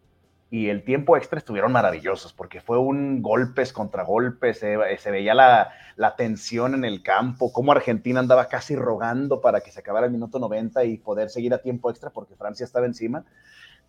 [0.52, 4.76] y el tiempo extra estuvieron maravillosos porque fue un golpes contra golpes, se,
[5.10, 10.08] veía la, tensión en el campo, cómo Argentina andaba casi rogando para que se acabara
[10.08, 13.24] el minuto 90 y poder seguir a tiempo extra porque Francia estaba encima.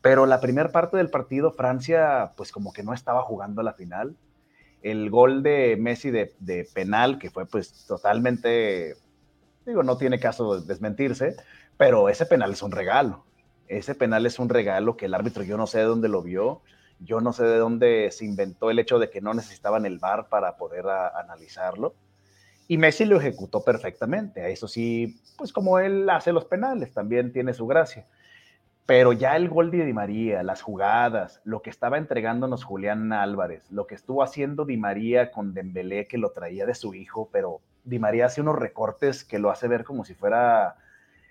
[0.02, 3.72] Pero la primera parte del partido, Francia, pues como que no estaba jugando a la
[3.72, 4.14] final.
[4.82, 8.94] El gol de Messi de, de penal, que fue pues totalmente,
[9.66, 11.34] digo, no tiene caso desmentirse,
[11.76, 13.24] pero ese penal es un regalo
[13.78, 16.62] ese penal es un regalo que el árbitro yo no sé de dónde lo vio,
[17.01, 20.28] yo no sé de dónde se inventó el hecho de que no necesitaban el VAR
[20.28, 21.94] para poder analizarlo.
[22.69, 24.51] Y Messi lo ejecutó perfectamente.
[24.53, 28.07] Eso sí, pues como él hace los penales, también tiene su gracia.
[28.86, 33.70] Pero ya el gol de Di María, las jugadas, lo que estaba entregándonos Julián Álvarez,
[33.70, 37.61] lo que estuvo haciendo Di María con Dembélé, que lo traía de su hijo, pero
[37.85, 40.77] Di María hace unos recortes que lo hace ver como si fuera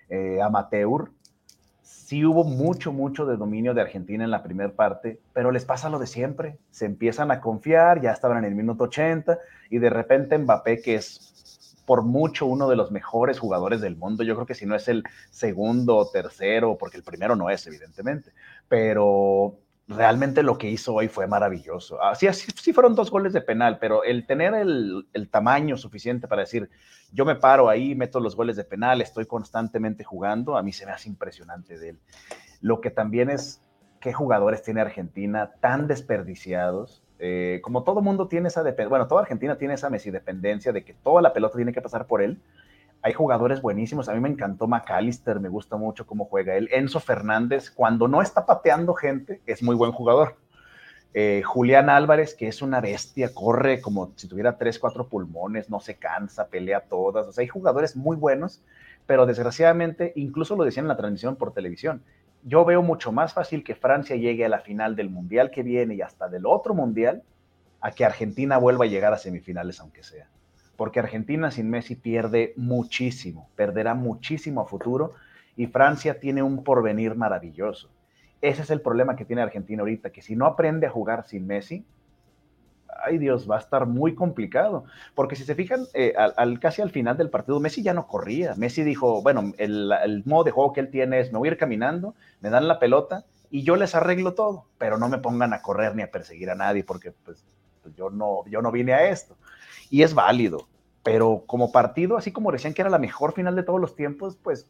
[0.08, 1.10] eh, amateur,
[2.12, 5.88] sí hubo mucho, mucho de dominio de Argentina en la primera parte, pero les pasa
[5.88, 6.58] lo de siempre.
[6.70, 9.38] Se empiezan a confiar, ya estaban en el minuto 80
[9.70, 14.24] y de repente Mbappé, que es por mucho uno de los mejores jugadores del mundo,
[14.24, 17.66] yo creo que si no es el segundo o tercero, porque el primero no es,
[17.66, 18.32] evidentemente,
[18.68, 19.56] pero
[19.96, 22.02] realmente lo que hizo hoy fue maravilloso.
[22.02, 26.28] Así, así sí fueron dos goles de penal, pero el tener el, el, tamaño suficiente
[26.28, 26.70] para decir,
[27.12, 30.86] yo me paro ahí, meto los goles de penal, estoy constantemente jugando, a mí se
[30.86, 32.00] me hace impresionante de él.
[32.60, 33.62] Lo que también es,
[34.00, 37.02] ¿qué jugadores tiene Argentina tan desperdiciados?
[37.18, 40.92] Eh, como todo mundo tiene esa, bueno, toda Argentina tiene esa Messi dependencia de que
[40.92, 42.42] toda la pelota tiene que pasar por él,
[43.02, 44.08] hay jugadores buenísimos.
[44.08, 46.68] A mí me encantó McAllister, me gusta mucho cómo juega él.
[46.72, 50.36] Enzo Fernández, cuando no está pateando gente, es muy buen jugador.
[51.12, 55.80] Eh, Julián Álvarez, que es una bestia, corre como si tuviera tres, cuatro pulmones, no
[55.80, 57.26] se cansa, pelea todas.
[57.26, 58.62] O sea, hay jugadores muy buenos,
[59.04, 62.02] pero desgraciadamente, incluso lo decían en la transmisión por televisión,
[62.44, 65.96] yo veo mucho más fácil que Francia llegue a la final del Mundial que viene
[65.96, 67.22] y hasta del otro Mundial,
[67.80, 70.28] a que Argentina vuelva a llegar a semifinales, aunque sea
[70.76, 75.12] porque Argentina sin Messi pierde muchísimo, perderá muchísimo a futuro
[75.56, 77.90] y Francia tiene un porvenir maravilloso.
[78.40, 81.46] Ese es el problema que tiene Argentina ahorita, que si no aprende a jugar sin
[81.46, 81.84] Messi,
[83.04, 84.84] ay Dios, va a estar muy complicado.
[85.14, 88.54] Porque si se fijan, eh, al, casi al final del partido, Messi ya no corría.
[88.56, 91.58] Messi dijo, bueno, el, modo de juego que él tiene es, me voy a ir
[91.58, 95.62] caminando, me dan la pelota y yo les arreglo todo, pero no me pongan a
[95.62, 97.44] correr ni a perseguir a nadie, porque pues
[97.96, 99.36] yo, no, yo no vine a esto
[99.92, 100.66] y es válido.
[101.04, 104.36] Pero como partido, así como decían que era la mejor final de todos los tiempos,
[104.42, 104.66] pues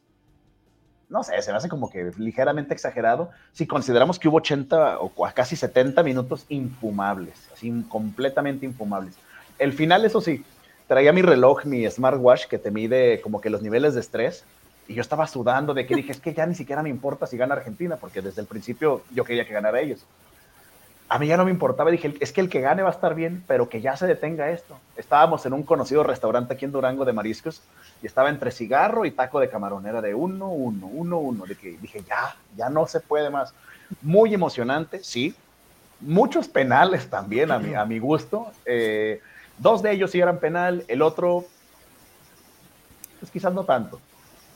[1.09, 5.11] no sé, se me hace como que ligeramente exagerado si consideramos que hubo 80 o
[5.33, 9.15] casi 70 minutos infumables, así completamente infumables.
[9.59, 10.43] El final, eso sí,
[10.87, 14.43] traía mi reloj, mi smartwatch que te mide como que los niveles de estrés
[14.89, 17.37] Y yo estaba sudando de que dije, es que ya ni siquiera me importa si
[17.37, 20.05] gana Argentina, porque desde el principio yo quería que ganara ellos.
[21.09, 23.13] A mí ya no me importaba, dije, es que el que gane va a estar
[23.13, 24.77] bien, pero que ya se detenga esto.
[24.97, 27.61] Estábamos en un conocido restaurante aquí en Durango de mariscos
[28.01, 31.77] y estaba entre cigarro y taco de camarón, era de uno, uno, uno, uno, que
[31.79, 33.53] dije, ya, ya no se puede más.
[34.01, 35.35] Muy emocionante, sí.
[35.99, 38.51] Muchos penales también a mi, a mi gusto.
[38.65, 39.21] Eh,
[39.59, 41.45] dos de ellos sí eran penal, el otro,
[43.19, 43.99] pues quizás no tanto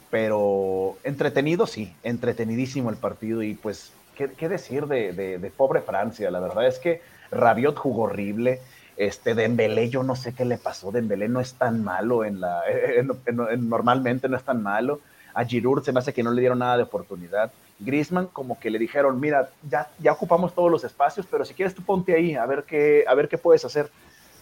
[0.09, 6.31] pero entretenido sí, entretenidísimo el partido y pues, ¿qué, decir de, pobre Francia?
[6.31, 8.59] La verdad es que Rabiot jugó horrible,
[8.95, 12.23] este Dembélé, yo no sé qué le pasó, Dembélé no es tan malo
[13.57, 15.01] normalmente no es tan malo,
[15.33, 18.71] a Giroud se me hace que no le dieron nada de oportunidad, Griezmann como que
[18.71, 22.45] le dijeron, mira, ya, ocupamos todos los espacios, pero si quieres tú ponte ahí, a
[22.47, 23.91] ver qué, a ver qué puedes hacer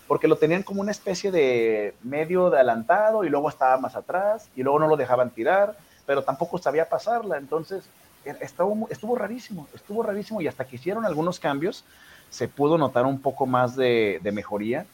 [0.07, 4.49] porque lo tenían como una especie de medio de adelantado y luego estaba más atrás
[4.55, 5.75] y luego no lo dejaban tirar,
[6.05, 7.89] pero tampoco sabía pasarla, entonces
[8.25, 11.83] estuvo, estuvo rarísimo, estuvo rarísimo y hasta que hicieron algunos cambios
[12.29, 14.85] se pudo notar un poco más de, de mejoría,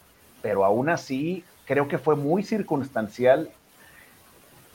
[0.42, 3.50] pero aún así creo que fue muy circunstancial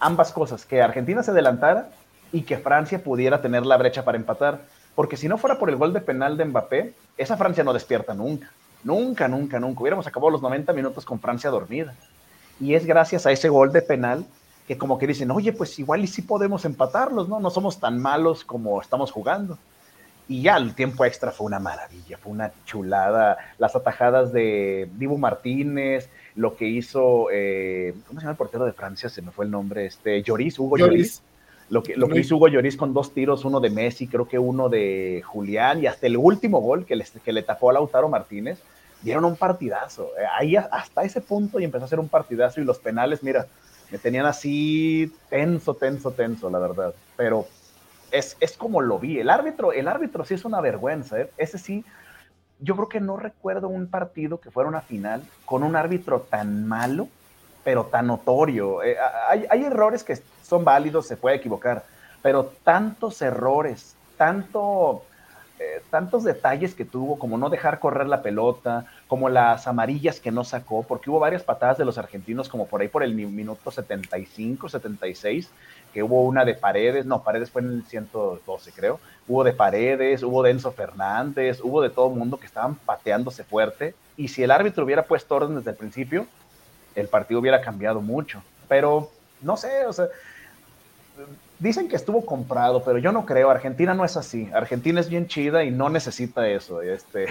[0.01, 1.91] ambas cosas, que Argentina se adelantara
[2.33, 4.61] y que Francia pudiera tener la brecha para empatar,
[4.95, 8.15] porque si no fuera por el gol de penal de Mbappé, esa Francia no despierta
[8.15, 8.51] nunca.
[8.83, 9.81] Nunca, nunca, nunca.
[9.81, 11.95] Hubiéramos acabado los 90 minutos con Francia dormida.
[12.61, 14.25] Y es gracias a ese gol de penal
[14.67, 17.39] que como que dicen, oye, pues igual y sí podemos empatarlos, ¿no?
[17.39, 19.59] No somos tan malos como estamos jugando.
[20.29, 23.39] Y ya el tiempo extra fue una maravilla, fue una chulada.
[23.59, 28.73] Las atajadas de Dibu Martínez, lo que hizo, eh, ¿cómo se llama el portero de
[28.73, 29.09] Francia?
[29.09, 31.23] Se me fue el nombre, este, Lloris, Hugo Lloris.
[31.69, 34.39] Lo que, lo que hizo Hugo Lloris con dos tiros, uno de Messi, creo que
[34.39, 38.61] uno de Julián, y hasta el último gol que, que le tapó a Lautaro Martínez,
[39.03, 40.11] dieron un partidazo.
[40.19, 43.47] Eh, ahí hasta ese punto y empezó a ser un partidazo y los penales, mira,
[43.91, 46.95] me tenían así tenso, tenso, tenso, la verdad.
[47.17, 47.47] Pero
[48.11, 49.19] es, es como lo vi.
[49.19, 51.21] El árbitro, el árbitro sí es una vergüenza.
[51.21, 51.31] ¿eh?
[51.37, 51.85] Ese sí,
[52.59, 56.67] yo creo que no recuerdo un partido que fuera una final con un árbitro tan
[56.67, 57.09] malo,
[57.65, 58.83] pero tan notorio.
[58.83, 58.97] Eh,
[59.29, 61.85] hay, hay errores que son válidos, se puede equivocar,
[62.23, 65.05] pero tantos errores, tanto
[65.59, 70.31] eh, tantos detalles que tuvo, como no dejar correr la pelota, como las amarillas que
[70.31, 73.71] no sacó, porque hubo varias patadas de los argentinos, como por ahí por el minuto
[73.71, 75.49] 75, 76,
[75.95, 80.23] que hubo una de Paredes, no, Paredes fue en el 112, creo, hubo de Paredes,
[80.23, 84.51] hubo de Enzo Fernández, hubo de todo mundo que estaban pateándose fuerte, y si el
[84.51, 86.27] árbitro hubiera puesto orden desde el principio,
[86.95, 89.11] el partido hubiera cambiado mucho, pero
[89.41, 90.09] no sé, o sea,
[91.59, 93.51] Dicen que estuvo comprado, pero yo no creo.
[93.51, 94.49] Argentina no es así.
[94.53, 96.83] Argentina es bien chida y no necesita eso.
[96.83, 97.27] Este.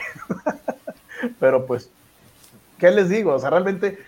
[1.39, 1.89] pero pues,
[2.79, 3.33] ¿qué les digo?
[3.33, 3.99] O sea, realmente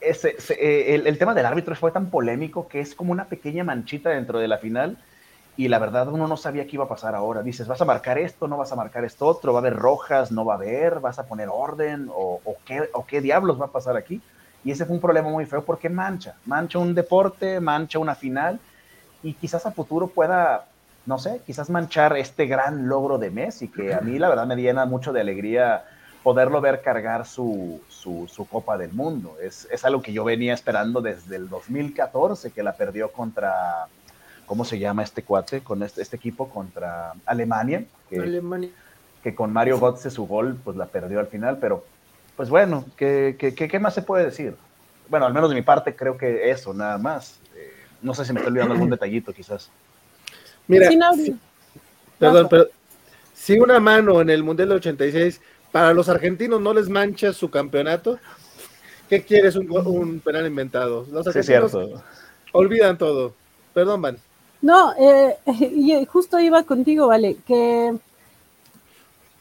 [0.00, 3.64] ese, eh, el, el, tema del árbitro fue tan polémico que es como una pequeña
[3.64, 4.98] manchita dentro de la final
[5.56, 7.42] y la verdad uno no sabía qué iba a pasar ahora.
[7.42, 10.32] Dices, vas a marcar esto, no vas a marcar esto otro, va a haber rojas,
[10.32, 13.70] no va a haber, vas a poner orden o, qué, o qué diablos va a
[13.70, 14.22] pasar aquí.
[14.64, 18.60] Y ese fue un problema muy feo porque mancha, mancha un deporte, mancha una final
[19.22, 20.66] y quizás a futuro pueda,
[21.06, 24.56] no sé, quizás manchar este gran logro de Messi, que a mí la verdad me
[24.56, 25.84] llena mucho de alegría
[26.22, 29.36] poderlo ver cargar su, su, Copa del Mundo.
[29.40, 33.86] Es, es, algo que yo venía esperando desde el 2014, que la perdió contra,
[34.46, 35.62] ¿cómo se llama este cuate?
[35.62, 37.84] Con este, este equipo contra Alemania.
[38.08, 38.70] Que, Alemania.
[39.22, 41.84] Que con Mario Götze su gol, pues la perdió al final, pero
[42.40, 44.54] pues bueno, ¿qué, qué, qué más se puede decir?
[45.10, 47.38] Bueno, al menos de mi parte creo que eso, nada más.
[48.00, 49.68] No sé si me estoy olvidando algún detallito, quizás.
[50.66, 50.88] Mira,
[52.18, 52.68] perdón, pero
[53.34, 55.38] si una mano en el Mundial de 86
[55.70, 58.18] para los argentinos no les mancha su campeonato,
[59.10, 59.54] ¿qué quieres?
[59.56, 61.06] Un, un penal inventado.
[61.12, 61.76] Los argentinos
[62.52, 63.34] olvidan todo.
[63.74, 64.16] Perdón, Van.
[64.62, 67.98] No, eh, y justo iba contigo, vale, que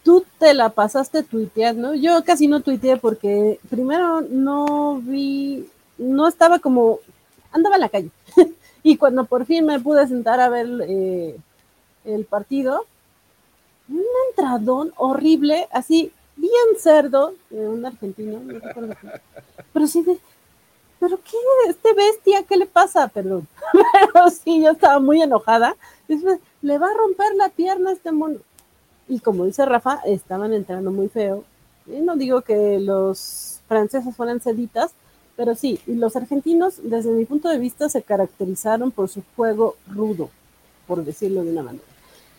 [0.10, 1.94] tú te la pasaste tuiteando.
[1.94, 5.70] Yo casi no tuiteé porque primero no vi,
[6.00, 6.98] no estaba como
[7.52, 8.10] andaba en la calle.
[8.84, 11.38] y cuando por fin me pude sentar a ver eh,
[12.06, 12.88] el partido,
[13.88, 18.42] un entradón horrible, así, bien cerdo, de un argentino,
[19.72, 20.18] pero sí de,
[21.00, 21.38] ¿pero qué?
[21.70, 23.08] ¿Este bestia qué le pasa?
[23.10, 23.48] Perdón.
[24.12, 25.76] Pero sí, yo estaba muy enojada.
[26.62, 28.40] Le va a romper la pierna a este mono.
[29.10, 31.44] Y como dice Rafa, estaban entrando muy feo.
[31.88, 34.92] Y no digo que los franceses fueran seditas,
[35.36, 40.30] pero sí, los argentinos, desde mi punto de vista, se caracterizaron por su juego rudo,
[40.88, 41.84] por decirlo de una manera.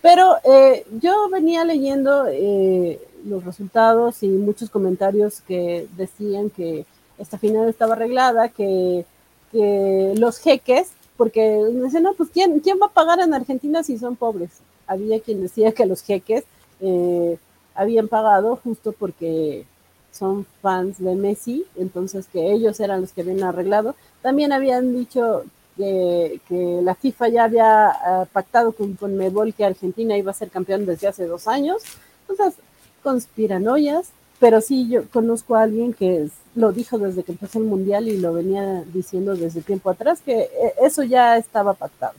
[0.01, 6.85] Pero eh, yo venía leyendo eh, los resultados y muchos comentarios que decían que
[7.17, 9.05] esta final estaba arreglada, que,
[9.51, 10.91] que los jeques
[11.21, 14.49] porque dicen, no, pues ¿quién, ¿quién va a pagar en Argentina si son pobres?
[14.87, 16.45] Había quien decía que los jeques
[16.81, 17.37] eh,
[17.75, 19.65] habían pagado justo porque
[20.11, 23.95] son fans de Messi, entonces que ellos eran los que habían arreglado.
[24.21, 25.43] También habían dicho
[25.77, 26.39] que,
[26.83, 30.85] la FIFA ya había ah, pactado con, con Medbol que Argentina iba a ser campeón
[30.85, 31.81] desde hace dos años.
[32.27, 32.59] Entonces,
[33.03, 34.09] conspiranoias,
[34.39, 38.17] pero sí yo conozco a alguien que lo dijo desde que empezó el mundial y
[38.17, 42.13] lo venía diciendo desde tiempo atrás, que eh, eso ya estaba pactado.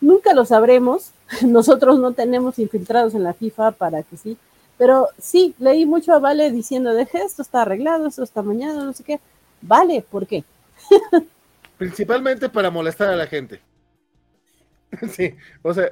[0.00, 1.12] Nunca lo sabremos,
[1.42, 4.36] nosotros no tenemos infiltrados en la FIFA para que sí,
[4.78, 8.92] pero sí, leí mucho a Vale diciendo, deje, esto está arreglado, esto está mañana, no
[8.92, 9.20] sé qué.
[9.62, 10.44] Vale, ¿por qué?
[11.78, 13.60] Principalmente para molestar a la gente.
[15.10, 15.90] Sí, o sea,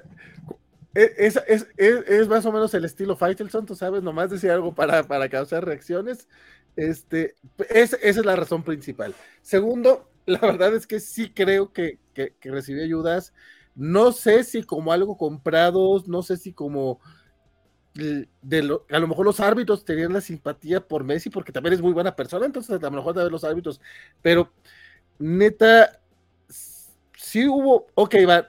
[0.94, 4.74] e- es, es, es, más o menos el estilo Faitelson, tú sabes, nomás decir algo
[4.74, 6.28] para, para causar reacciones.
[6.76, 7.34] Este,
[7.68, 9.14] es, esa es la razón principal.
[9.42, 12.50] Segundo, la verdad es que sí creo que, que, que
[12.82, 13.32] ayudas.
[13.76, 17.00] No sé si como algo comprado, no sé si como
[18.90, 22.16] a lo mejor los árbitros tenían la simpatía por Messi porque también es muy buena
[22.16, 23.80] persona, entonces a lo mejor de los árbitros,
[24.22, 24.52] pero
[25.18, 26.00] neta,
[27.16, 28.48] sí hubo, ok, va,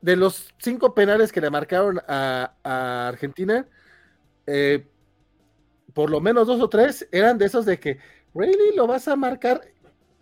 [0.00, 3.68] de los cinco penales que le marcaron a, a Argentina,
[4.46, 4.86] eh,
[5.94, 7.98] por lo menos dos o tres eran de esos de que,
[8.34, 9.62] ¿really lo vas a marcar?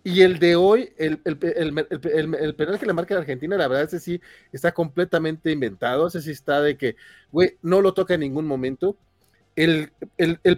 [0.06, 3.56] Y el de hoy, el, el, el, el, el- penal que le marca a Argentina,
[3.56, 4.20] la verdad, ese sí
[4.52, 6.97] está completamente inventado, ese sí está de que,
[7.32, 8.98] güey, no lo toca en ningún momento.
[9.56, 9.93] El,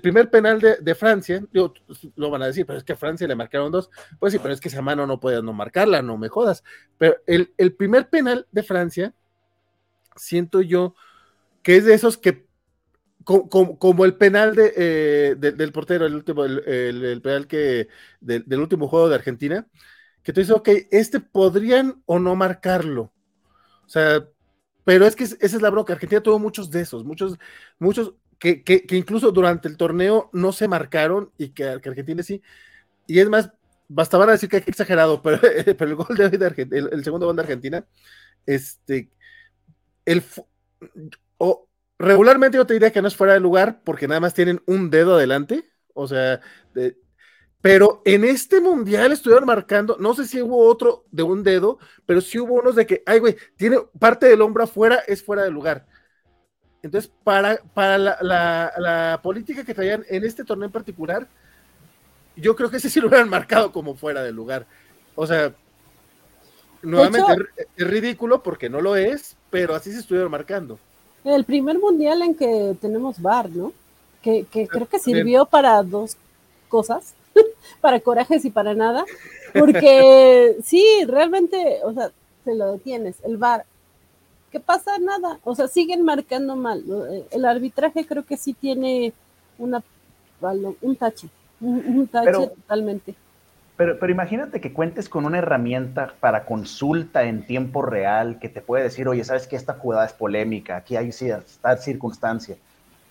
[0.03, 1.75] primer penal de, de Francia, digo,
[2.17, 3.91] lo van a decir, pero es que a Francia le marcaron dos.
[4.19, 6.65] Pues sí, pero es que esa mano no puede no marcarla, no me jodas.
[6.99, 9.15] Pero el, el primer penal de Francia,
[10.17, 10.95] siento yo
[11.63, 12.46] que es de esos que,
[13.27, 16.63] co- co- como, el penal eh, de- del portero, el último, el,
[17.23, 17.89] penal que,
[18.23, 19.69] del- último juego de Argentina,
[20.25, 23.13] que tú dices, ok, este podrían o no marcarlo.
[23.87, 24.27] O sea,
[24.85, 25.93] pero es que es- esa es la bronca.
[25.95, 27.39] Argentina tuvo muchos de esos, muchos,
[27.79, 32.43] muchos que, que- incluso durante el torneo no se marcaron y que, Argentina sí.
[33.07, 33.53] Y es más,
[33.89, 35.41] bastaban a decir que exagerado, pero,
[35.79, 37.87] pero el gol de hoy de Argentina, el, segundo gol de Argentina,
[38.47, 39.11] este,
[40.07, 40.23] el,
[41.99, 44.91] regularmente yo te diría que no es fuera de lugar porque nada más tienen un
[44.91, 45.65] dedo adelante,
[45.95, 46.41] o sea,
[46.75, 46.97] de-
[47.63, 52.21] pero en este mundial estuvieron marcando, no sé si hubo otro de un dedo, pero
[52.23, 55.51] sí hubo unos de que, ay, güey, tiene parte del hombro afuera, es fuera de
[55.51, 55.87] lugar.
[56.83, 61.29] Entonces, para, para la, la- la política que traían en este torneo en particular,
[62.35, 64.67] yo creo que ese sí lo hubieran marcado como fuera de lugar.
[65.15, 65.55] O sea,
[66.83, 70.81] nuevamente hecho- es, es ridículo porque no lo es, pero así se estuvieron marcando.
[71.25, 73.73] El primer mundial en que tenemos VAR, ¿no?
[74.23, 76.17] Que, que creo que sirvió para dos
[76.69, 77.15] cosas,
[77.81, 79.05] para corajes y para nada,
[79.59, 82.11] porque sí, realmente, o sea,
[82.45, 83.65] se lo detienes, el VAR.
[84.53, 84.99] ¿Qué pasa?
[84.99, 86.83] Nada, o sea, siguen marcando mal.
[87.11, 89.13] Eh, El arbitraje creo que sí tiene
[89.59, 89.83] una,
[90.81, 91.29] un tache,
[91.61, 93.15] un, un tache Pero- totalmente.
[93.77, 98.63] Pero, pero imagínate que cuentes con una herramienta para consulta en tiempo real que te
[98.63, 102.57] puede decir, oye, sabes que esta jugada es polémica, aquí hay esta circunstancia,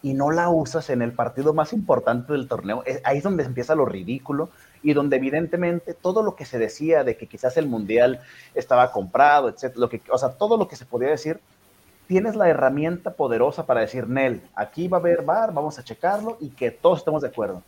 [0.01, 2.83] y no la usas en el partido más importante del torneo.
[2.85, 4.49] Es- ahí es donde empieza lo ridículo
[4.81, 8.19] y donde evidentemente todo lo que se decía de que quizás el mundial
[8.55, 11.39] estaba comprado, etcétera, lo que, o sea, todo lo que se podía decir,
[12.07, 16.37] tienes la herramienta poderosa para decir, Nel, aquí va a haber VAR, vamos a checarlo
[16.39, 17.61] y que todos estemos de acuerdo.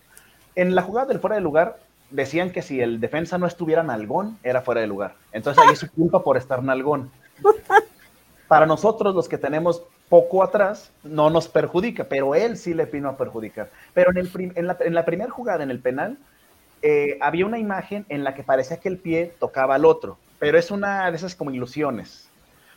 [0.55, 1.77] En la jugada del fuera de lugar,
[2.09, 5.15] decían que si el defensa no estuviera nalgón, era fuera de lugar.
[5.31, 7.11] Entonces ahí es su culpa por estar nalgón.
[8.47, 13.09] Para nosotros, los que tenemos poco atrás, no nos perjudica, pero él sí le vino
[13.09, 13.69] a perjudicar.
[13.93, 16.17] Pero en, el en, la, en la primera jugada, en el penal,
[16.81, 20.57] eh, había una imagen en la que parecía que el pie tocaba al otro, pero
[20.57, 22.29] es una de esas como ilusiones.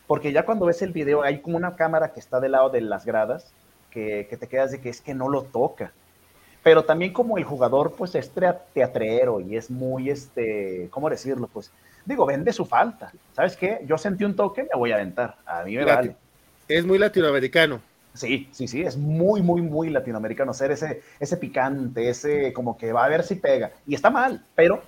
[0.08, 2.80] Porque ya cuando ves el video, hay como una cámara que está del lado de
[2.80, 3.52] las gradas,
[3.90, 5.92] que, que te quedas de que es que no lo toca
[6.62, 8.30] pero también como el jugador pues es
[8.74, 11.48] teatrero y es muy, este, ¿cómo decirlo?
[11.52, 11.70] Pues
[12.04, 13.12] digo, vende su falta.
[13.34, 13.80] ¿Sabes qué?
[13.86, 15.36] Yo sentí un toque, me voy a aventar.
[15.46, 16.16] A mí me Lati- vale.
[16.68, 17.80] Es muy latinoamericano.
[18.12, 22.92] Sí, sí, sí, es muy, muy, muy latinoamericano ser ese, ese picante, ese como que
[22.92, 23.70] va a ver si pega.
[23.86, 24.82] Y está mal, pero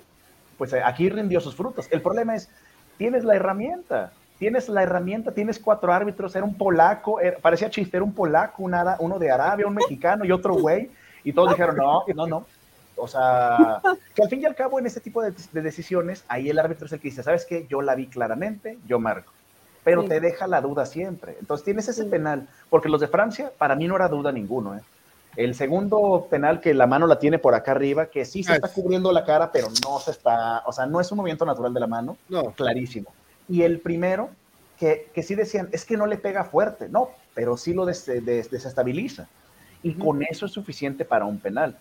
[0.57, 1.87] pues aquí rindió sus frutos.
[1.89, 2.49] El problema es,
[2.97, 7.95] tienes la herramienta, tienes la herramienta, tienes cuatro árbitros, era un polaco, era- parecía chiste,
[7.97, 10.89] era un polaco, un ara- uno de Arabia, un mexicano y otro güey,
[11.23, 12.45] y todos dijeron, no, no, no.
[12.95, 13.81] O sea,
[14.13, 16.85] que al fin y al cabo en este tipo de, de decisiones, ahí el árbitro
[16.85, 17.65] es el que dice, ¿sabes qué?
[17.67, 19.33] Yo la vi claramente, yo marco.
[19.83, 20.09] Pero Sí.
[20.09, 21.35] te deja la duda siempre.
[21.39, 22.09] Entonces tienes ese Sí.
[22.09, 24.75] penal, porque los de Francia, para mí no era duda ninguno.
[24.77, 24.81] ¿eh?
[25.35, 28.55] El segundo penal que la mano la tiene por acá arriba, que sí se Ah,
[28.55, 31.73] está cubriendo la cara, pero no se está, o sea, no es un movimiento natural
[31.73, 33.11] de la mano, No, clarísimo.
[33.49, 34.29] y el primero,
[34.77, 38.05] que, que sí decían, es que no le pega fuerte, no, pero sí lo des,
[38.05, 39.27] des, desestabiliza.
[39.83, 41.77] Y con eso es suficiente para un penal.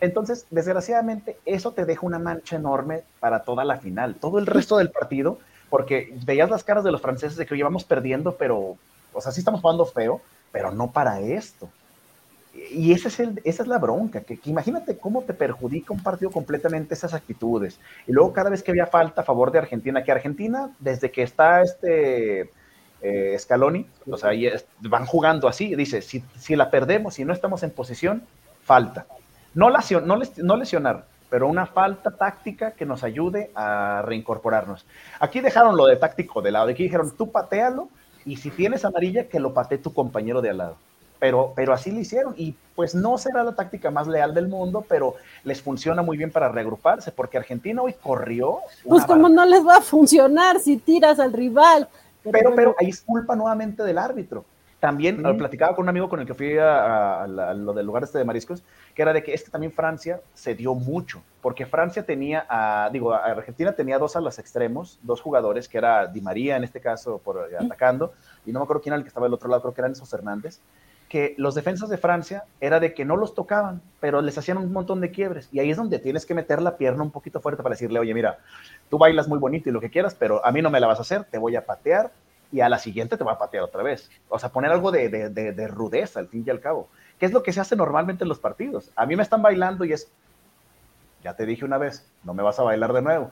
[0.00, 4.16] Entonces, desgraciadamente, eso te deja una mancha enorme para toda la final.
[4.16, 5.38] Todo el resto del partido,
[5.70, 8.76] porque veías las caras de los franceses de que íbamos perdiendo, pero,
[9.12, 10.20] o sea, sí estamos jugando feo,
[10.52, 11.68] pero no para esto.
[12.70, 16.02] Y ese es el, esa es la bronca, que, que, imagínate cómo te perjudica un
[16.02, 17.80] partido completamente esas actitudes.
[18.06, 21.22] Y luego cada vez que había falta a favor de Argentina, que Argentina, desde que
[21.22, 22.50] está este
[23.04, 24.30] eh, Scaloni, o sea,
[24.80, 28.22] van jugando así, dice, si, si la perdemos, si no estamos en posición,
[28.62, 29.06] falta.
[29.52, 34.86] No, lesion, no, no lesionar, pero una falta táctica que nos ayude a reincorporarnos.
[35.20, 37.90] Aquí dejaron lo de táctico de lado, aquí dijeron, tú patealo
[38.24, 40.76] y si tienes amarilla, que lo patee tu compañero de al lado.
[41.18, 44.84] Pero, pero así lo hicieron y pues no será la táctica más leal del mundo,
[44.88, 45.14] pero
[45.44, 48.60] les funciona muy bien para reagruparse, porque Argentina hoy corrió.
[48.88, 51.88] Pues como no les va a funcionar si tiras al rival.
[52.30, 54.44] Pero, pero, ahí es culpa nuevamente del árbitro.
[54.80, 55.38] También mm.
[55.38, 58.18] platicaba con un amigo con el que fui a, a, a, lo del lugar este
[58.18, 58.62] de mariscos,
[58.94, 62.90] que era de que es que también Francia se dio mucho, porque Francia tenía, a,
[62.92, 66.80] digo, Argentina tenía dos a los extremos, dos jugadores, que era Di María en este
[66.80, 67.64] caso por mm.
[67.64, 68.12] atacando,
[68.44, 69.92] y no me acuerdo quién era el que estaba del otro lado, creo que eran
[69.92, 70.60] esos Hernández,
[71.14, 74.72] que los defensas de Francia era de que no los tocaban, pero les hacían un
[74.72, 77.62] montón de quiebres, y ahí es donde tienes que meter la pierna un poquito fuerte
[77.62, 78.40] para decirle, oye, mira,
[78.90, 80.98] tú bailas muy bonito y lo que quieras, pero a mí no me la vas
[80.98, 82.10] a hacer, te voy a patear,
[82.50, 84.10] y a la siguiente te va a patear otra vez.
[84.28, 86.88] O sea, poner algo de, de, de, de, rudeza al fin y al cabo.
[87.20, 88.90] ¿Qué es lo que se hace normalmente en los partidos?
[88.96, 90.10] A mí me están bailando y es,
[91.22, 93.30] ya te dije una vez, no me vas a bailar de nuevo.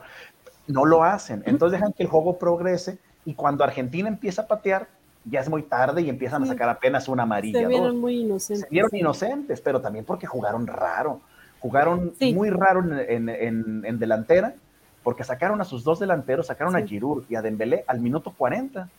[0.67, 1.43] No lo hacen.
[1.45, 4.87] Entonces dejan que el juego progrese y cuando Argentina empieza a patear,
[5.25, 7.61] ya es muy tarde y empiezan a sacar apenas una amarilla.
[7.61, 7.95] Se vieron dos.
[7.95, 8.65] muy inocentes.
[8.65, 11.21] Se vieron inocentes, pero también porque jugaron raro.
[11.59, 12.33] Jugaron sí.
[12.33, 14.53] muy raro en, en, en, delantera,
[15.01, 16.81] porque sacaron a sus dos delanteros, sacaron sí.
[16.81, 18.89] a Giroud y a Dembélé al minuto 40.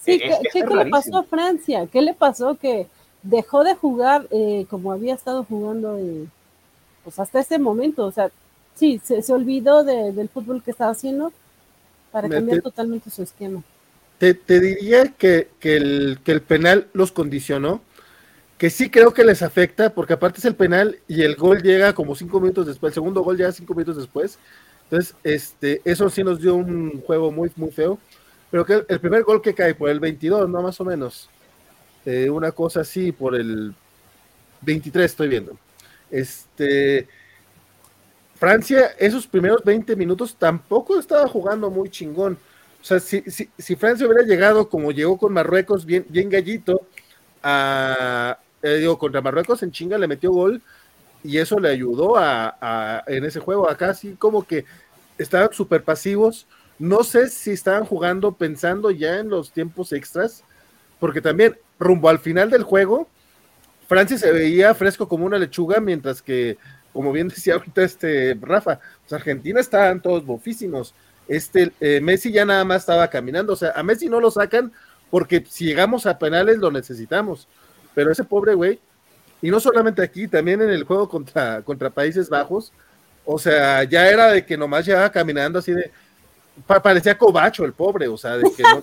[0.00, 1.86] Sí, ¿qué, ¿qué, ¿qué le pasó a Francia?
[1.86, 2.88] ¿Qué le pasó que
[3.22, 6.26] dejó de jugar eh, como había estado jugando eh,
[7.04, 8.04] pues hasta ese momento?
[8.04, 8.30] O sea,
[8.74, 11.32] sí, se, se olvidó de, del fútbol que estaba haciendo
[12.10, 13.62] para cambiar te, totalmente su esquema.
[14.30, 17.82] Te, diría que, que, el, que el penal los condicionó,
[18.56, 21.92] que sí creo que les afecta, porque aparte es el penal y el gol llega
[21.92, 24.38] como cinco minutos después, el segundo gol llega cinco minutos después.
[24.84, 27.98] Entonces, este, eso sí nos dio un juego muy, muy feo
[28.52, 30.60] pero que el primer gol que cae por el 22, ¿no?
[30.60, 31.30] Más o menos.
[32.04, 33.74] Eh, una cosa así, por el
[34.60, 35.56] 23 estoy viendo.
[36.10, 37.08] Este,
[38.34, 42.36] Francia, esos primeros 20 minutos tampoco estaba jugando muy chingón.
[42.82, 46.82] O sea, si, si, si Francia hubiera llegado como llegó con Marruecos, bien, bien gallito,
[47.42, 50.60] a, eh, digo, contra Marruecos en chinga le metió gol
[51.24, 53.70] y eso le ayudó a, a en ese juego.
[53.70, 54.64] Acá sí como que
[55.18, 56.46] estaban súper pasivos
[56.82, 60.42] no sé si estaban jugando pensando ya en los tiempos extras,
[60.98, 63.08] porque también rumbo al final del juego,
[63.86, 66.58] Francia se veía fresco como una lechuga, mientras que,
[66.92, 70.92] como bien decía ahorita este Rafa, pues Argentina estaban todos bofísimos.
[71.28, 74.72] Este eh, Messi ya nada más estaba caminando, o sea, a Messi no lo sacan
[75.10, 77.46] porque si llegamos a penales lo necesitamos,
[77.94, 78.80] pero ese pobre güey,
[79.40, 82.72] y no solamente aquí, también en el juego contra, contra Países Bajos,
[83.24, 85.90] o sea, ya era de que nomás llevaba caminando así de,
[86.66, 88.82] parecía cobacho el pobre, o sea, de que no,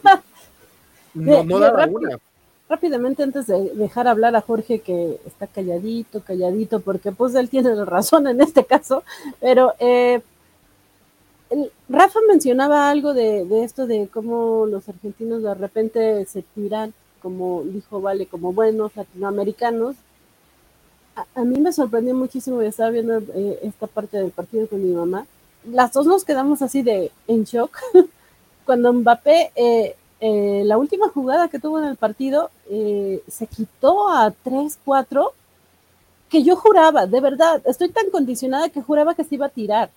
[1.14, 2.18] no, no daba una.
[2.70, 7.84] Rápidamente, antes de dejar hablar a Jorge, que está calladito, calladito, porque pues él tiene
[7.84, 9.03] razón en este caso,
[9.41, 10.22] pero eh,
[11.49, 17.63] el, Rafa mencionaba algo de, esto de cómo los argentinos de repente se tiran, como
[17.63, 19.95] dijo Vale, como buenos latinoamericanos.
[21.15, 24.81] A, a mí me sorprendió muchísimo, yo estaba viendo eh, esta parte del partido con
[24.81, 25.26] mi mamá,
[25.65, 27.77] las dos nos quedamos así de en shock.
[28.65, 34.09] Cuando Mbappé, eh, eh, la última jugada que tuvo en el partido, eh, se quitó
[34.09, 35.31] a 3-4,
[36.30, 39.89] que yo juraba, de verdad, estoy tan condicionada que juraba que se iba a tirar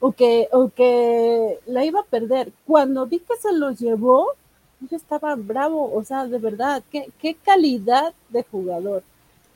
[0.00, 2.52] o que, o que la iba a perder.
[2.66, 4.32] Cuando vi que se lo llevó,
[4.80, 9.02] yo estaba bravo, o sea, de verdad, qué, qué calidad de jugador.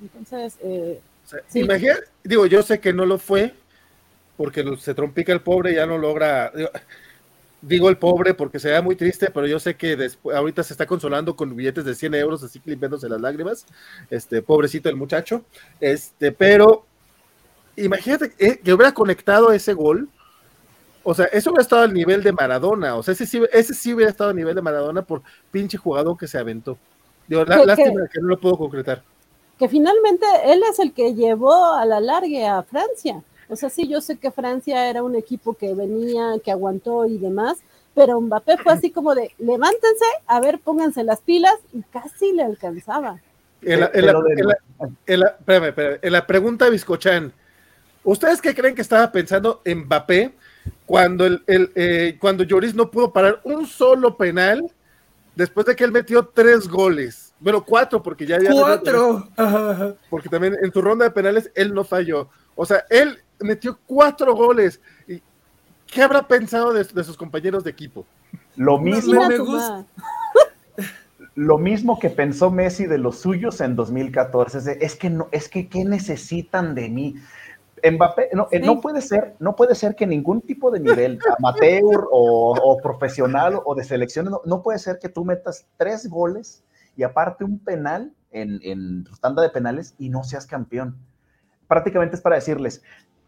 [0.01, 1.61] Entonces, eh, o sea, sí.
[1.61, 3.55] imagina, digo, yo sé que no lo fue,
[4.37, 6.53] porque se trompica el pobre y ya no logra.
[7.63, 10.75] Digo el pobre porque se ve muy triste, pero yo sé que después, ahorita se
[10.75, 13.65] está consolando con billetes de 100 euros, así limpiándose las lágrimas.
[14.11, 15.45] Este, pobrecito el muchacho.
[15.81, 16.85] Este, pero
[17.77, 20.11] imagínate eh, que hubiera conectado ese gol.
[21.05, 22.97] O sea, eso hubiera estado al nivel de Maradona.
[22.97, 26.17] O sea, ese sí, ese sí hubiera estado al nivel de Maradona por pinche jugador
[26.17, 26.77] que se aventó.
[27.29, 29.03] Digo, la, lástima que, que no lo puedo concretar.
[29.59, 33.23] Que finalmente él es el que llevó a la largue a Francia.
[33.49, 37.19] O sea, sí, yo sé que Francia era un equipo que venía, que aguantó y
[37.19, 37.59] demás,
[37.95, 42.43] pero Mbappé fue así como de, levántense, a ver, pónganse las pilas, y casi le
[42.43, 43.21] alcanzaba.
[43.63, 44.59] En la, en la- en la-
[45.07, 47.33] en la- espérame, espérame, en la pregunta de Biscochan,
[48.03, 50.35] ¿ustedes qué creen que estaba pensando Mbappé
[50.87, 54.71] cuando, el, el, eh, cuando Lloris no pudo parar un solo penal
[55.35, 57.33] después de que él metió tres goles?
[57.41, 59.29] Bueno, cuatro, porque ya había Cuatro.
[60.11, 62.29] Porque también en su ronda de penales él no falló.
[62.55, 64.81] O sea, él metió cuatro goles.
[65.07, 65.21] ¿Y
[65.87, 68.07] ¿Qué habrá pensado de, de sus compañeros de equipo?
[68.57, 69.85] Lo mismo, me gusta.
[71.35, 74.59] lo mismo que pensó Messi de los suyos en 2014.
[74.59, 77.17] Es, de, es que no, es que ¿qué necesitan de mí?
[77.91, 78.67] Mbappé, no, eh, Sí.
[78.67, 83.61] no puede ser, no puede ser que ningún tipo de nivel, amateur o, o profesional
[83.65, 86.65] o de selección, no, no puede ser que tú metas tres goles
[86.97, 90.97] y aparte un penal en, en tu tanda de penales y no seas campeón.
[91.69, 92.83] Prácticamente es para decirles,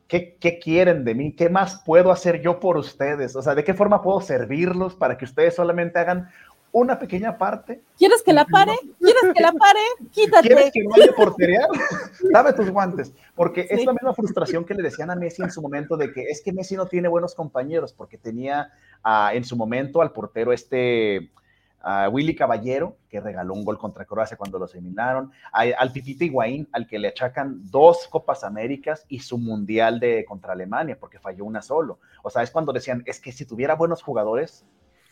[0.09, 1.35] ¿qué, ¿qué quieren de mí?
[1.35, 3.35] ¿Qué más puedo hacer yo por ustedes?
[3.37, 6.29] O sea, ¿de qué forma puedo servirlos para que ustedes solamente hagan
[6.73, 8.73] una pequeña parte ¿Quieres que la pare?
[9.01, 9.81] ¿Quieres que la pare?
[10.11, 10.49] Quítate.
[10.49, 11.69] ¿Quieres que vaya a porterear?
[12.33, 13.13] Dame tus guantes.
[13.35, 16.23] Porque es la misma frustración que le decían a Messi en su momento de que
[16.25, 18.71] es que Messi no tiene buenos compañeros porque tenía
[19.03, 21.31] ah, en su momento al portero este
[21.81, 26.25] ah, Willy Caballero, que regaló un gol contra Croacia cuando los eliminaron, a- al Pipita
[26.25, 31.19] Higuaín, al que le achacan dos Copas Américas y su Mundial de contra Alemania, porque
[31.19, 32.01] falló una solo.
[32.23, 34.67] O sea, es cuando decían, es que si tuviera buenos jugadores,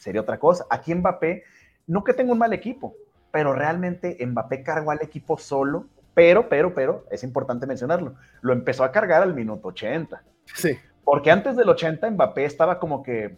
[0.04, 0.66] sería otra cosa.
[0.68, 1.42] Aquí Mbappé,
[1.86, 2.94] no que tenga un mal equipo,
[3.32, 8.84] pero realmente Mbappé cargó al equipo solo, pero, pero, pero, es importante mencionarlo, lo empezó
[8.84, 10.22] a cargar al minuto 80.
[10.54, 10.76] Sí.
[11.02, 13.36] Porque antes del 80 Mbappé estaba como que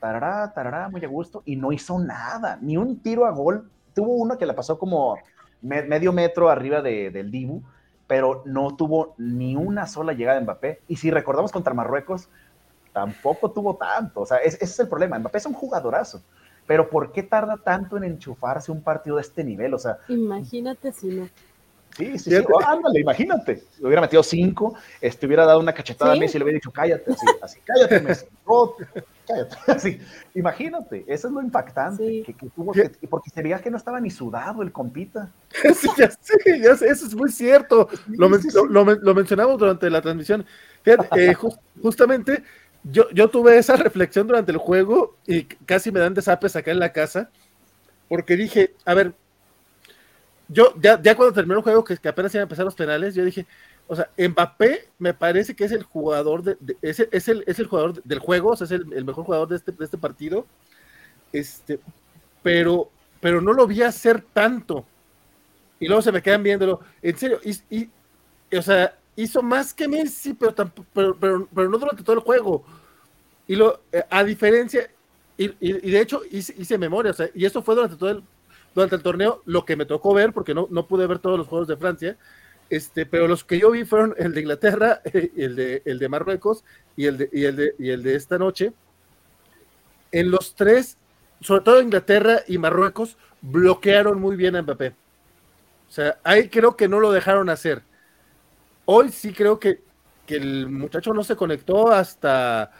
[0.00, 3.70] tarará, tarará, muy a gusto y no hizo nada, ni un tiro a gol.
[3.94, 5.16] Tuvo uno que le pasó como
[5.62, 7.62] me- medio metro arriba de- del Dibu,
[8.06, 10.80] pero no tuvo ni una sola llegada de Mbappé.
[10.88, 12.28] Y si recordamos contra Marruecos,
[12.92, 14.20] tampoco tuvo tanto.
[14.22, 15.18] O sea, es- ese es el problema.
[15.18, 16.22] Mbappé es un jugadorazo.
[16.66, 19.72] Pero ¿por qué tarda tanto en enchufarse un partido de este nivel?
[19.74, 21.28] O sea, Imagínate si no.
[21.96, 22.36] Sí, sí, sí.
[22.52, 23.64] Oh, ándale, imagínate.
[23.80, 26.18] Le hubiera metido cinco, este, hubiera dado una cachetada Sí.
[26.18, 28.26] a Messi y le hubiera dicho, cállate, así, así cállate, Messi.
[28.46, 28.74] No,
[29.26, 29.98] cállate, así.
[30.34, 32.06] Imagínate, eso es lo impactante.
[32.06, 32.22] Sí.
[32.24, 35.30] Que, que tuvo que- porque se veía que no estaba ni sudado el compita.
[35.74, 37.88] Sí, ya sé, ya sé, eso es muy cierto.
[38.08, 40.44] Lo, men- lo- lo lo mencionamos durante la transmisión.
[40.82, 42.44] Fíjate, eh, jus- justamente
[42.84, 46.78] yo, yo tuve esa reflexión durante el juego y casi me dan desapes acá en
[46.78, 47.30] la casa,
[48.08, 49.14] porque dije, a ver,
[50.48, 53.14] yo ya, ya cuando terminó el juego, que, que apenas iban a empezar los penales,
[53.14, 53.46] yo dije,
[53.86, 57.08] o sea, Mbappé me parece que es el jugador, de, de- es, el,
[57.46, 59.72] es, el, jugador de- del juego, o sea, es el, el mejor jugador de este,
[59.72, 60.46] de este partido,
[61.32, 61.80] este,
[62.42, 62.90] pero,
[63.20, 64.86] pero no lo vi hacer tanto.
[65.80, 66.80] Y luego se me quedan viéndolo.
[67.02, 67.40] En serio,
[67.70, 67.90] y-
[68.56, 70.54] o sea, hizo más que Messi, pero,
[70.94, 72.64] pero, pero, pero no durante todo el juego.
[73.46, 74.90] Y lo, eh, a diferencia,
[75.36, 78.24] y, y- de hecho hice, hice memoria, o sea, y eso fue durante todo el,
[78.74, 81.48] durante el torneo, lo que me tocó ver, porque no, no pude ver todos los
[81.48, 82.18] juegos de Francia,
[82.70, 85.00] este, pero los que yo vi fueron el de Inglaterra,
[85.36, 86.64] el de, el de Marruecos
[86.96, 88.72] y el de, y, el de, y el de esta noche.
[90.10, 90.96] En los tres,
[91.40, 94.88] sobre todo Inglaterra y Marruecos, bloquearon muy bien a Mbappé.
[95.88, 97.82] O sea, ahí creo que no lo dejaron hacer.
[98.90, 99.82] Hoy sí creo que,
[100.26, 102.70] que el muchacho no se conectó hasta...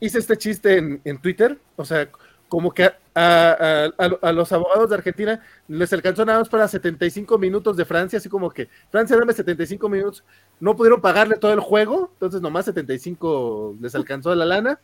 [0.00, 2.08] hice este chiste en, en Twitter, o sea,
[2.48, 3.90] como que a, a-
[4.22, 8.28] a- los abogados de Argentina les alcanzó nada más para 75 minutos de Francia, así
[8.28, 10.24] como que Francia dame 75 minutos,
[10.60, 14.80] no pudieron pagarle todo el juego, entonces nomás 75 les alcanzó la lana,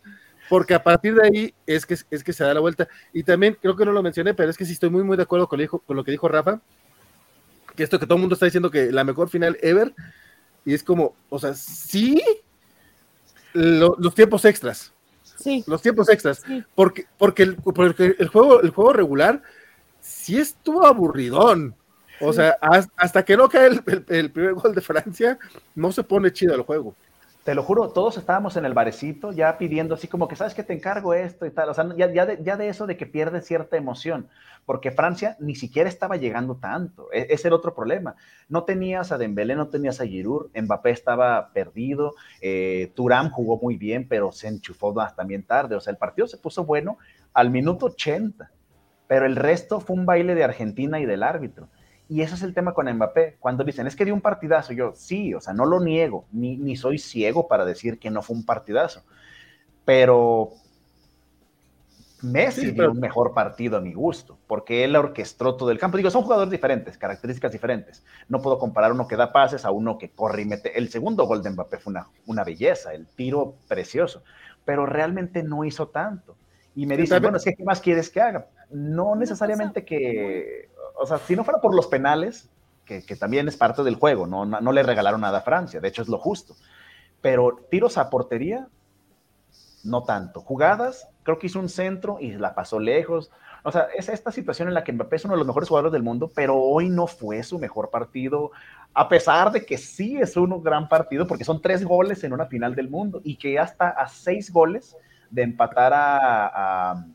[0.51, 2.87] porque a partir de ahí es que, es que se da la vuelta.
[3.15, 5.23] Y también creo que no lo mencioné, pero es que sí estoy muy, muy de
[5.23, 6.61] acuerdo con, con lo que dijo Rafa,
[7.77, 9.95] que esto que todo el mundo está diciendo que la mejor final ever,
[10.65, 12.23] y es como, o sea, sí,
[13.53, 14.91] lo- los tiempos extras,
[15.37, 16.63] Sí, los tiempos extras, Sí.
[16.75, 19.43] porque, porque, el, porque el juego, el juego regular
[20.01, 21.75] sí estuvo aburridón.
[22.21, 22.37] O Sí.
[22.37, 25.37] sea, has- hasta que no cae el, el- el primer gol de Francia,
[25.75, 26.95] no se pone chido el juego.
[27.45, 30.63] Te lo juro, todos estábamos en el barecito ya pidiendo así como que, ¿sabes que
[30.63, 31.69] Te encargo esto y tal.
[31.69, 34.29] O sea, ya, ya, de, eso de que pierde cierta emoción,
[34.65, 37.13] porque Francia ni siquiera estaba llegando tanto.
[37.13, 38.17] E- Ese era otro problema.
[38.49, 43.77] No tenías a Dembélé, no tenías a Giroud, Mbappé estaba perdido, eh, Turán jugó muy
[43.77, 45.77] bien, pero se enchufó más también tarde.
[45.77, 46.97] O sea, el partido se puso bueno
[47.35, 48.51] al minuto 80,
[49.07, 51.69] pero el resto fue un baile de Argentina y del árbitro.
[52.09, 53.37] Y ese es el tema con Mbappé.
[53.41, 56.57] Cuando dicen, es que dio un partidazo, yo sí, o sea, no lo niego, ni,
[56.57, 59.03] ni soy ciego para decir que no fue un partidazo.
[59.85, 60.51] Pero
[62.23, 65.79] Messi Sí, dio pero- un mejor partido a mi gusto, porque él orquestó todo el
[65.79, 65.97] campo.
[65.99, 68.03] Digo, son jugadores diferentes, características diferentes.
[68.29, 70.79] No puedo comparar uno que da pases a uno que corre y mete.
[70.79, 74.23] El segundo gol de Mbappé fue una, una belleza, el tiro precioso,
[74.65, 76.37] pero realmente no hizo tanto.
[76.77, 78.47] Y me dicen, bueno, es que ¿qué más quieres que haga?
[78.71, 82.49] No necesariamente que, o sea, si no fuera por los penales,
[82.85, 86.03] que, también es parte del juego, no, no, le regalaron nada a Francia, de hecho
[86.03, 86.55] es lo justo.
[87.21, 88.69] Pero tiros a portería,
[89.83, 90.41] no tanto.
[90.41, 93.31] Jugadas, creo que hizo un centro y la pasó lejos.
[93.63, 95.93] O sea, es esta situación en la que Mbappé es uno de los mejores jugadores
[95.93, 98.51] del mundo, pero hoy no fue su mejor partido,
[98.93, 102.47] a pesar de que sí es un gran partido, porque son tres goles en una
[102.47, 104.95] final del mundo y que hasta a seis goles
[105.31, 107.07] de empatar a, a,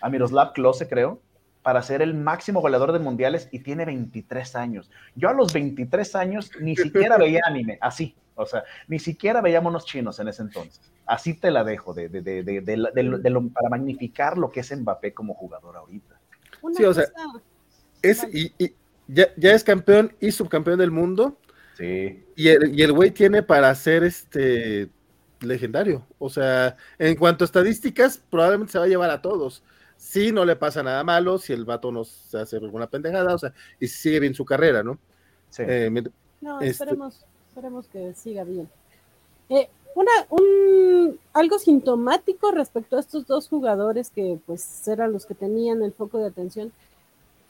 [0.00, 1.20] a Miroslav Klose, creo,
[1.68, 4.90] para ser el máximo goleador de mundiales y tiene 23 años.
[5.14, 9.60] Yo a los 23 años ni siquiera veía anime, así, o sea, ni siquiera veía
[9.60, 10.80] monos chinos en ese entonces.
[11.04, 15.34] Así te la dejo, de, de, de, de para magnificar lo que es Mbappé como
[15.34, 16.18] jugador ahorita.
[16.74, 17.04] sí, o sea,
[18.00, 18.50] es, y,
[19.06, 21.36] ya, ya, es campeón y subcampeón del mundo.
[21.76, 22.24] Sí.
[22.34, 24.88] Y el, y el güey tiene para ser este
[25.40, 26.06] legendario.
[26.18, 29.62] O sea, en cuanto a estadísticas, probablemente se va a llevar a todos.
[29.98, 33.38] Si no le pasa nada malo, si el vato no se hace alguna pendejada, o
[33.38, 34.96] sea, y si sigue bien su carrera, ¿no?
[35.50, 35.64] Sí.
[35.66, 35.90] Eh,
[36.40, 38.70] no, este esperemos, esperemos que siga bien.
[39.48, 45.34] Eh, una, un, algo sintomático respecto a estos dos jugadores que pues eran los que
[45.34, 46.72] tenían el foco de atención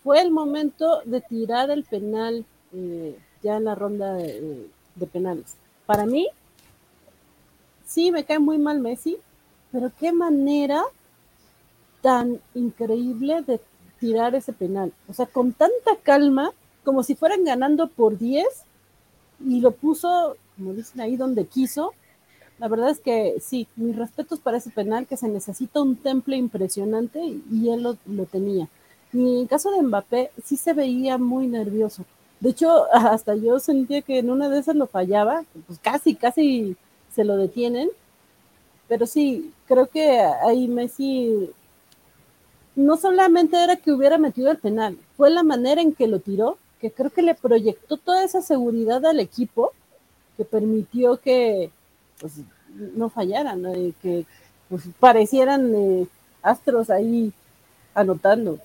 [0.03, 5.57] fue el momento de tirar el penal eh, ya en la ronda de, de penales.
[5.85, 6.29] Para mí,
[7.85, 9.19] sí, me cae muy mal Messi,
[9.71, 10.83] pero qué manera
[12.01, 13.61] tan increíble de
[13.99, 14.93] tirar ese penal.
[15.09, 16.53] O sea, con tanta calma,
[16.85, 18.47] como si fueran ganando por 10,
[19.47, 21.93] y lo puso, como dicen ahí, donde quiso.
[22.59, 26.37] La verdad es que sí, mis respetos para ese penal, que se necesita un temple
[26.37, 28.69] impresionante, y él lo, lo tenía.
[29.13, 32.05] Y en caso de Mbappé, sí se veía muy nervioso.
[32.41, 36.77] De hecho, hasta yo sentía que en una de esas lo fallaba, pues casi, casi
[37.15, 37.91] se lo detienen.
[38.89, 41.51] Pero sí, creo que ahí Messi
[42.79, 46.59] no solamente era que hubiera metido el penal, fue la manera en que lo tiró,
[46.81, 49.73] que creo que le proyectó toda esa seguridad al equipo
[50.37, 51.71] que permitió que
[52.21, 52.35] pues,
[52.95, 53.65] no fallaran,
[54.01, 54.25] que
[54.69, 56.07] pues, parecieran eh,
[56.41, 57.33] astros ahí
[57.95, 58.61] anotando.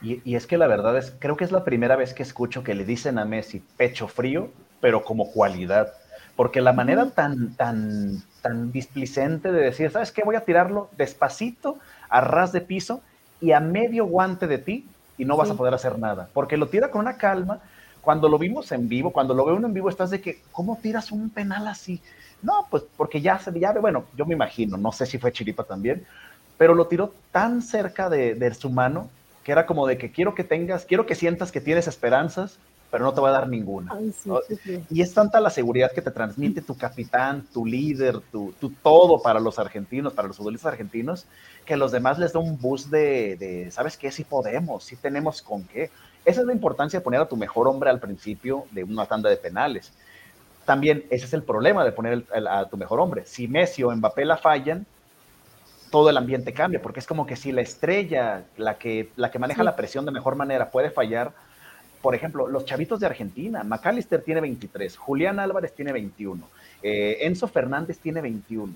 [0.00, 2.62] Y, y, es que la verdad es, creo que es la primera vez que escucho
[2.62, 4.50] que le dicen a Messi pecho frío,
[4.80, 5.92] pero como cualidad
[6.36, 10.22] porque la manera tan, tan, tan displicente de decir, ¿sabes qué?
[10.24, 11.78] Voy a tirarlo despacito,
[12.08, 13.02] a ras de piso
[13.42, 14.86] y a medio guante de ti
[15.18, 17.58] y no vas a poder hacer nada, porque lo tira con una calma.
[18.00, 20.76] Cuando lo vimos en vivo, cuando lo veo uno en vivo, estás de que, ¿cómo
[20.82, 22.00] tiras un penal así?
[22.42, 25.62] No, pues porque ya se, ya, bueno, yo me imagino, no sé si fue Chiripa
[25.62, 26.04] también,
[26.58, 29.08] pero lo tiró tan cerca de, de su mano
[29.44, 32.58] que era como de que quiero que tengas, quiero que sientas que tienes esperanzas,
[32.92, 33.98] pero no te va a dar ninguna.
[34.90, 38.52] Y es tanta la seguridad que te transmite tu capitán, tu líder, tu,
[38.82, 41.24] todo para los argentinos, para los futbolistas argentinos,
[41.64, 44.12] que a los demás les da un boost de, ¿sabes qué?
[44.12, 45.90] Si podemos, si tenemos con qué.
[46.26, 49.30] Esa es la importancia de poner a tu mejor hombre al principio de una tanda
[49.30, 49.90] de penales.
[50.66, 53.22] También ese es el problema de poner a tu mejor hombre.
[53.24, 54.84] Si Messi o Mbappé la fallan,
[55.90, 59.38] todo el ambiente cambia, porque es como que si la estrella, la que, la que
[59.38, 61.32] maneja la presión de mejor manera, puede fallar,
[62.02, 66.44] por ejemplo, los chavitos de Argentina, McAllister tiene 23, Julián Álvarez tiene 21,
[66.82, 68.74] eh, Enzo Fernández tiene 21.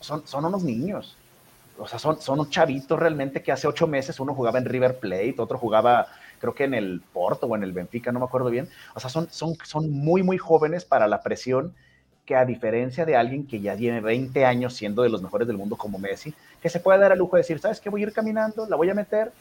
[0.00, 1.16] son, unos niños.
[1.78, 5.34] O sea, son, son chavitos realmente que hace ocho meses uno jugaba en River Plate,
[5.38, 6.06] otro jugaba,
[6.38, 8.68] creo que en el Porto o en el Benfica, no me acuerdo bien.
[8.94, 11.74] O sea, son, son, muy, muy jóvenes para la presión
[12.26, 15.56] que a diferencia de alguien que ya tiene 20 años siendo de los mejores del
[15.56, 17.88] mundo como Messi, que se puede dar el lujo de decir, ¿sabes qué?
[17.88, 19.32] Voy a ir caminando, la voy a meter,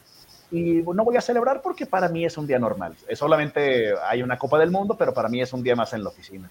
[0.51, 2.93] y no voy a celebrar porque para mí es un día normal.
[3.13, 6.09] Solamente hay una Copa del Mundo, pero para mí es un día más en la
[6.09, 6.49] oficina.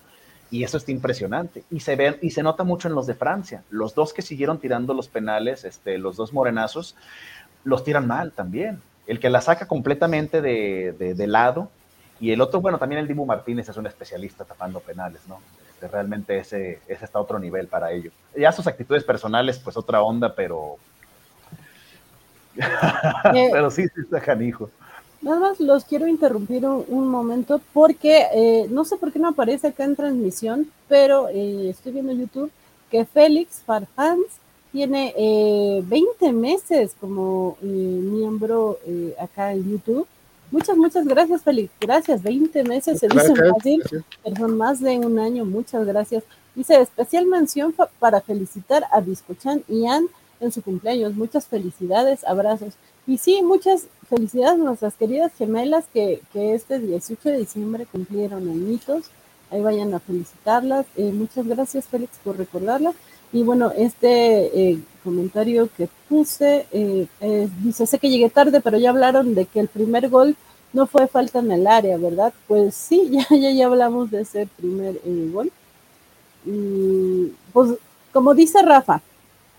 [0.50, 1.64] Y eso está impresionante.
[1.70, 3.62] Y se ve y se nota mucho en los de Francia.
[3.70, 6.96] Los dos que siguieron tirando los penales, este, los dos morenazos,
[7.62, 8.80] los tiran mal también.
[9.06, 11.68] El que la saca completamente de, de, lado
[12.20, 15.40] y el otro, bueno, también el Dibu Martínez es un especialista tapando penales, ¿no?
[15.70, 18.10] Este, realmente ese, ese está a otro nivel para ello.
[18.36, 20.76] Ya sus actitudes personales, pues otra onda, pero
[23.32, 24.70] Pero sí, sí está canijo.
[25.22, 29.66] Nada más los quiero interrumpir un, momento porque eh, no sé por qué no aparece
[29.66, 32.50] acá en transmisión, pero eh, estoy viendo YouTube
[32.90, 34.24] que Félix Farfans
[34.72, 35.12] tiene
[35.84, 38.78] 20 meses como miembro
[39.20, 40.06] acá en YouTube.
[40.50, 41.70] Muchas, muchas gracias, Félix.
[41.80, 43.82] Gracias, 20 meses, se dice fácil,
[44.24, 45.44] pero son más de un año.
[45.44, 46.24] Muchas gracias.
[46.54, 50.08] Dice, especial mención para felicitar a Biscochan y Ann
[50.40, 51.14] en su cumpleaños.
[51.14, 52.74] Muchas felicidades, abrazos.
[53.06, 58.48] Y sí, muchas felicidades a nuestras queridas gemelas que, que este 18 de diciembre cumplieron
[58.48, 59.04] añitos.
[59.50, 60.86] Ahí vayan a felicitarlas.
[60.96, 62.94] Eh, muchas gracias, Félix, por recordarlas.
[63.32, 67.06] Y bueno, este eh, comentario que puse eh,
[67.62, 70.36] dice, sé que llegué tarde, pero ya hablaron de que el primer gol
[70.72, 72.32] no fue falta en el área, ¿verdad?
[72.46, 75.00] Pues sí, ya, ya, ya hablamos de ese primer
[75.32, 75.52] gol.
[76.44, 77.72] Y pues,
[78.12, 79.02] como dice Rafa,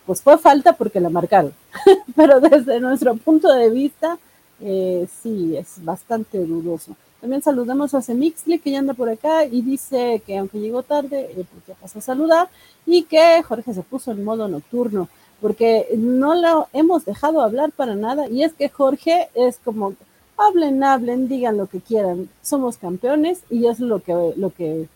[0.05, 1.53] pues fue falta porque la marcaron.
[2.15, 4.17] pero desde nuestro punto de vista,
[4.59, 6.95] sí, es bastante dudoso.
[7.21, 11.29] También saludamos a Semixli que ya anda por acá y dice que aunque llegó tarde,
[11.29, 12.49] eh, pues ya pasó a saludar
[12.87, 15.07] y que Jorge se puso en modo nocturno
[15.39, 19.93] porque no lo hemos dejado hablar para nada y es que Jorge es como
[20.35, 24.87] hablen, hablen, digan lo que quieran, somos campeones y es lo que lo que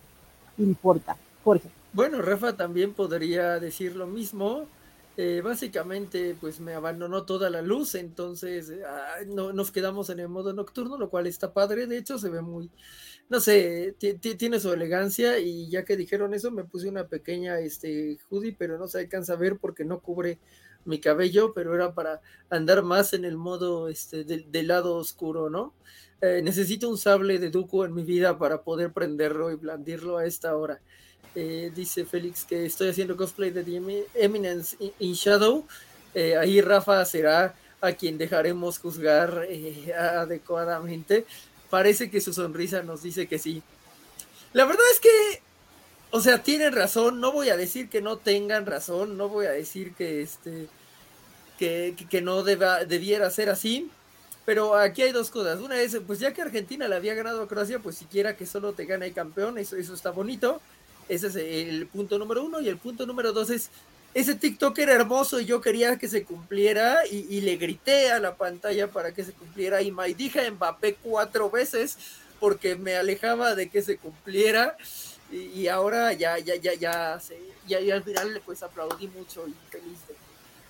[0.57, 1.18] importa.
[1.44, 1.69] Jorge.
[1.94, 4.65] Bueno, Rafa también podría decir lo mismo.
[5.18, 8.74] Eh, básicamente pues me abandonó toda la luz, entonces
[9.28, 12.42] no, nos quedamos en el modo nocturno, lo cual está padre, de hecho se ve
[12.42, 12.70] muy,
[13.30, 13.96] no sé,
[14.38, 18.78] tiene su elegancia y ya que dijeron eso me puse una pequeña este, hoodie, pero
[18.78, 20.38] no se alcanza a ver porque no cubre
[20.86, 25.74] mi cabello, pero era para andar más en el modo este, del, lado oscuro, ¿no?
[26.22, 30.26] Eh, necesito un sable de Duco en mi vida para poder prenderlo y blandirlo a
[30.26, 30.82] esta hora.
[31.36, 35.66] Eh, dice Félix que estoy haciendo cosplay de The Eminence in Shadow.
[36.14, 41.26] Eh, ahí Rafa será a quien dejaremos juzgar eh, adecuadamente.
[41.70, 43.62] Parece que su sonrisa nos dice que sí.
[44.53, 45.41] La verdad es que,
[46.12, 47.20] o sea, tienen razón.
[47.20, 49.18] No voy a decir que no tengan razón.
[49.18, 50.70] No voy a decir que este
[51.60, 53.90] que, que no deba, debiera ser así.
[54.45, 55.60] Pero aquí hay dos cosas.
[55.60, 58.74] Una es, pues ya que Argentina le había ganado a Croacia, pues siquiera que solo
[58.74, 60.62] te gane el campeón, eso, eso está bonito.
[61.07, 62.61] Ese es el punto número uno.
[62.61, 63.69] Y el punto número dos es,
[64.15, 68.36] ese TikTok era hermoso y yo quería que se cumpliera y, le grité a la
[68.36, 71.98] pantalla para que se cumpliera y me dije Mbappé cuatro veces
[72.40, 74.77] porque me alejaba de que se cumpliera
[75.32, 77.19] y, ahora ya, ya, ya, ya,
[77.68, 79.99] ya, al final pues aplaudí mucho y feliz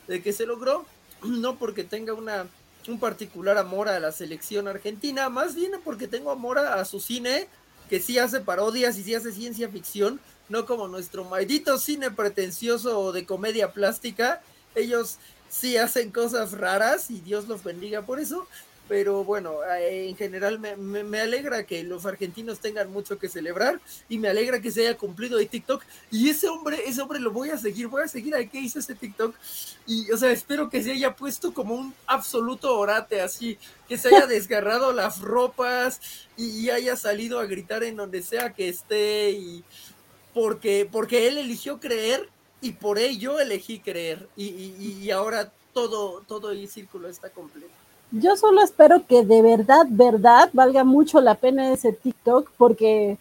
[0.07, 0.85] de, que se logró,
[1.23, 2.47] no porque tenga una,
[2.87, 7.47] un particular amor a la selección argentina, más bien porque tengo amor a su cine,
[7.89, 13.11] que sí hace parodias y sí hace ciencia ficción, no como nuestro maldito cine pretencioso
[13.11, 14.41] de comedia plástica.
[14.75, 15.17] Ellos
[15.49, 18.47] sí hacen cosas raras y Dios los bendiga por eso,
[18.87, 24.17] pero bueno, eh, en general me, alegra que los argentinos tengan mucho que celebrar y
[24.17, 25.83] me alegra que se haya cumplido el TikTok.
[26.11, 28.79] Y ese hombre, ese hombre lo voy a seguir, voy a seguir a qué hizo
[28.79, 29.35] ese TikTok.
[29.87, 33.57] Y o sea, espero que se haya puesto como un absoluto orate así,
[33.87, 35.99] que se haya desgarrado las ropas
[36.37, 39.63] y, haya salido a gritar en donde sea que esté y
[40.33, 42.27] porque, porque él eligió creer
[42.59, 44.27] y por ello elegí creer.
[44.35, 47.84] Y, y ahora todo, todo el círculo está completo.
[48.11, 53.18] Yo solo espero que de verdad, verdad, valga mucho la pena ese TikTok, porque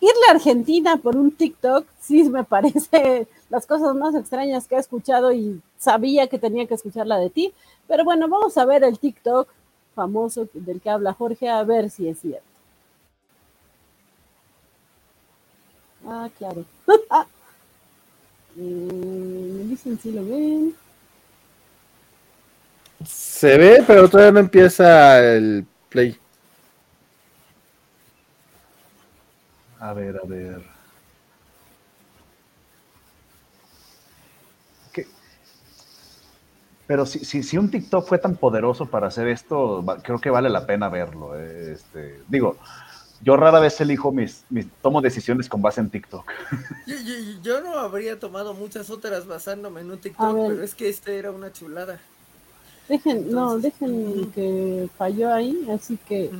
[0.00, 4.78] irle a Argentina por un TikTok sí me parece las cosas más extrañas que he
[4.78, 7.52] escuchado y sabía que tenía que escucharla de ti.
[7.88, 9.48] Pero bueno, vamos a ver el TikTok
[9.94, 12.44] famoso del que habla Jorge, a ver si es cierto.
[16.06, 16.64] Ah, claro.
[18.58, 20.74] Eh, me dicen si lo ven.
[23.04, 26.18] Se ve, pero todavía no empieza el play.
[29.78, 30.76] A ver, a ver.
[36.86, 40.48] Pero si, si, si, un TikTok fue tan poderoso para hacer esto, creo que vale
[40.48, 41.36] la pena verlo.
[41.36, 42.58] Eh, este, digo,
[43.22, 46.30] yo rara vez elijo mis, mis tomo decisiones con base en TikTok.
[47.42, 51.30] Yo, no habría tomado muchas otras basándome en un TikTok, pero es que este era
[51.30, 51.98] una chulada.
[52.88, 56.30] Dejen, no, dejen que falló ahí, así que...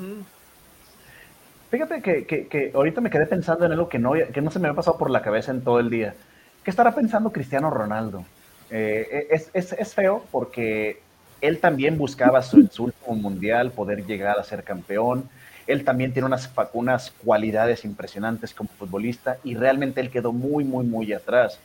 [1.71, 4.69] Fíjate que, que, ahorita me quedé pensando en algo que no, que no se me
[4.69, 6.15] había pasado por la cabeza en todo el día.
[6.63, 8.25] ¿Qué estará pensando Cristiano Ronaldo?
[8.71, 11.01] Eh, es, es, es, feo porque
[11.41, 15.29] él también buscaba su, su, último mundial, poder llegar a ser campeón.
[15.67, 20.87] Él también tiene unas, unas cualidades impresionantes como futbolista y realmente él quedó muy, muy,
[20.87, 21.59] muy atrás.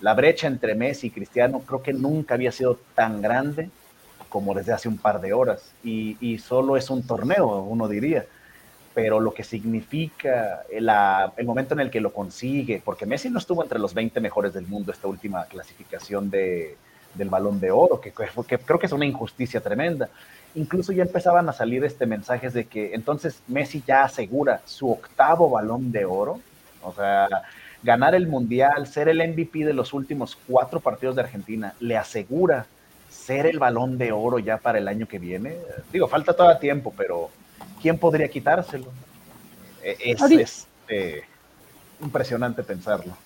[0.00, 3.70] La brecha entre Messi y Cristiano creo que nunca había sido tan grande
[4.28, 5.72] como desde hace un par de horas.
[5.84, 8.24] Y, solo es un torneo, uno diría.
[8.94, 10.90] Pero lo que significa el,
[11.36, 14.54] el, momento en el que lo consigue, porque Messi no estuvo entre los 20 mejores
[14.54, 16.76] del mundo esta última clasificación de,
[17.16, 20.08] del balón de oro, que, que, creo que es una injusticia tremenda.
[20.54, 25.50] Incluso ya empezaban a salir este mensajes de que entonces Messi ya asegura su octavo
[25.50, 26.40] balón de oro.
[26.82, 27.28] O sea,
[27.82, 32.66] ganar el mundial, ser el MVP de los últimos cuatro partidos de Argentina, le asegura
[33.26, 35.56] ser el balón de oro ya para el año que viene.
[35.92, 37.28] Digo, falta todavía tiempo, pero
[37.82, 38.86] ¿quién podría quitárselo?
[39.82, 41.24] E-, es, este,
[42.00, 43.16] impresionante pensarlo.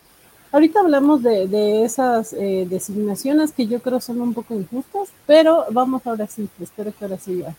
[0.53, 5.67] Ahorita hablamos de, de esas eh, designaciones que yo creo son un poco injustas, pero
[5.71, 7.55] vamos ahora sí, espero que ahora sí ya.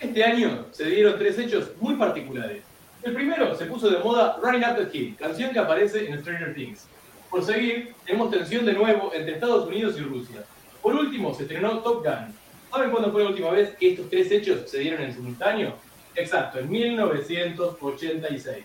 [0.00, 2.62] Este año se dieron tres hechos muy particulares.
[3.02, 6.54] El primero se puso de moda Running Up the Hill, canción que aparece en Stranger
[6.54, 6.86] Things.
[7.34, 10.44] Por seguir, tenemos tensión de nuevo entre Estados Unidos y Rusia.
[10.80, 12.32] Por último, se estrenó Top Gun.
[12.70, 15.74] ¿Saben cuándo fue la última vez que estos tres hechos se dieron en simultáneo?
[16.14, 18.64] Exacto, en 1986.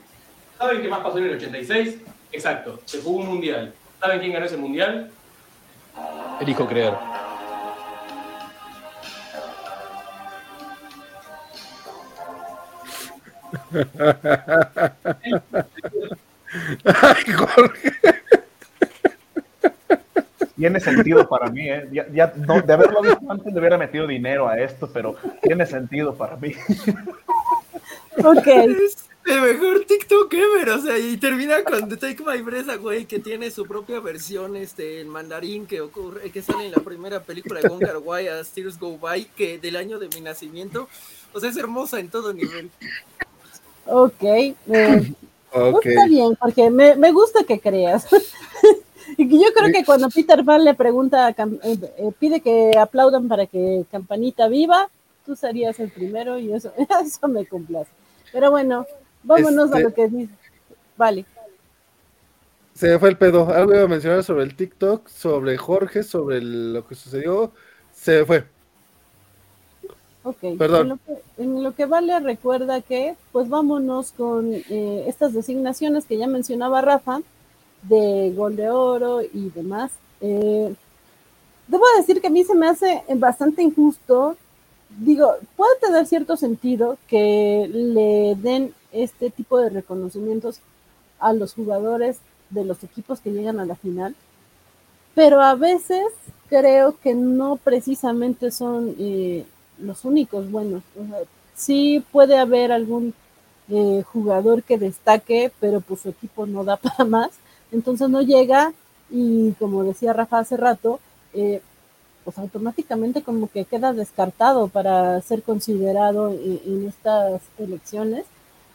[0.55, 1.97] ¿Saben qué más pasó en el 86?
[2.31, 3.73] Exacto, se jugó un mundial.
[3.99, 5.09] ¿Saben quién ganó ese mundial?
[6.39, 6.93] Elijo creer.
[16.85, 18.19] Ay, Jorge.
[20.59, 21.87] Tiene sentido para mí, ¿eh?
[21.89, 25.65] Ya, ya no, de haberlo visto antes le hubiera metido dinero a esto, pero tiene
[25.65, 26.53] sentido para mí.
[28.17, 28.45] Ok.
[28.45, 33.05] Es el mejor TikTok ever, o sea, y termina con The Take My Breath Away,
[33.05, 37.21] que tiene su propia versión este, en mandarín que ocurre, que sale en la primera
[37.21, 40.89] película de Wonka Wai, As Tears Go By, que del año de mi nacimiento,
[41.31, 42.69] o sea, es hermosa en todo nivel.
[43.85, 44.23] Ok.
[44.23, 45.13] eh,
[45.51, 45.85] Ok.
[45.85, 48.07] Está bien, porque me, me gusta que creas.
[49.17, 53.85] yo creo que cuando Peter Pan le pregunta, eh, eh, pide que aplaudan para que
[53.91, 54.89] Campanita viva,
[55.25, 56.71] tú serías el primero y eso,
[57.03, 57.89] eso me complace.
[58.31, 58.85] Pero bueno,
[59.23, 60.33] vámonos a Este- lo que dice.
[60.97, 61.25] Vale.
[62.73, 63.49] Se me fue el pedo.
[63.53, 67.51] Algo iba a mencionar sobre el TikTok, sobre Jorge, sobre el- lo que sucedió.
[67.93, 68.43] Se me fue.
[70.23, 70.81] Ok, Perdón.
[70.81, 76.05] En lo, que, en lo que vale, recuerda que, pues vámonos con eh, estas designaciones
[76.05, 77.21] que ya mencionaba Rafa,
[77.83, 79.91] de gol de oro y demás.
[80.21, 80.73] Eh,
[81.67, 84.35] debo decir que a mí se me hace bastante injusto.
[84.89, 90.61] Digo, puede tener cierto sentido que le den este tipo de reconocimientos
[91.19, 92.19] a los jugadores
[92.49, 94.15] de los equipos que llegan a la final,
[95.13, 96.05] pero a veces
[96.47, 99.45] creo que no precisamente son eh,
[99.77, 100.81] los únicos buenos.
[100.99, 101.19] O sea,
[101.55, 103.13] sí puede haber algún
[103.69, 107.31] eh, jugador que destaque, pero pues su equipo no da para más,
[107.71, 108.73] entonces no llega
[109.09, 110.99] y como decía Rafa hace rato,
[111.33, 111.61] eh,
[112.23, 118.25] pues automáticamente como que queda descartado para ser considerado en, estas elecciones.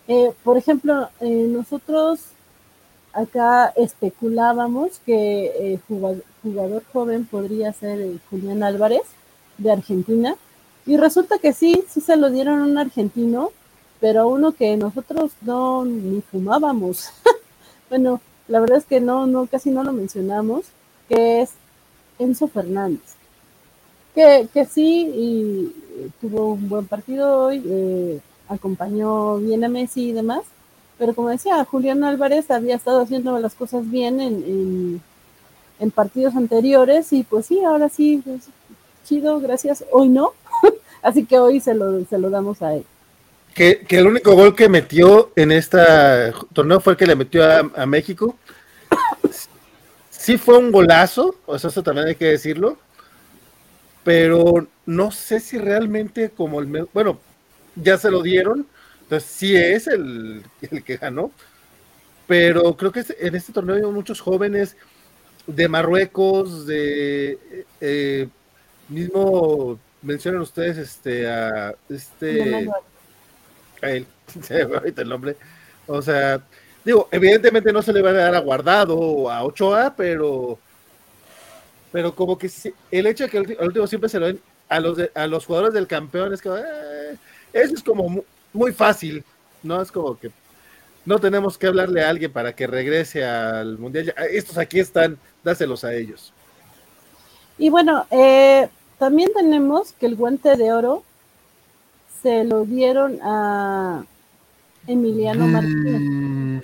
[0.08, 2.20] Eh, por ejemplo, eh, nosotros
[3.12, 9.02] acá especulábamos que jugador, jugador joven podría ser Julián Álvarez
[9.56, 10.36] de Argentina
[10.86, 13.50] y resulta que sí, sí se lo dieron a un argentino,
[14.00, 17.10] pero uno que nosotros no ni fumábamos.
[17.88, 20.66] bueno, la verdad es que no, no, casi no lo mencionamos,
[21.08, 21.50] que es
[22.18, 23.14] Enzo Fernández.
[24.14, 30.10] Que, que sí, y eh, tuvo un buen partido hoy, eh, acompañó bien a Messi
[30.10, 30.42] y demás,
[30.98, 35.02] pero como decía, Julián Álvarez había estado haciendo las cosas bien en,
[35.80, 38.22] en, partidos anteriores y pues sí, ahora sí,
[39.04, 40.32] chido, gracias, hoy no,
[41.02, 42.84] así que hoy se lo, se lo damos a él.
[43.54, 45.78] Que, el único gol que metió en este
[46.52, 48.36] torneo fue el que le metió a, México.
[50.10, 52.78] Sí fue un golazo, o sea, eso también hay que decirlo,
[54.02, 56.88] pero no sé si realmente como el...
[56.92, 57.20] Bueno,
[57.76, 58.66] ya se lo dieron,
[59.02, 61.30] entonces sí es el, el que ganó,
[62.26, 64.76] pero creo que en este torneo hay muchos jóvenes
[65.46, 67.38] de Marruecos, de...
[67.80, 68.28] eh,
[68.88, 72.68] mismo mencionan ustedes este a este
[73.90, 74.06] él,
[74.42, 75.36] se ahorita el nombre.
[75.86, 76.40] O sea,
[76.84, 80.58] digo, evidentemente no se le va a dar a Guardado o a Ochoa, pero
[81.92, 82.50] pero como que
[82.90, 85.46] el hecho de que al último siempre se lo den a los de- a los
[85.46, 87.16] jugadores del campeón es como eh,
[87.52, 89.22] eso es como mu- muy fácil,
[89.62, 89.80] ¿no?
[89.80, 90.30] Es como que
[91.04, 94.12] no tenemos que hablarle a alguien para que regrese al mundial.
[94.30, 96.32] Estos aquí están, dáselos a ellos.
[97.58, 101.04] Y bueno, eh, también tenemos que el guante de oro
[102.24, 104.02] se lo dieron a
[104.86, 106.62] Emiliano Martínez.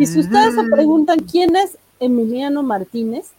[0.00, 3.32] Y si ustedes se preguntan quién es Emiliano Martínez,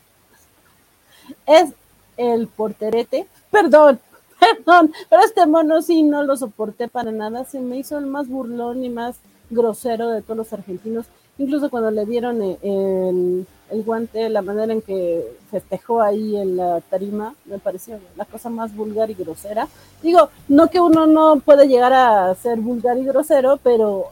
[1.48, 1.73] es
[2.18, 3.26] el porterete.
[3.49, 3.99] Perdón,
[4.39, 7.45] perdón, pero este mono sí no lo soporté para nada.
[7.45, 9.18] Se me hizo el más burlón y más
[9.49, 11.07] grosero de todos los argentinos.
[11.39, 16.57] Incluso cuando le dieron eh, el, el guante, la manera en que festejó ahí en
[16.57, 19.68] la tarima, me pareció la cosa más vulgar y grosera.
[20.02, 24.11] Digo, no que uno no puede llegar a ser vulgar y grosero, pero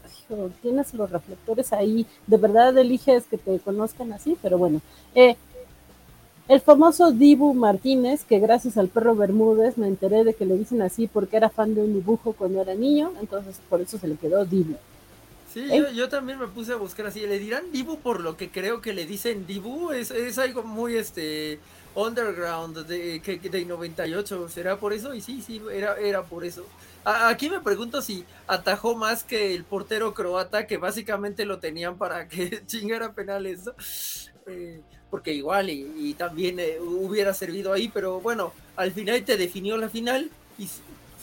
[0.61, 4.81] tienes los reflectores ahí, de verdad eliges que te conozcan así, pero bueno.
[5.13, 5.35] Eh,
[6.47, 10.81] el famoso Dibu Martínez, que gracias al perro Bermúdez me enteré de que le dicen
[10.81, 14.15] así porque era fan de un dibujo cuando era niño, entonces por eso se le
[14.15, 14.75] quedó Dibu.
[15.55, 17.21] Sí, yo, yo, también me puse a buscar así.
[17.21, 19.93] ¿Le dirán Dibu por lo que creo que le dicen Dibu?
[19.93, 21.59] Es, es algo muy este
[21.95, 24.49] underground de, que, de 98.
[24.49, 25.13] ¿Será por eso?
[25.13, 26.65] Y sí, sí, era, era por eso.
[27.05, 32.27] aquí me pregunto si atajó más que el portero croata, que básicamente lo tenían para
[32.27, 33.61] que chingara penales.
[34.47, 39.77] Eh, porque igual y, también eh, hubiera servido ahí, pero bueno, al final te definió
[39.77, 40.67] la final y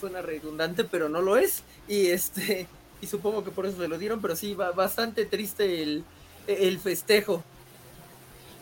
[0.01, 1.65] suena redundante, pero no lo es.
[1.87, 2.67] Y este
[3.03, 6.05] y supongo que por eso se lo dieron, pero sí, va bastante triste el,
[6.47, 7.43] el festejo.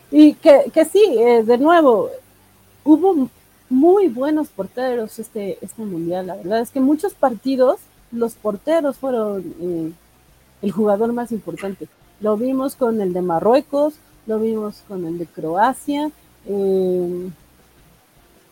[0.09, 2.09] Y que, que sí, eh, de nuevo,
[2.83, 3.29] hubo
[3.69, 6.27] muy buenos porteros este, este mundial.
[6.27, 7.79] La verdad es que muchos partidos
[8.11, 9.91] los porteros fueron eh,
[10.63, 11.87] el jugador más importante.
[12.19, 13.93] Lo vimos con el de Marruecos,
[14.25, 16.11] lo vimos con el de Croacia,
[16.47, 17.29] eh,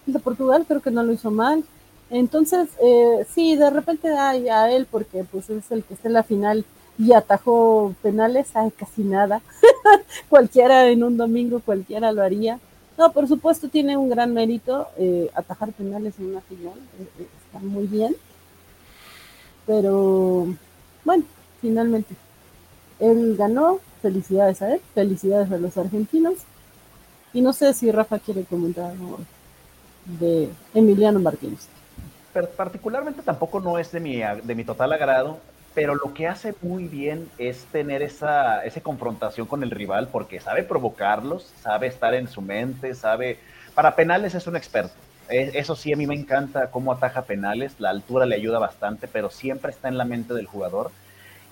[0.07, 1.63] el de Portugal creo que no lo hizo mal.
[2.11, 6.23] Entonces, eh, sí, de repente a él porque pues es el que está en la
[6.23, 6.65] final
[6.97, 9.41] y atajó penales, hay casi nada.
[10.29, 12.59] cualquiera en un domingo, cualquiera lo haría.
[12.97, 17.59] No, por supuesto tiene un gran mérito eh, atajar penales en una final, eh, está
[17.59, 18.15] muy bien.
[19.65, 20.47] Pero
[21.05, 21.23] bueno,
[21.61, 22.15] finalmente,
[22.99, 26.39] él ganó, felicidades a él, felicidades a los argentinos.
[27.33, 29.19] Y no sé si Rafa quiere comentar algo
[30.19, 31.67] de Emiliano Martínez
[32.55, 35.39] particularmente tampoco no es de mi, de mi total agrado,
[35.73, 40.39] pero lo que hace muy bien es tener esa, esa confrontación con el rival porque
[40.39, 43.39] sabe provocarlos, sabe estar en su mente, sabe...
[43.75, 44.93] Para penales es un experto.
[45.29, 49.07] E, eso sí, a mí me encanta cómo ataja penales, la altura le ayuda bastante,
[49.07, 50.91] pero siempre está en la mente del jugador.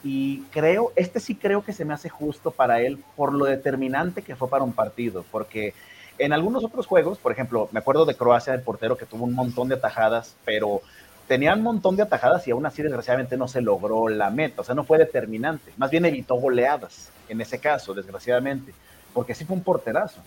[0.03, 4.21] Y creo, este sí creo que se me hace justo para él por lo determinante
[4.21, 5.73] que fue para un partido, porque
[6.17, 9.33] en algunos otros juegos, por ejemplo, me acuerdo de Croacia, el portero que tuvo un
[9.33, 10.81] montón de atajadas, pero
[11.27, 14.63] tenía un montón de atajadas y aún así desgraciadamente no se logró la meta, o
[14.63, 18.73] sea, no fue determinante, más bien evitó goleadas en ese caso, desgraciadamente,
[19.13, 20.21] porque sí fue un porterazo,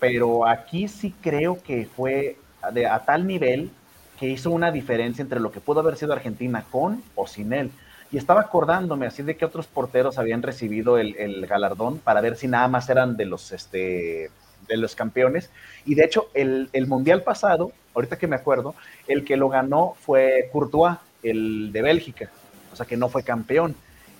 [0.00, 3.70] pero aquí sí creo que fue a tal nivel
[4.18, 7.70] que hizo una diferencia entre lo que pudo haber sido Argentina con o sin él.
[8.10, 12.36] Y estaba acordándome así de que otros porteros habían recibido el, el galardón para ver
[12.36, 14.30] si nada más eran de los este,
[14.68, 15.50] de los campeones.
[15.84, 18.74] Y de hecho, el, mundial pasado, ahorita que me acuerdo,
[19.06, 22.30] el que lo ganó fue Courtois, el de Bélgica,
[22.72, 23.74] o sea que no fue campeón.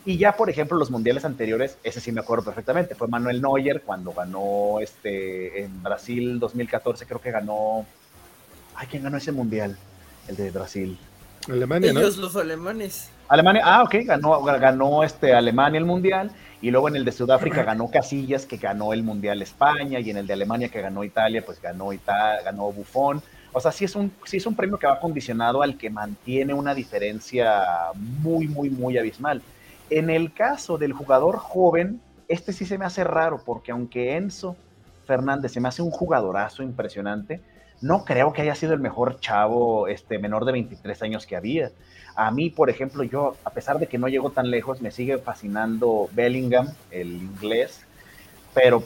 [0.04, 3.82] Y ya, por ejemplo, los mundiales anteriores, ese sí me acuerdo perfectamente, fue Manuel Neuer
[3.82, 7.84] cuando ganó este en Brasil 2014, creo que ganó.
[8.76, 9.76] Ay, ¿quién ganó ese mundial?
[10.28, 10.98] El de Brasil.
[11.48, 13.10] Alemania, Ellos, los alemanes.
[13.28, 16.30] Alemania, ah, ok, ganó, ganó este Alemania el mundial
[16.60, 20.16] y luego en el de Sudáfrica ganó Casillas, que ganó el Mundial España, y en
[20.16, 23.22] el de Alemania, que ganó Italia, pues ganó, Italia, ganó Buffon.
[23.52, 26.54] O sea, sí es, un, sí es un premio que va condicionado al que mantiene
[26.54, 27.62] una diferencia
[27.94, 29.42] muy, muy, muy abismal.
[29.90, 34.56] En el caso del jugador joven, este sí se me hace raro, porque aunque Enzo
[35.06, 37.40] Fernández se me hace un jugadorazo impresionante,
[37.80, 41.70] no creo que haya sido el mejor chavo este, menor de 23 años que había.
[42.14, 45.18] A mí, por ejemplo, yo, a pesar de que no llego tan lejos, me sigue
[45.18, 47.82] fascinando Bellingham, el inglés,
[48.54, 48.82] pero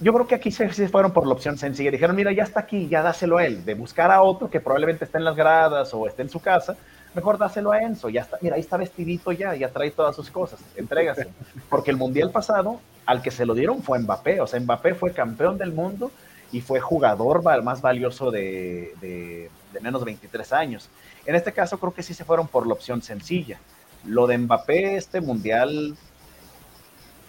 [0.00, 1.90] yo creo que aquí se, fueron por la opción sencilla.
[1.90, 3.64] Dijeron, mira, ya está aquí, ya dáselo a él.
[3.64, 6.76] De buscar a otro que probablemente esté en las gradas o esté en su casa,
[7.14, 8.08] mejor dáselo a Enzo.
[8.08, 11.28] Ya está, mira, ahí está vestidito ya, ya trae todas sus cosas, entrégase.
[11.68, 14.40] Porque el mundial pasado, al que se lo dieron fue Mbappé.
[14.40, 16.10] O sea, Mbappé fue campeón del mundo
[16.56, 20.88] y fue jugador más valioso de, de, de menos de 23 años.
[21.26, 23.60] En este caso creo que sí se fueron por la opción sencilla.
[24.06, 25.94] Lo de Mbappé, este mundial,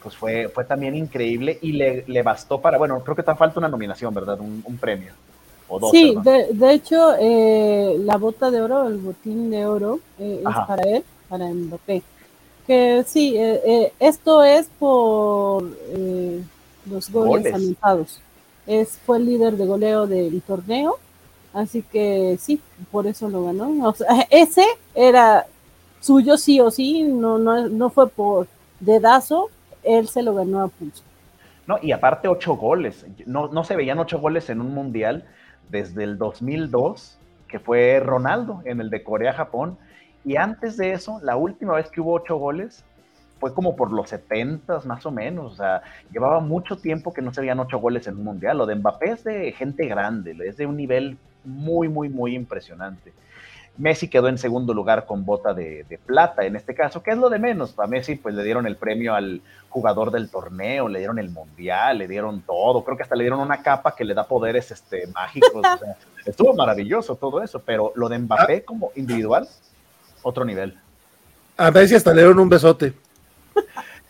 [0.02, 3.68] pues fue, fue también increíble y le, bastó para, bueno, creo que te falta una
[3.68, 4.40] nominación, ¿verdad?
[4.40, 5.12] Un, premio.
[5.68, 10.41] O dos, sí, de, hecho, eh, la bota de oro, el botín de oro, eh,
[10.41, 12.02] es para él, para Mbappé.
[12.66, 15.64] Que sí, eh, esto es por
[16.90, 17.52] los goles,
[17.82, 18.22] goles.
[18.68, 20.99] Es, fue el líder de goleo del torneo
[21.57, 22.61] Así que sí,
[22.91, 23.94] por eso lo ganó.
[24.30, 24.64] ese
[24.94, 25.48] era
[25.99, 28.48] suyo sí o sí, no, no, no fue por
[28.80, 29.49] dedazo,
[29.81, 31.02] él se lo ganó a pulso.
[31.65, 33.07] No, y aparte ocho goles.
[33.26, 35.26] No, no se veían ocho goles en un mundial
[35.69, 37.18] desde el 2002,
[37.48, 39.80] que fue Ronaldo en el de Corea-Japón.
[40.23, 42.85] Y antes de eso, la última vez que hubo ocho goles
[43.39, 45.53] fue como por los 70 más o menos.
[45.53, 45.81] O sea,
[46.11, 48.57] llevaba mucho tiempo que no se veían ocho goles en un mundial.
[48.57, 53.14] Lo de Mbappé es de gente grande, es de un nivel muy, muy, muy impresionante.
[53.77, 57.30] Messi quedó en segundo lugar con bota de, plata en este caso, que es lo
[57.30, 57.77] de menos.
[57.77, 61.99] A Messi pues le dieron el premio al jugador del torneo, le dieron el mundial,
[61.99, 62.84] le dieron todo.
[62.84, 65.64] Creo que hasta le dieron una capa que le da poderes este, mágicos.
[66.26, 69.47] estuvo maravilloso todo eso, pero lo de Mbappé como individual,
[70.23, 70.76] otro nivel.
[71.55, 72.93] A Messi hasta le dieron un besote.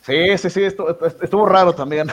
[0.06, 0.90] Sí, sí, sí, estuvo,
[1.22, 2.08] estuvo raro también.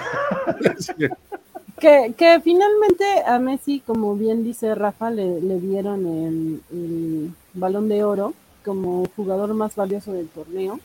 [1.79, 8.33] Que, finalmente a Messi, como bien dice Rafa, le, dieron el, el, balón de oro
[8.65, 10.81] como jugador más valioso del torneo.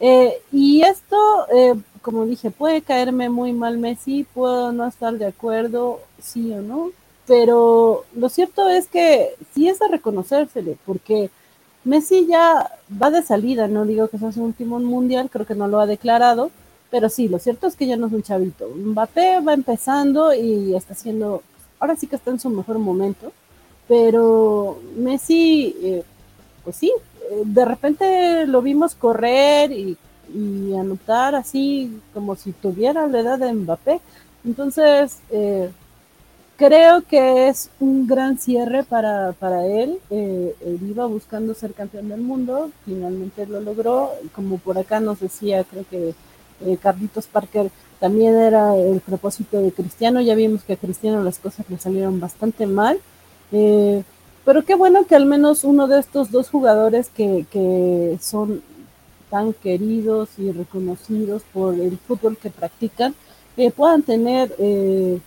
[0.00, 1.16] Eh, y esto,
[1.54, 6.62] eh, como dije, puede caerme muy mal Messi, puedo no estar de acuerdo, sí o
[6.62, 6.90] no,
[7.26, 11.30] pero lo cierto es que sí es a reconocérsele, porque
[11.84, 12.70] Messi ya
[13.00, 15.86] va de salida, no digo que sea su último mundial, creo que no lo ha
[15.86, 16.50] declarado,
[16.90, 18.68] pero sí, lo cierto es que ya no es un chavito.
[18.68, 21.42] Mbappé va empezando y está haciendo,
[21.78, 23.32] ahora sí que está en su mejor momento,
[23.88, 26.04] pero Messi, eh,
[26.64, 26.92] pues sí,
[27.30, 29.96] eh, de repente lo vimos correr y,
[30.34, 34.00] y, anotar así como si tuviera la edad de Mbappé.
[34.44, 35.70] Entonces, eh,
[36.60, 39.98] creo que es un gran cierre para, para él.
[40.10, 44.10] Eh, él iba buscando ser campeón del mundo, finalmente lo logró.
[44.34, 46.14] Como por acá nos decía, creo que
[46.66, 50.20] eh, Carlitos Parker también era el propósito de Cristiano.
[50.20, 53.00] Ya vimos que a Cristiano las cosas le salieron bastante mal.
[53.52, 54.02] Eh,
[54.44, 58.62] pero qué bueno que al menos uno de estos dos jugadores que, que son
[59.30, 63.14] tan queridos y reconocidos por el fútbol que practican
[63.56, 65.18] eh, puedan tener eh,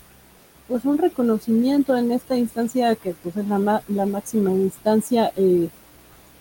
[0.68, 5.69] pues un reconocimiento en esta instancia que pues es la, la máxima instancia eh,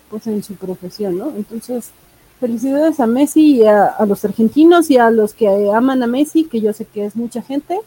[0.09, 1.29] pues en su profesión, ¿no?
[1.35, 1.91] Entonces,
[2.39, 6.61] felicidades a Messi y a, los argentinos y a los que aman a Messi, que
[6.61, 7.79] yo sé que es mucha gente.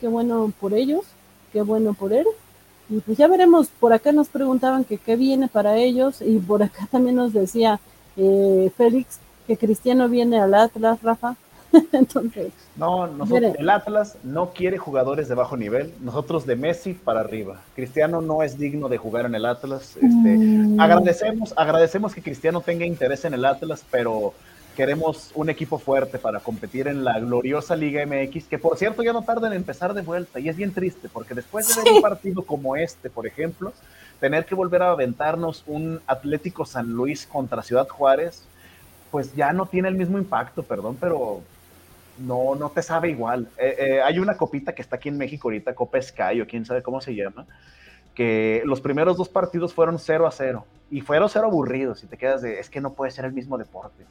[0.00, 1.04] Qué bueno por ellos,
[1.52, 2.26] qué bueno por él.
[2.90, 6.62] Y pues ya veremos, por acá nos preguntaban que qué viene para ellos y por
[6.62, 7.80] acá también nos decía
[8.16, 11.36] eh, Félix que Cristiano viene al Atlas, Rafa.
[11.92, 17.20] Entonces, no, nosotros, el Atlas no quiere jugadores de bajo nivel, nosotros de Messi para
[17.20, 17.60] arriba.
[17.74, 19.96] Cristiano no es digno de jugar en el Atlas.
[19.96, 20.80] Este, mm.
[20.80, 24.34] Agradecemos, agradecemos que Cristiano tenga interés en el Atlas, pero
[24.76, 29.12] queremos un equipo fuerte para competir en la gloriosa Liga MX, que por cierto ya
[29.12, 32.02] no tarda en empezar de vuelta y es bien triste porque después de ver un
[32.02, 33.72] partido como este, por ejemplo,
[34.20, 38.42] tener que volver a aventarnos un Atlético San Luis contra Ciudad Juárez,
[39.10, 41.42] pues ya no tiene el mismo impacto, perdón, pero
[42.18, 43.48] no, no te sabe igual.
[43.58, 46.64] Eh, eh, hay una copita que está aquí en México ahorita, Copa Sky o quién
[46.64, 47.46] sabe cómo se llama,
[48.14, 52.16] que los primeros dos partidos fueron 0 a 0 y fueron 0 aburridos y te
[52.16, 54.04] quedas de, es que no puede ser el mismo deporte.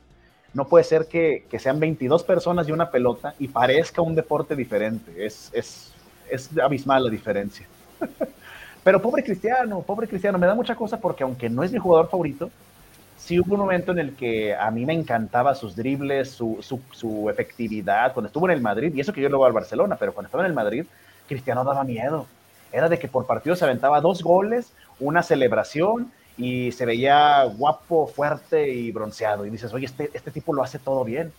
[0.53, 4.55] No puede ser que, que sean 22 personas y una pelota y parezca un deporte
[4.55, 5.25] diferente.
[5.25, 5.93] Es, es,
[6.29, 7.65] es abismal la diferencia.
[8.83, 12.09] Pero pobre Cristiano, pobre Cristiano, me da mucha cosa porque aunque no es mi jugador
[12.09, 12.51] favorito,
[13.17, 16.59] sí hubo un momento en el que a mí me encantaba sus dribles, su,
[16.91, 18.13] su, efectividad.
[18.13, 20.43] Cuando estuvo en el Madrid, y eso que yo luego al Barcelona, pero cuando estaba
[20.43, 20.85] en el Madrid,
[21.27, 22.27] Cristiano daba miedo.
[22.71, 28.07] Era de que por partido se aventaba dos goles, una celebración y se veía guapo,
[28.07, 29.45] fuerte y bronceado.
[29.45, 31.31] Y dices, oye, este, este tipo lo hace todo bien.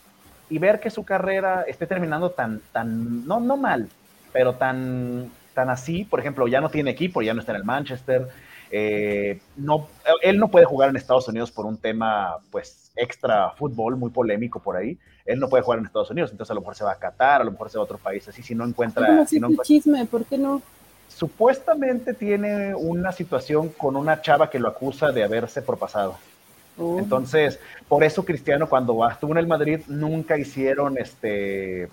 [0.49, 3.89] Y ver que su carrera esté terminando tan, tan, no, no mal,
[4.33, 7.65] pero tan, tan así, por ejemplo, ya no tiene equipo, ya no está en el
[7.65, 8.29] Manchester,
[8.77, 9.87] eh, no,
[10.21, 14.59] él no puede jugar en Estados Unidos por un tema, pues, extra fútbol, muy polémico
[14.59, 14.99] por ahí.
[15.25, 17.41] Él no puede jugar en Estados Unidos, entonces a lo mejor se va a Qatar,
[17.41, 19.25] a lo mejor se va a otro país, así si no encuentra...
[19.29, 19.65] Si no encuentra...
[19.65, 20.61] chisme, ¿por qué no?
[21.07, 26.17] Supuestamente tiene una situación con una chava que lo acusa de haberse propasado.
[26.77, 26.99] Oh.
[26.99, 31.89] Entonces, por eso Cristiano cuando estuvo en el Madrid nunca hicieron este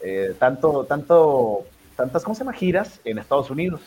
[0.00, 1.64] eh, tanto, tanto,
[1.96, 2.52] tantas, ¿cómo se llama?
[2.52, 3.80] Giras en Estados Unidos,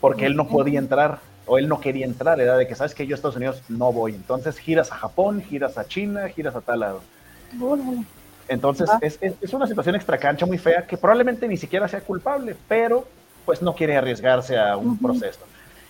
[0.00, 3.06] porque él no podía entrar o él no quería entrar, era de que sabes que
[3.06, 4.14] yo a Estados Unidos no voy.
[4.14, 7.00] Entonces giras a Japón, giras a China, giras a tal lado.
[8.48, 8.98] Entonces ah.
[9.00, 12.56] es, es, es, una situación extra cancha muy fea que probablemente ni siquiera sea culpable,
[12.68, 13.06] pero
[13.44, 15.02] pues no quiere arriesgarse a un uh -huh.
[15.02, 15.40] proceso.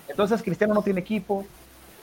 [0.09, 1.44] Entonces Cristiano no tiene equipo,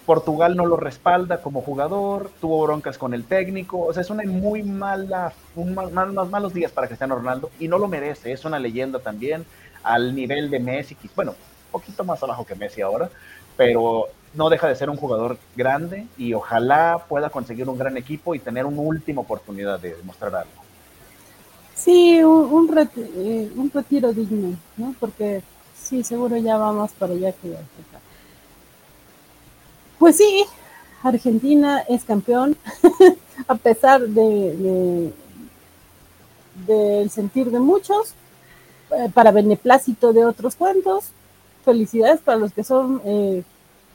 [0.05, 4.23] Portugal no lo respalda como jugador, tuvo broncas con el técnico, o sea, es una
[4.23, 8.43] muy mala, un mal, mal, malos días para Cristiano Ronaldo y no lo merece, es
[8.43, 9.45] una leyenda también
[9.83, 13.09] al nivel de Messi, bueno, un poquito más abajo que Messi ahora,
[13.61, 18.33] pero no deja de ser un jugador grande y ojalá pueda conseguir un gran equipo
[18.33, 20.63] y tener una última oportunidad de demostrar algo.
[21.75, 24.95] Sí, un, un, retiro, eh, retiro digno, ¿no?
[24.99, 25.43] Porque
[25.79, 27.99] sí, seguro ya va más para allá que acá.
[29.99, 30.43] Pues sí,
[31.03, 32.57] Argentina es campeón,
[33.47, 35.13] a pesar de, de,
[36.65, 38.15] del sentir de muchos,
[38.89, 41.11] eh, para beneplácito de otros cuantos.
[41.63, 43.43] Felicidades para los que son eh,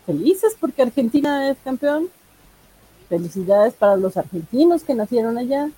[0.07, 2.09] felices porque Argentina es campeón.
[3.09, 5.71] Felicidades para los argentinos que nacieron allá,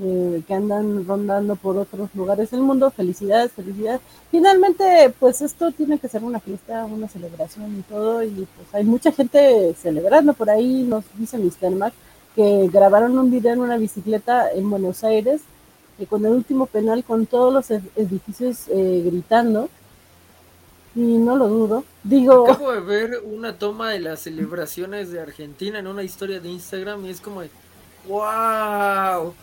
[0.00, 2.90] eh, que andan rondando por otros lugares del mundo.
[2.90, 4.00] Felicidades, felicidades.
[4.30, 8.22] Finalmente, pues esto tiene que ser una fiesta, una celebración y todo.
[8.22, 10.82] Y pues hay mucha gente celebrando por ahí.
[10.82, 11.70] Nos dice Mr.
[11.70, 11.94] Mac
[12.36, 15.40] que grabaron un video en una bicicleta en Buenos Aires,
[16.08, 19.68] con el último penal, con todos los ed- edificios eh, gritando,
[20.94, 21.84] y no lo dudo.
[22.02, 26.48] Digo, Acabo de ver una toma de las celebraciones de Argentina en una historia de
[26.48, 27.50] Instagram y es como de,
[28.06, 29.34] wow.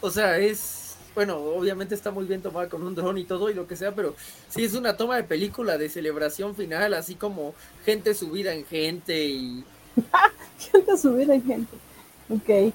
[0.00, 3.54] O sea, es, bueno, obviamente está muy bien tomada con un dron y todo y
[3.54, 4.14] lo que sea, pero
[4.48, 7.54] sí es una toma de película de celebración final, así como
[7.84, 9.64] gente subida en gente y...
[10.58, 11.76] gente subida en gente.
[12.30, 12.74] Ok.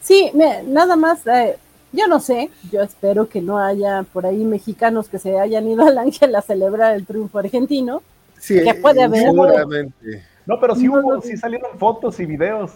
[0.00, 1.56] Sí, me- nada más, eh,
[1.92, 5.84] yo no sé, yo espero que no haya por ahí mexicanos que se hayan ido
[5.86, 8.02] al Ángel a celebrar el triunfo argentino.
[8.38, 9.22] Sí, que puede haber.
[9.22, 10.22] seguramente.
[10.46, 12.72] No, pero sí hubo, sí salieron fotos y videos.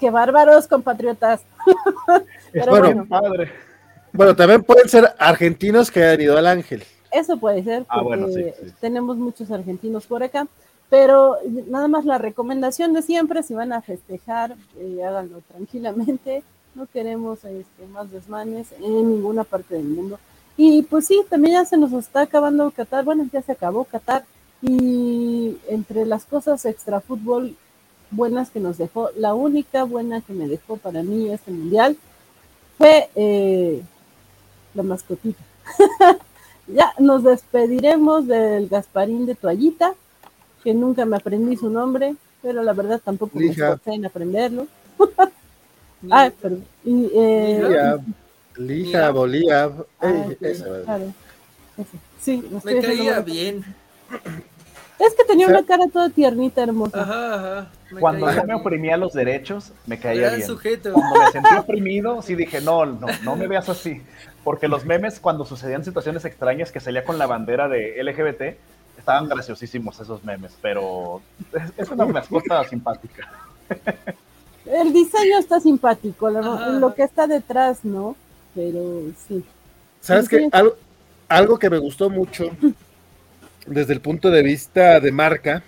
[0.00, 1.42] Qué bárbaros, compatriotas.
[2.52, 3.50] Pero Bueno, bueno, Padre.
[4.12, 6.82] Bueno, también pueden ser argentinos que hayan ido al Ángel.
[7.10, 8.72] eso puede ser, porque Ah, bueno, sí, sí.
[8.80, 10.46] tenemos muchos argentinos por acá.
[10.90, 11.36] Pero
[11.68, 16.42] nada más la recomendación de siempre, si van a festejar, eh, háganlo tranquilamente.
[16.76, 20.18] No queremos este, más desmanes en ninguna parte del mundo.
[20.58, 23.02] Y pues sí, también ya se nos está acabando Qatar.
[23.02, 24.24] Bueno, ya se acabó Qatar.
[24.60, 27.56] Y entre las cosas extra fútbol
[28.10, 31.96] buenas que nos dejó, la única buena que me dejó para mí este mundial
[32.76, 33.82] fue eh,
[34.74, 35.42] la mascotita.
[36.66, 39.94] ya nos despediremos del Gasparín de Toallita,
[40.62, 44.66] que nunca me aprendí su nombre, pero la verdad tampoco me esforcé en aprenderlo.
[46.10, 46.64] ah, perdón.
[46.84, 47.98] Y, eh, Lija,
[48.56, 49.70] Lija, Bolívar.
[50.00, 50.98] ah.
[52.20, 53.64] Sí, me caía bien.
[54.98, 57.02] Es que tenía O sea- una cara toda tiernita, hermosa.
[57.02, 57.70] Ajá, ajá.
[57.90, 60.46] me Cuando no me oprimía los derechos, me caía Gran bien.
[60.48, 60.92] sujeto.
[60.94, 64.00] Cuando me sentí oprimido, sí dije, no, no, no me veas así.
[64.42, 68.56] Porque los memes, cuando sucedían situaciones extrañas que salía con la bandera de LGBT,
[68.98, 71.20] estaban graciosísimos esos memes, pero
[71.52, 73.30] es, es una mascota simpática.
[74.70, 78.16] El diseño está simpático, lo, que está detrás, ¿no?
[78.54, 79.44] Pero sí.
[80.00, 80.48] ¿Sabes qué?
[80.52, 80.76] Algo,
[81.28, 82.50] algo que me gustó mucho
[83.66, 85.62] desde el punto de vista de marca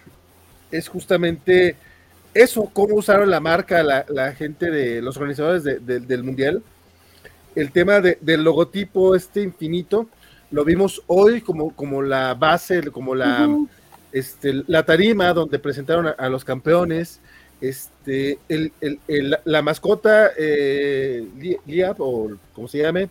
[0.70, 1.76] es justamente
[2.34, 6.62] eso, cómo usaron la marca la, la gente de los organizadores de- de- del mundial.
[7.54, 10.06] El tema de- del logotipo este infinito,
[10.50, 13.48] lo vimos hoy como, como la base, como la,
[14.12, 17.20] este, la tarima donde presentaron a, a los campeones.
[17.60, 23.08] Este, el, el- el- la mascota eh, Li- Liab, o como se llame,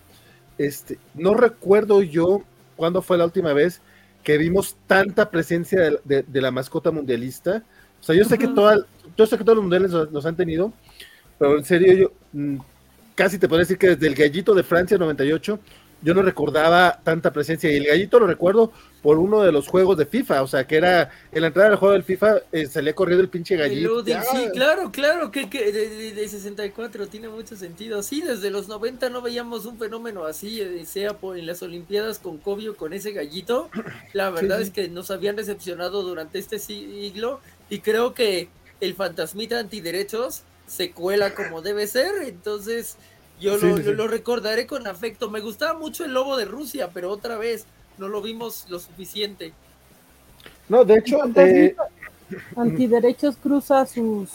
[0.57, 2.43] este, no recuerdo yo
[2.75, 3.81] cuándo fue la última vez
[4.23, 7.63] que vimos tanta presencia de, de- de la mascota mundialista.
[7.99, 8.85] O sea, yo sé que toda,
[9.17, 10.71] yo sé que todos los mundiales los, los han tenido,
[11.39, 12.57] pero en serio yo mm,
[13.15, 15.59] casi te podría decir que desde el gallito de Francia 98
[16.01, 17.71] yo no recordaba tanta presencia.
[17.71, 18.71] Y el gallito lo recuerdo
[19.01, 21.77] por uno de los juegos de FIFA, o sea, que era en la entrada del
[21.77, 24.03] juego del FIFA eh, salía corriendo el pinche gallito.
[24.05, 28.03] sí, claro, claro, que, que de, de- de 64 tiene mucho sentido.
[28.03, 32.19] Sí, desde los 90 no veíamos un fenómeno así, eh, sea por, en las Olimpiadas
[32.19, 33.69] con Kobe o con ese gallito.
[34.13, 34.63] La verdad sí.
[34.63, 38.49] es que nos habían decepcionado durante este siglo y creo que
[38.81, 42.97] el fantasmita antiderechos se cuela como debe ser, entonces
[43.39, 43.95] yo Sí, lo, sí, lo- sí.
[43.95, 45.29] lo recordaré con afecto.
[45.29, 47.65] Me gustaba mucho el lobo de Rusia, pero otra vez
[47.97, 49.53] no lo vimos lo suficiente.
[50.69, 51.75] No, de hecho, eh,
[52.55, 54.29] Antiderechos cruza sus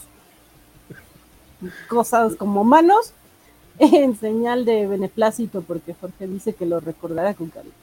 [1.88, 3.12] cosas como manos
[3.78, 7.74] en señal de beneplácito, porque Jorge dice que lo recordará con cariño.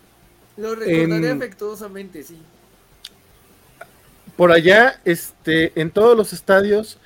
[0.57, 2.37] Lo recordaré En- afectuosamente, sí.
[4.35, 6.97] por allá, este, en todos los estadios,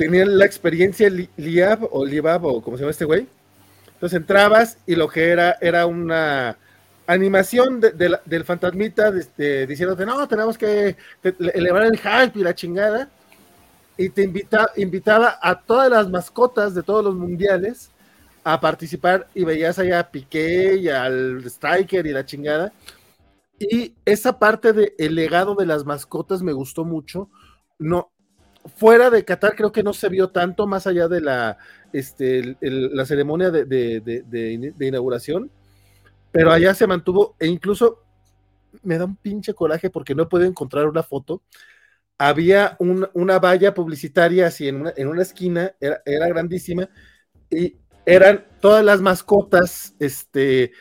[0.00, 3.26] tenían la experiencia Li- Liab o Liabab o como se llama este güey.
[3.92, 6.56] Entonces entrabas y lo que era era una
[7.06, 13.10] animación del fantasmita de- diciéndote, no, tenemos que elevar el hype y la chingada.
[13.98, 17.90] Y te invita, invitaba a todas las mascotas de todos los mundiales
[18.42, 22.72] a participar y veías allá a Piqué y al Striker y la chingada.
[23.58, 27.28] Y esa parte del legado de las mascotas me gustó mucho.
[27.78, 28.10] No,
[28.76, 31.58] fuera de Qatar creo que no se vio tanto más allá de la,
[31.92, 35.50] este, el- el- la ceremonia de, de- de- de in- de inauguración,
[36.32, 38.02] pero allá se mantuvo e incluso
[38.82, 41.42] me da un pinche coraje porque no puedo encontrar una foto.
[42.18, 46.88] Había un- una valla publicitaria así en una, en una esquina, era, era grandísima,
[47.50, 47.76] y
[48.06, 50.72] eran todas las mascotas, este,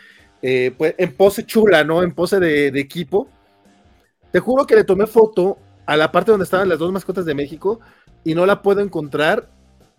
[0.42, 2.04] eh, pues, en pose chula, ¿no?
[2.04, 3.30] En pose de, de equipo.
[4.32, 5.58] Te juro que le tomé foto
[5.90, 7.80] a la parte donde estaban las dos mascotas de México
[8.24, 9.50] y no la puedo encontrar.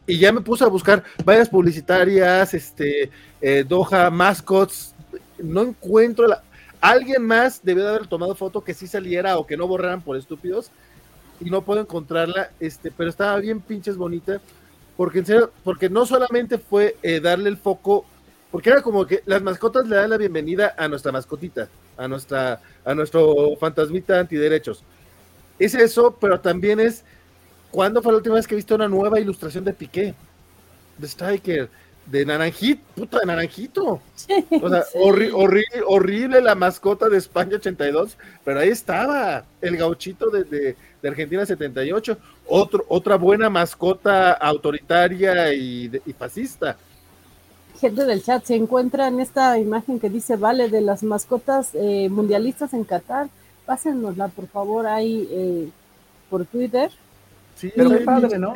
[0.07, 3.11] Y ya me puse a buscar vallas publicitarias, este,
[3.41, 4.95] eh, Doha, mascots.
[5.43, 6.45] No encuentro la.
[6.81, 10.17] Alguien más debió de haber tomado foto que sí saliera o que no borraran por
[10.17, 10.71] estúpidos.
[11.41, 14.41] Y no puedo encontrarla, este, pero estaba bien pinches bonita.
[14.97, 18.05] porque en serio, porque no solamente fue eh, darle el foco,
[18.53, 22.61] porque era como que las mascotas le dan la bienvenida a nuestra mascotita, a nuestra,
[22.85, 24.85] a nuestro fantasmita antiderechos.
[25.61, 27.05] Es eso, pero también es
[27.71, 30.15] ¿cuándo fue la última vez que viste una nueva ilustración de Piqué?
[30.99, 31.69] De Striker,
[32.07, 34.01] de Naranjito, puta de Naranjito.
[34.63, 34.99] O sea, Sí.
[34.99, 40.77] horri- horri- horrible la mascota de España 82, pero ahí estaba el gauchito de, de-
[41.01, 42.19] de Argentina 78,
[42.49, 46.77] otro, otra buena mascota autoritaria y, de- y fascista.
[47.81, 52.09] Gente del chat, se encuentra en esta imagen que dice Vale de las mascotas eh,
[52.11, 53.29] mundialistas en Qatar.
[53.75, 55.69] Pásenosla, por favor, ahí eh,
[56.29, 56.91] por Twitter.
[57.55, 58.55] Sí, Pero qué padre, ¿no?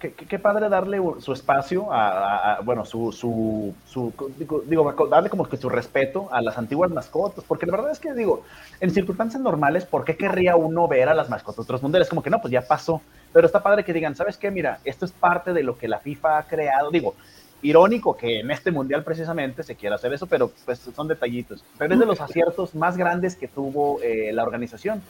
[0.00, 4.60] Qué, qué- qué padre darle su espacio a, a- a- bueno, su, su, su- digo,
[4.66, 8.12] digo, darle como que su respeto a las antiguas mascotas, porque la verdad es que,
[8.12, 8.42] digo,
[8.80, 12.08] en circunstancias normales, ¿por qué querría uno ver a las mascotas de otros mundiales?
[12.08, 13.02] Como que no, pues ya pasó,
[13.32, 14.50] pero está padre que digan, ¿sabes qué?
[14.50, 17.14] Mira, esto es parte de lo que la FIFA ha creado, digo,
[17.64, 21.94] irónico que en este mundial precisamente se quiera hacer eso, pero pues son detallitos, pero
[21.94, 25.02] es de los aciertos más grandes que tuvo eh, la organización.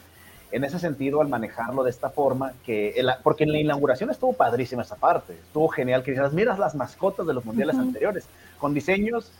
[0.52, 4.35] En ese sentido al manejarlo de esta forma, que el- porque en la inauguración estuvo
[4.35, 8.72] padrísima esa parte, estuvo genial que dijeras, miras las mascotas de los mundiales anteriores, con
[8.72, 9.32] diseños,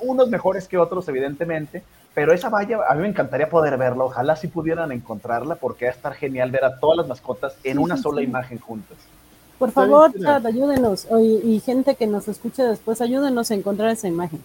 [0.00, 1.84] unos mejores que otros evidentemente,
[2.14, 5.92] pero esa valla a mí me encantaría poder verla, ojalá si pudieran encontrarla, porque va
[5.92, 8.98] a estar genial ver a todas las mascotas en Sí, una sí, sola imagen juntas.
[9.58, 11.06] Por favor, chat, ayúdenos.
[11.10, 14.40] o- Y, y gente que nos escuche después, ayúdenos a encontrar esa imagen.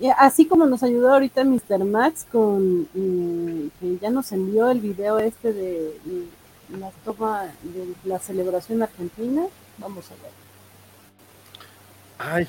[0.00, 1.84] Y así como nos ayudó ahorita Mr.
[1.84, 7.94] Max con mm, que ya nos envió el video este de mm, la toma de
[8.04, 9.46] la celebración argentina.
[9.78, 10.32] Vamos a ver.
[12.18, 12.48] Ay,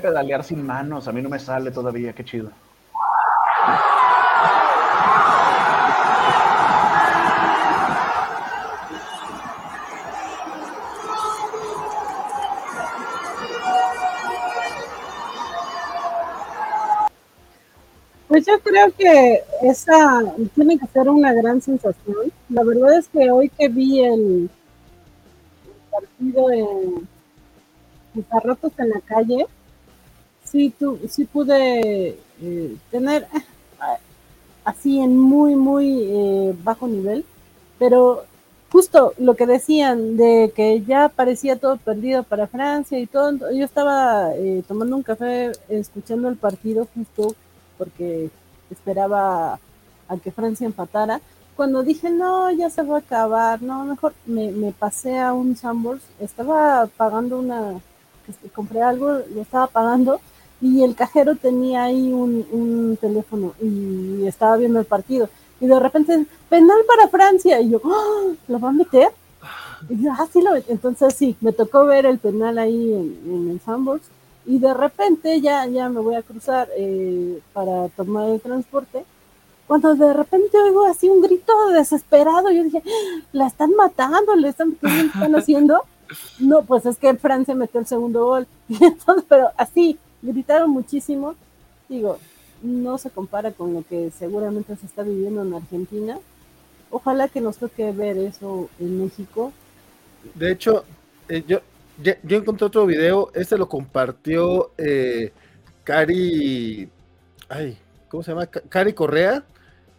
[0.00, 2.50] pedalear sin manos, a mí no me sale todavía, qué chido.
[18.28, 20.22] Pues yo creo que esa
[20.54, 22.32] tiene que ser una gran sensación.
[22.48, 24.48] La verdad es que hoy que vi el
[25.90, 27.08] partido en
[28.44, 29.46] ratos en la calle,
[30.50, 33.38] sí, tu, sí pude eh, tener eh,
[34.64, 37.24] así en muy, muy eh, bajo nivel,
[37.78, 38.24] pero
[38.70, 43.64] justo lo que decían de que ya parecía todo perdido para Francia y todo, yo
[43.64, 47.34] estaba eh, tomando un café escuchando el partido justo
[47.78, 48.30] porque
[48.70, 49.58] esperaba
[50.08, 51.20] a que Francia empatara.
[51.56, 55.56] Cuando dije, no, ya se va a acabar, no, mejor me, me pasé a un
[55.56, 57.80] Sambors, estaba pagando una,
[58.28, 60.20] este, compré algo, lo estaba pagando
[60.60, 65.28] y el cajero tenía ahí un, un teléfono y estaba viendo el partido.
[65.60, 67.60] Y de repente, penal para Francia.
[67.60, 68.32] Y yo, ¡Ah!
[68.48, 69.08] ¿lo va a meter?
[69.88, 73.50] Y yo, ah, sí lo Entonces sí, me tocó ver el penal ahí en, en
[73.50, 74.02] el Sandbox.
[74.46, 79.04] Y de repente ya, ya me voy a cruzar eh, para tomar el transporte.
[79.66, 83.22] Cuando de repente oigo así un grito desesperado, yo dije, "¡Ah!
[83.32, 85.80] la están matando, le están, ¿qué le están haciendo?
[86.40, 88.48] No, pues es que Francia metió el segundo gol.
[88.68, 91.36] Y entonces, pero así, gritaron muchísimo.
[91.88, 92.18] Digo,
[92.62, 96.18] no se compara con lo que seguramente se está viviendo en Argentina.
[96.90, 99.52] Ojalá que nos toque ver eso en México.
[100.34, 100.84] de hecho,
[101.28, 101.60] eh, yo,
[102.22, 105.32] yo encontré otro video, este lo compartió eh,
[105.84, 106.88] Cari,
[107.48, 107.78] ay,
[108.08, 108.46] ¿cómo se llama?
[108.46, 109.44] Ca- Cari Correa,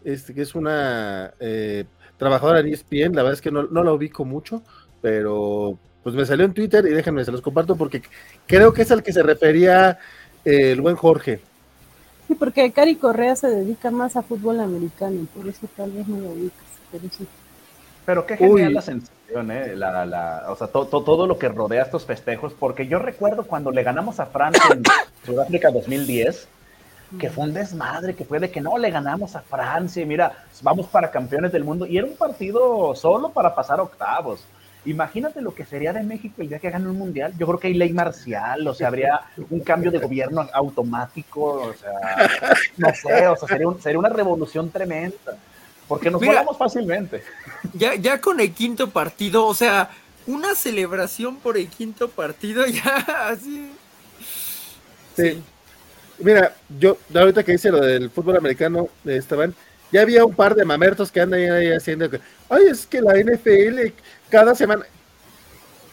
[0.03, 1.85] este, que es una eh,
[2.17, 4.63] trabajadora de ESPN, la verdad es que no, no la ubico mucho,
[5.01, 8.01] pero pues me salió en Twitter y déjenme, se los comparto porque
[8.47, 9.99] creo que es al que se refería
[10.45, 11.39] eh, el buen Jorge.
[12.27, 16.19] Sí, porque Cari Correa se dedica más a fútbol americano, por eso tal vez no
[16.19, 17.27] lo ubicas, pero sí.
[18.05, 18.73] Pero qué genial Uy.
[18.73, 19.75] la sensación, ¿eh?
[19.75, 23.43] La, la, o sea, to- to- todo lo que rodea estos festejos, porque yo recuerdo
[23.43, 24.81] cuando le ganamos a Francia en
[25.25, 26.47] Sudáfrica 2010,
[27.19, 30.45] que fue un desmadre, que fue de que no, le ganamos a Francia, y mira,
[30.61, 34.43] vamos para campeones del mundo, y era un partido solo para pasar octavos.
[34.85, 37.33] Imagínate lo que sería de México el día que gane un mundial.
[37.37, 39.19] Yo creo que hay ley marcial, o sea, habría
[39.51, 42.29] un cambio de gobierno automático, o sea,
[42.77, 45.37] no sé, o sea, sería, un- sería una revolución tremenda.
[45.87, 46.33] Porque nos Mira.
[46.33, 47.21] volamos fácilmente.
[47.73, 49.89] Ya, ya con el quinto partido, o sea,
[50.25, 53.71] una celebración por el quinto partido, ya así.
[55.15, 55.41] Sí.
[56.19, 59.53] Mira, yo ahorita que dice lo del fútbol americano, eh, Esteban,
[59.91, 63.13] ya había un par de mamertos que andan ahí haciendo que, ay, es que la
[63.17, 63.91] NFL
[64.31, 64.85] cada semana,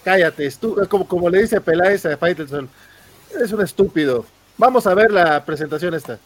[0.05, 2.71] cállate, tú, como, como le dice Peláez a Faitelson,
[3.35, 4.25] eres un estúpido.
[4.57, 6.19] Vamos a ver la presentación esta.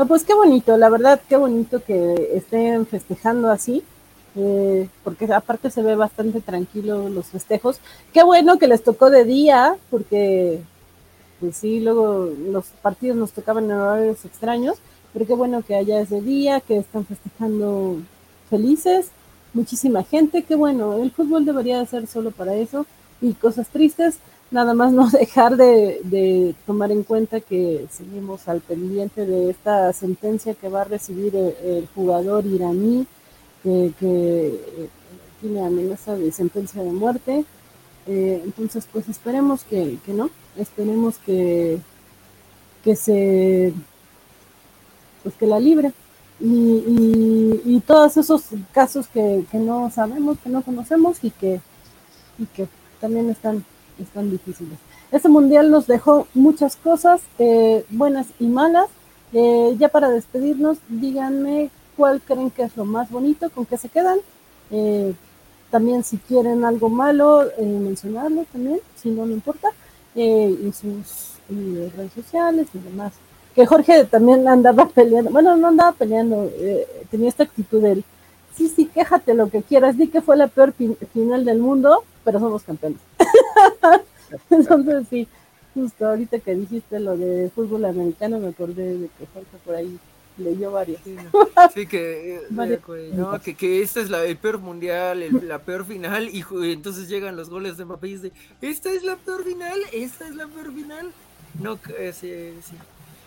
[0.00, 3.82] No, pues qué bonito, la verdad, qué bonito que estén festejando así,
[4.34, 7.80] eh, porque aparte se ve bastante tranquilo los festejos.
[8.14, 10.62] Qué bueno que les tocó de día, porque
[11.38, 14.78] pues sí, luego los partidos nos tocaban en horarios extraños,
[15.12, 17.98] pero qué bueno que allá es de día, que están festejando
[18.48, 19.10] felices,
[19.52, 22.86] muchísima gente, qué bueno, el fútbol debería de ser solo para eso
[23.20, 24.16] y cosas tristes,
[24.50, 29.92] nada más no dejar de, de tomar en cuenta que seguimos al pendiente de esta
[29.92, 33.06] sentencia que va a recibir el, el jugador iraní,
[33.62, 34.88] que, que, eh,
[35.40, 37.44] tiene amenaza de sentencia de muerte.
[38.06, 41.80] Eh, entonces, pues esperemos que, que no, esperemos que,
[42.84, 43.72] que se,
[45.22, 45.92] pues que la libre.
[46.40, 51.60] Y, y, y todos esos casos que, que no sabemos, que no conocemos y que,
[52.38, 52.66] y que
[53.00, 53.64] también están,
[54.02, 54.78] están difíciles.
[55.12, 58.86] Este mundial nos dejó muchas cosas, eh, buenas y malas.
[59.32, 63.88] Eh, ya para despedirnos, díganme cuál creen que es lo más bonito, con qué se
[63.88, 64.18] quedan.
[64.70, 65.14] Eh,
[65.70, 69.68] también si quieren algo malo, eh, mencionarlo también, si no, no importa,
[70.14, 73.12] eh, en sus eh, redes sociales y demás.
[73.54, 78.04] Que Jorge también andaba peleando, bueno, no andaba peleando, eh, tenía esta actitud él,
[78.56, 82.04] sí, sí, quéjate lo que quieras, di que fue la peor fin- final del mundo,
[82.24, 82.98] pero somos campeones.
[84.50, 85.28] Entonces sí,
[85.74, 89.98] justo ahorita que dijiste lo de fútbol americano, me acordé de que Jorge por ahí
[90.38, 91.00] leyó varios.
[91.74, 95.46] Sí, que, eh, Varias eh, no, que, que este es la, el peor mundial, el-
[95.46, 99.16] la peor final, y entonces llegan los goles de Mbappé y dice, esta es la
[99.16, 101.12] peor final, esta es la peor final.
[101.60, 102.74] No, eh, sí, sí.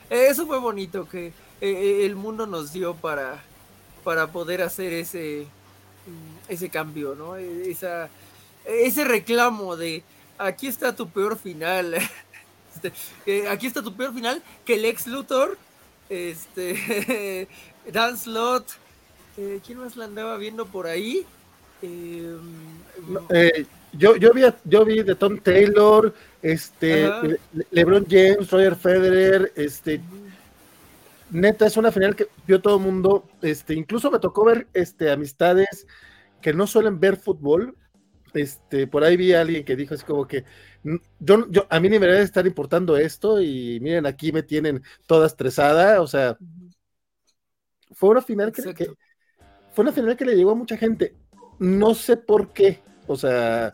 [0.09, 3.41] Eso fue bonito que eh, el mundo nos dio para,
[4.03, 5.45] para poder hacer ese,
[6.05, 7.37] mm, ese cambio, ¿no?
[7.37, 8.09] Eh, Esa,
[8.65, 10.03] ese reclamo de
[10.37, 11.95] aquí está tu peor final.
[12.75, 15.59] Este, aquí está tu peor final que el ex Luthor,
[16.09, 17.47] este,
[17.93, 18.65] Dan Slott,
[19.37, 21.23] eh, ¿quién más la andaba viendo por ahí?
[21.83, 22.35] Eh,
[23.29, 27.21] Eh, yo, yo, vi, yo vi de Tom Taylor, este, Ajá.
[27.71, 30.01] LeBron James, Roger Federer, este,
[31.33, 35.11] neta, es una final que vio todo el mundo, este, incluso me tocó ver, este,
[35.11, 35.85] amistades
[36.41, 37.75] que no suelen ver fútbol,
[38.33, 40.43] este, por ahí vi a alguien que dijo así como que,
[40.83, 44.43] "Mm, yo, yo, a mí ni me debe estar importando esto, y miren, aquí me
[44.43, 46.37] tienen toda estresada, o sea,
[47.91, 48.91] fue una final que, que-
[49.71, 51.15] fue una final que le llegó a mucha gente,
[51.59, 53.73] no sé por qué, o sea,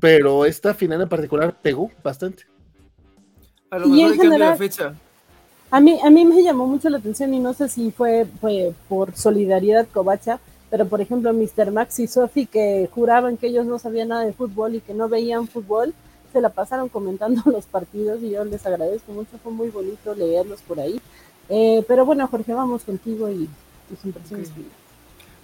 [0.00, 2.44] pero esta final en particular pegó bastante.
[3.70, 4.94] a lo Y mejor en el cambio de general- fecha.
[5.72, 8.74] A mí, a mí me llamó mucho la atención y no sé si fue, fue
[8.90, 11.72] por solidaridad covacha, pero por ejemplo Mr.
[11.72, 15.08] Max y Sophie que juraban que ellos no sabían nada de fútbol y que no
[15.08, 15.94] veían fútbol,
[16.30, 20.60] se la pasaron comentando los partidos y yo les agradezco mucho, fue muy bonito leerlos
[20.60, 21.00] por ahí.
[21.48, 23.48] Eh, pero bueno, Jorge, vamos contigo y
[23.88, 24.50] tus impresiones.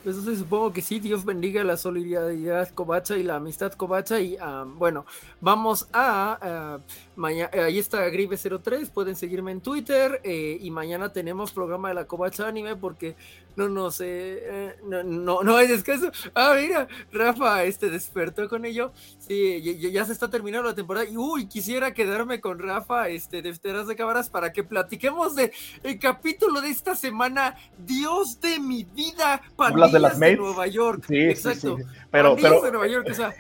[0.09, 4.39] Pues entonces supongo que sí, Dios bendiga la solidaridad covacha y la amistad covacha y
[4.79, 5.05] bueno,
[5.39, 6.79] vamos a
[7.15, 12.07] mañana, ahí está Gribe03, pueden seguirme en Twitter eh, y mañana tenemos programa de la
[12.07, 13.17] covacha anime porque
[13.59, 16.13] no nos eh, eh, no, no, no hay descanso.
[16.33, 18.93] Ah, mira, Rafa este despertó con ello.
[19.19, 19.61] Sí,
[19.93, 23.89] ya, se está terminando la temporada y uy, quisiera quedarme con Rafa este de Teras
[23.89, 29.43] de Cámaras para que platiquemos de el capítulo de esta semana, Dios de mi vida,
[29.59, 30.39] ¿Hablas de las Pandillas mates?
[30.39, 31.05] Nueva York.
[31.09, 31.77] Sí, sí, Exacto.
[31.79, 31.85] sí.
[32.13, 33.35] Pero- Pandillas pero- de Nueva York, o sea,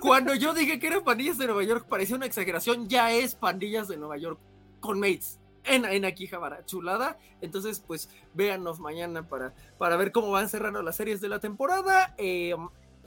[0.00, 3.88] cuando yo dije que eran pandillas de Nueva York parecía una exageración, ya es pandillas
[3.88, 4.38] de Nueva York
[4.78, 5.40] con mates.
[5.66, 7.18] En, en Akihabara, chulada.
[7.40, 12.14] Entonces, pues véanos mañana para, para ver cómo van cerrando las series de la temporada.
[12.18, 12.54] eh,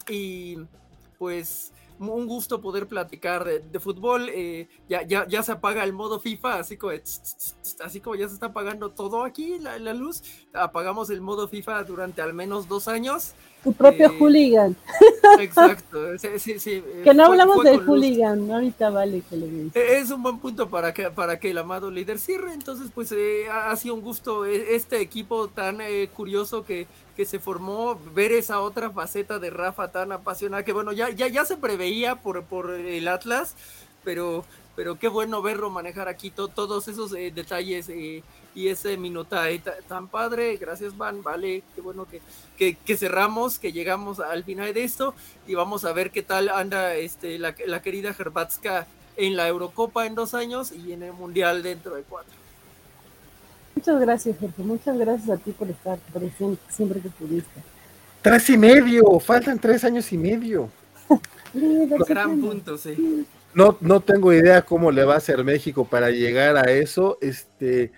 [0.07, 0.57] y
[1.17, 4.29] pues un gusto poder platicar de, fútbol.
[4.29, 8.35] Eh, ya, ya, ya se apaga el modo FIFA, así como, así como ya se
[8.35, 10.23] está apagando todo aquí, la, la luz.
[10.53, 13.33] Apagamos el modo FIFA durante al menos dos años.
[13.63, 14.75] Tu propio eh, hooligan.
[15.39, 19.75] Exacto, sí, sí, Que no hablamos de hooligan, ahorita vale que le digas.
[19.75, 23.47] Es un buen punto para que, para que el amado líder cierre, entonces pues eh,
[23.51, 25.79] ha sido un gusto este equipo tan
[26.15, 26.87] curioso que,
[27.19, 31.27] que se formó, ver esa otra faceta de Rafa tan apasionada, que bueno, ya, ya,
[31.27, 33.55] ya se preveía por, por el Atlas,
[34.05, 34.45] pero,
[34.79, 38.23] pero qué bueno verlo manejar aquí todos esos eh, detalles eh,
[38.55, 40.55] y ese minutaje tan padre.
[40.55, 42.07] Gracias, Van, vale, qué bueno
[42.57, 45.13] que, que, cerramos, que llegamos al final de esto
[45.47, 50.05] y vamos a ver qué tal anda este, la, la querida Herbatska en la Eurocopa
[50.05, 52.31] en dos años y en el Mundial dentro de cuatro.
[53.75, 54.63] Muchas gracias, Jorge.
[54.63, 57.61] Muchas gracias a ti por estar presente siempre que pudiste.
[58.21, 60.69] Tres y medio, faltan tres años y medio.
[62.07, 63.27] Gran punto, sí.
[63.59, 67.17] No, no tengo idea cómo le va a hacer México para llegar a eso.
[67.19, 67.91] Este,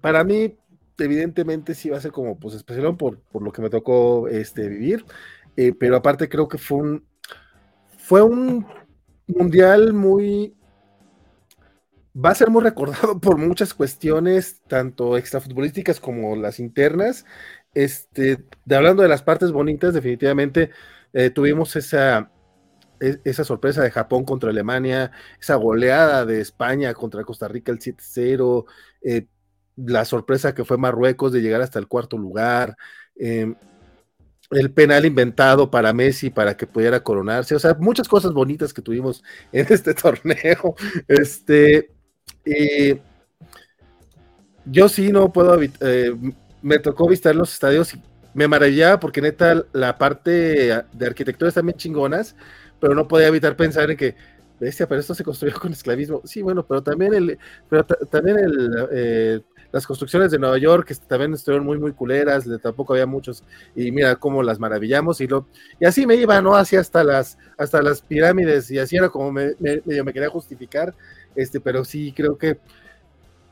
[0.00, 0.56] para mí,
[0.98, 4.68] evidentemente sí va a ser como pues especial por, por lo que me tocó este,
[4.68, 5.04] vivir.
[5.56, 7.04] Eh, pero aparte creo que fue un
[7.98, 8.64] fue un
[9.26, 10.54] mundial muy
[12.14, 17.26] va a ser muy recordado por muchas cuestiones, tanto extrafutbolísticas como las internas.
[17.74, 20.70] Este, de hablando de las partes bonitas, definitivamente
[21.14, 22.30] eh, tuvimos esa,
[23.24, 28.66] esa sorpresa de Japón contra Alemania, esa goleada de España contra Costa Rica el 7-0,
[29.02, 29.26] eh,
[29.76, 32.76] la sorpresa que fue Marruecos de llegar hasta el cuarto lugar,
[33.16, 33.54] em,
[34.50, 38.82] el penal inventado para Messi para que pudiera coronarse, o sea, muchas cosas bonitas que
[38.82, 39.22] tuvimos
[39.52, 40.74] en este torneo.
[41.08, 41.90] Este,
[44.66, 46.14] yo sí no puedo, eh,
[46.60, 48.02] me tocó visitar los estadios y
[48.34, 50.30] me maravillaba porque neta la parte
[50.92, 52.36] de arquitectura están bien chingonas,
[52.82, 54.16] pero no podía evitar pensar en que,
[54.58, 56.20] bestia, pero esto se construyó con esclavismo.
[56.24, 57.38] Sí, bueno, pero también el,
[57.70, 62.44] pero también el, eh, las construcciones de Nueva York que también estuvieron muy, muy culeras,
[62.60, 63.44] tampoco había muchos,
[63.76, 65.46] y mira cómo las maravillamos, y lo,
[65.78, 66.56] y así me iba, ¿no?
[66.56, 70.92] Así hasta las, hasta las pirámides, y así era como me, me, me quería justificar,
[71.36, 72.58] este, pero sí creo que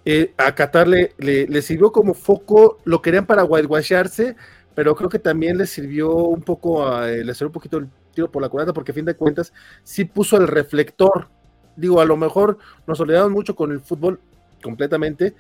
[0.05, 4.35] eh, a Qatar le, le, sirvió como foco, lo querían para whitewasharse,
[4.75, 7.89] pero creo que también le sirvió un poco, a, eh, le sirvió un poquito el
[8.29, 9.53] por la culata, porque a fin de cuentas
[9.85, 11.29] sí puso el reflector.
[11.77, 14.21] Digo, a lo mejor nos olvidamos mucho con el fútbol
[14.63, 15.35] completamente,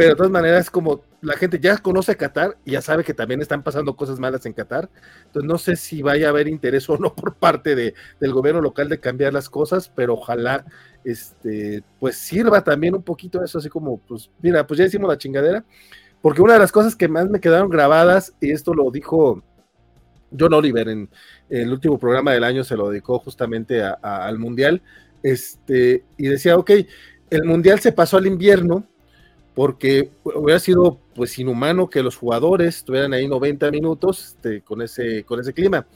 [0.00, 3.12] pero de todas maneras, como la gente ya conoce a Qatar y ya sabe que
[3.12, 4.88] también están pasando cosas malas en Qatar,
[5.26, 8.62] entonces no sé si vaya a haber interés o no por parte de, del gobierno
[8.62, 10.64] local de cambiar las cosas, pero ojalá
[11.04, 15.18] este, pues sirva también un poquito eso, así como, pues mira, pues ya hicimos la
[15.18, 15.64] chingadera,
[16.22, 19.42] porque una de las cosas que más me quedaron grabadas, y esto lo dijo
[20.38, 21.08] John Oliver en,
[21.48, 24.82] el último programa del año, se lo dedicó justamente al Mundial,
[25.22, 26.70] este, y decía, ok,
[27.30, 28.84] el Mundial se pasó al invierno,
[29.54, 35.24] porque hubiera sido pues inhumano que los jugadores estuvieran ahí 90 minutos este, con, ese,
[35.24, 35.86] con ese clima.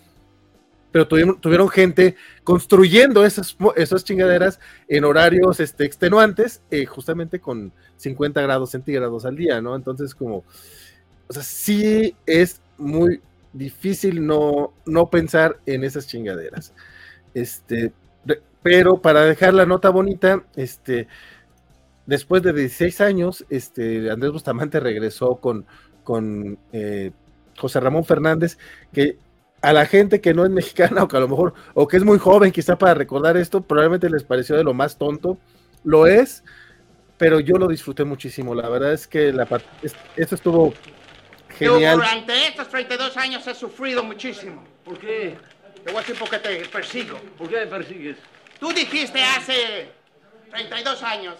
[0.90, 2.14] Pero tuvieron, tuvieron gente
[2.44, 3.56] construyendo esas,
[4.04, 9.74] chingaderas en horarios este, extenuantes, eh, justamente con 50 grados centígrados al día, ¿no?
[9.74, 10.44] Entonces, como,
[11.26, 13.20] o sea, sí es muy
[13.54, 16.74] difícil no, no pensar en esas chingaderas.
[17.32, 17.92] Este,
[18.62, 21.08] pero para dejar la nota bonita, este,
[22.06, 25.66] después de 16 años, este, Andrés Bustamante regresó con,
[26.02, 27.12] con eh,
[27.56, 28.58] José Ramón Fernández,
[28.92, 29.18] que
[29.62, 32.04] a la gente que no es mexicana o que a lo mejor, o que es
[32.04, 35.38] muy joven quizá para recordar esto, probablemente les pareció de lo más tonto,
[35.84, 36.44] lo es,
[37.16, 39.46] pero yo lo disfruté muchísimo, la verdad es que la,
[40.16, 40.74] esto estuvo
[41.58, 41.96] genial.
[41.96, 44.64] durante estos 32 años he sufrido muchísimo.
[44.84, 45.36] ¿Por qué?
[45.84, 47.18] Te voy a decir por qué te persigo.
[47.38, 48.16] ¿Por qué me persigues?
[48.58, 49.90] Tú dijiste hace
[50.50, 51.34] 32 años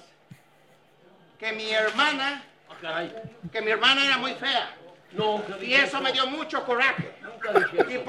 [1.39, 2.45] que mi hermana,
[2.85, 3.05] ah,
[3.53, 4.75] que mi hermana era muy fea.
[5.13, 7.15] No, y eso me dio mucho coraje.
[7.23, 8.05] Nunca dije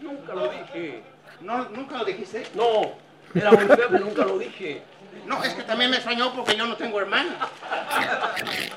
[0.00, 1.02] Nunca lo dije.
[1.40, 2.46] ¿No, ¿Nunca lo dijiste?
[2.54, 2.96] No,
[3.34, 4.82] era muy fea, pero nunca lo dije.
[5.26, 7.48] No, es que también me extrañó porque yo no tengo hermana.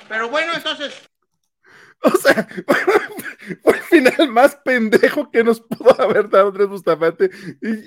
[0.07, 1.01] Pero bueno, entonces...
[2.03, 2.47] O sea,
[3.63, 7.29] fue el final más pendejo que nos pudo haber dado Andrés Bustamante.
[7.61, 7.83] Y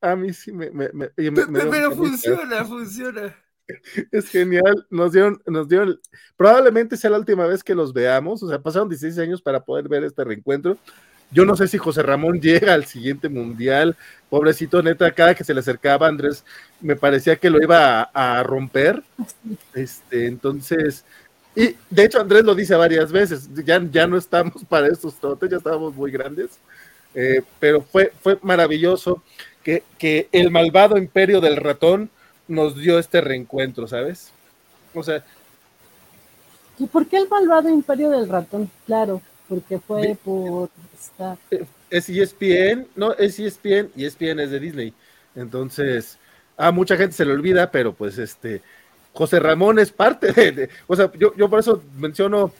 [0.00, 0.70] a mí sí me...
[0.70, 3.36] me, me, pero funciona, funciona.
[4.10, 6.00] Es genial, nos dieron, nos dieron,
[6.36, 9.88] probablemente sea la última vez que los veamos, o sea, pasaron 16 años para poder
[9.88, 10.76] ver este reencuentro.
[11.32, 13.96] Yo no sé si José Ramón llega al siguiente mundial,
[14.28, 16.44] pobrecito neta, cada que se le acercaba Andrés,
[16.80, 19.02] me parecía que lo iba a, romper.
[19.74, 21.04] Este, entonces,
[21.54, 25.50] y de hecho Andrés lo dice varias veces, ya, ya no estamos para estos trotes,
[25.50, 26.50] ya estábamos muy grandes,
[27.14, 29.22] eh, pero fue, fue maravilloso.
[29.62, 32.10] que, que el malvado imperio del ratón
[32.48, 34.32] nos dio este reencuentro, ¿sabes?
[34.94, 35.22] O sea,
[36.80, 38.70] ¿Y por qué el malvado imperio del ratón?
[38.86, 41.36] Claro, porque fue por esta...
[41.90, 44.94] es ESPN, no, es ESPN y ESPN es de Disney.
[45.36, 46.16] Entonces,
[46.56, 48.62] a mucha gente se le olvida, pero pues este,
[49.12, 52.52] José Ramón es parte de, de- o sea, yo, yo por eso menciono,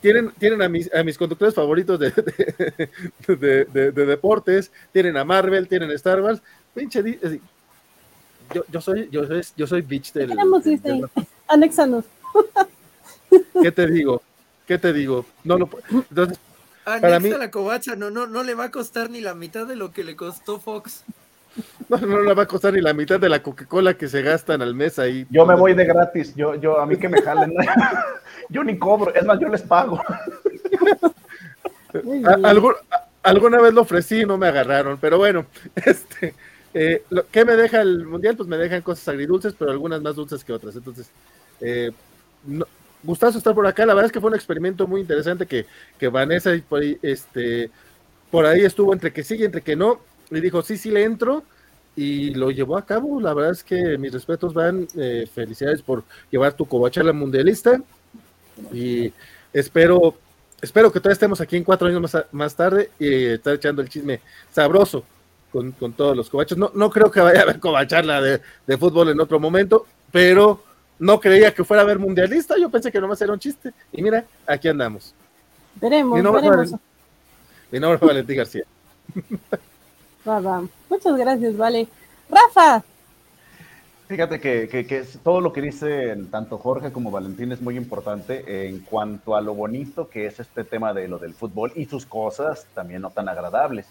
[0.00, 2.10] tienen, tienen a, mis, a mis conductores favoritos de,
[3.26, 6.42] de, de- de- de deportes, tienen a Marvel, tienen a Star Wars,
[6.74, 7.02] pinche,
[8.54, 10.30] yo, yo soy, yo soy, yo soy bitch del,
[11.48, 12.04] Anéxanos.
[13.62, 14.22] ¿qué te digo?
[14.66, 15.24] ¿Qué te digo?
[15.44, 16.38] No lo, entonces,
[16.84, 19.66] para Anexa mí, la covacha, no, no, no le va a costar ni la mitad
[19.66, 21.04] de lo que le costó Fox.
[21.88, 24.62] No, no le va a costar ni la mitad de la Coca-Cola que se gastan
[24.62, 25.26] al mes ahí.
[25.30, 27.52] Yo me voy de gratis, yo, yo, a mí que me jalen.
[28.48, 30.00] yo ni cobro, es más, yo les pago.
[32.44, 32.74] Algún-
[33.22, 35.46] alguna vez lo ofrecí y no me agarraron, pero bueno,
[35.84, 36.34] este,
[36.72, 38.36] eh, lo- ¿qué me deja el mundial?
[38.36, 40.76] Pues me dejan cosas agridulces, pero algunas más dulces que otras.
[40.76, 41.10] Entonces,
[41.60, 41.90] eh,
[42.46, 42.66] no-
[43.02, 43.84] gustazo estar por acá.
[43.86, 45.66] La verdad es que fue un experimento muy interesante que,
[45.98, 47.70] que Vanessa y por ahí, este,
[48.30, 50.00] por ahí estuvo entre que sí y entre que no.
[50.30, 51.42] Y dijo, sí, sí le entro.
[51.96, 53.20] Y lo llevó a cabo.
[53.20, 54.86] La verdad es que mis respetos van.
[54.96, 57.80] eh, felicidades por llevar tu covachala mundialista.
[58.72, 59.12] Y
[59.52, 60.14] espero,
[60.60, 63.88] espero que todavía estemos aquí en cuatro años más, más tarde y estar echando el
[63.88, 64.20] chisme
[64.52, 65.04] sabroso
[65.50, 66.56] con, con todos los covachos.
[66.58, 70.62] No, no creo que vaya a haber covacharla de, de fútbol en otro momento, pero
[70.98, 72.56] no creía que fuera a haber mundialista.
[72.58, 73.72] Yo pensé que nomás era un chiste.
[73.92, 75.14] Y mira, aquí andamos.
[75.80, 76.72] Veremos, Mi nombre, veremos.
[77.72, 78.64] Es Valentín García.
[80.28, 80.62] Va.
[80.88, 81.88] Muchas gracias, vale.
[82.28, 82.82] Rafa,
[84.08, 88.66] Fíjate que, que- que todo lo que dicen tanto Jorge como Valentín es muy importante
[88.66, 92.06] en cuanto a lo bonito que es este tema de lo del fútbol y sus
[92.06, 93.86] cosas también no tan agradables.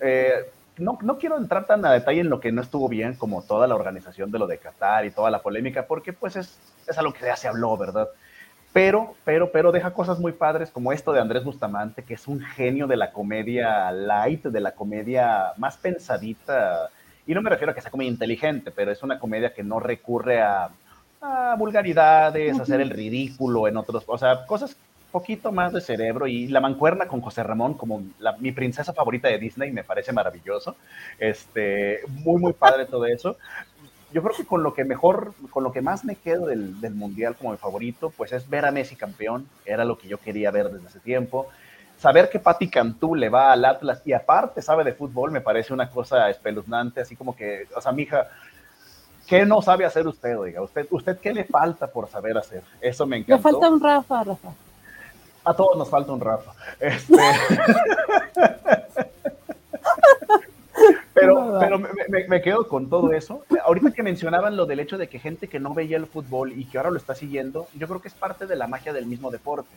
[0.00, 3.42] Eh, no, no quiero entrar tan a detalle en lo que no estuvo bien como
[3.42, 6.98] toda la organización de lo de Qatar y toda la polémica, porque pues es, es
[6.98, 8.08] algo que ya se habló, ¿verdad?
[8.72, 12.40] Pero, pero, pero deja cosas muy padres como esto de Andrés Bustamante, que es un
[12.40, 16.90] genio de la comedia light, de la comedia más pensadita.
[17.26, 19.78] Y no me refiero a que sea comedia inteligente, pero es una comedia que no
[19.78, 20.70] recurre a,
[21.20, 26.26] a vulgaridades, a hacer el ridículo en otros, o sea, cosas poquito más de cerebro
[26.26, 30.10] y la mancuerna con José Ramón como la- mi princesa favorita de Disney me parece
[30.14, 30.78] maravilloso.
[31.18, 33.36] Este, muy, muy padre todo eso
[34.12, 36.94] yo creo que con lo que mejor, con lo que más me quedo del, del
[36.94, 40.50] Mundial como mi favorito, pues es ver a Messi campeón, era lo que yo quería
[40.50, 41.48] ver desde hace tiempo.
[41.98, 45.72] Saber que Pati Cantú le va al Atlas y aparte sabe de fútbol me parece
[45.72, 48.28] una cosa espeluznante, así como que, o sea, mija,
[49.26, 50.60] ¿qué no sabe hacer usted, oiga?
[50.62, 52.62] ¿Usted, usted qué le falta por saber hacer?
[52.80, 53.42] Eso me le encantó.
[53.42, 54.48] falta un Rafa, Rafa.
[55.44, 56.52] A todos nos falta un Rafa.
[56.78, 57.14] Este...
[61.26, 63.44] pero pero me, me- me quedo con todo eso.
[63.64, 66.64] Ahorita que mencionaban lo del hecho de que gente que no veía el fútbol y
[66.66, 69.30] que ahora lo está siguiendo, yo creo que es parte de la magia del mismo
[69.30, 69.70] deporte.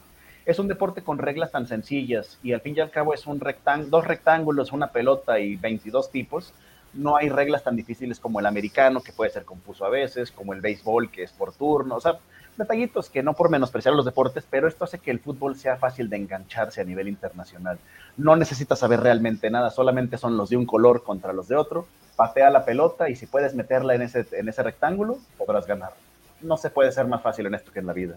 [0.46, 3.40] Es un deporte con reglas tan sencillas y al fin y al cabo es un
[3.40, 6.54] rectán dos rectángulos, una pelota y 22 tipos.
[6.94, 10.54] No hay reglas tan difíciles como el americano, que puede ser confuso a veces, como
[10.54, 11.96] el béisbol, que es por turno.
[11.96, 12.20] O sea,
[12.58, 16.10] detallitos que no por menospreciar los deportes, pero esto hace que el fútbol sea fácil
[16.10, 17.78] de engancharse a nivel internacional.
[18.18, 21.88] No necesitas saber realmente nada, solamente son los de un color contra los de otro.
[22.16, 25.92] Patea la pelota y si puedes meterla en ese, en ese rectángulo, podrás ganar.
[26.42, 28.16] No se puede ser más fácil en esto que en la vida.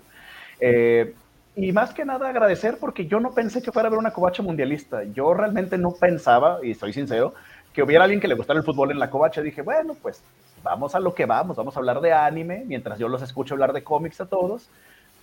[0.60, 1.15] Eh,
[1.57, 4.42] y más que nada agradecer porque yo no pensé que fuera a haber una covacha
[4.42, 5.02] mundialista.
[5.02, 7.34] Yo realmente no pensaba, y soy sincero,
[7.73, 9.42] que hubiera alguien que le gustara el fútbol en la covacha.
[9.42, 10.23] Dije, bueno, pues
[10.68, 13.72] vamos a lo que vamos, vamos a hablar de anime, mientras yo los escucho hablar
[13.72, 14.68] de cómics a todos,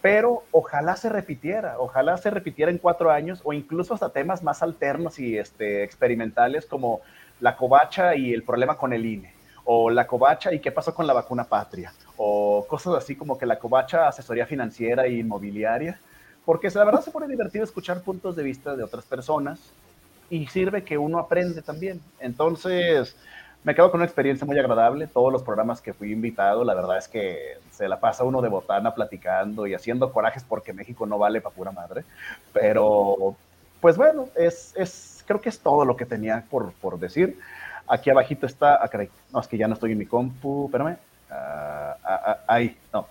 [0.01, 4.64] pero ojalá se repitiera, ojalá se repitiera en cuatro años o incluso hasta temas más
[4.64, 7.01] alternos y este, experimentales como
[7.40, 9.33] la covacha y el problema con el INE,
[9.65, 13.45] o la covacha y qué pasó con la vacuna patria, o cosas así como que
[13.45, 15.99] la covacha asesoría financiera e inmobiliaria,
[16.43, 19.59] porque la verdad se pone divertido escuchar puntos de vista de otras personas
[20.30, 22.01] y sirve que uno aprende también.
[22.19, 23.15] Entonces,
[23.66, 25.08] me quedo con una experiencia muy agradable.
[25.08, 28.48] Todos los programas que fui invitado, la verdad es que se la pasa uno de
[28.48, 32.03] botana platicando y haciendo corajes porque México no vale para pura madre.
[32.53, 33.35] Pero,
[33.82, 37.40] pues bueno, es, es, creo que es todo lo que tenía por, por decir.
[37.88, 40.98] Aquí abajito está, ah, caray, no, es que ya no estoy en mi compu, espérame.
[41.32, 43.08] Ah, ah, ah, ahí, no,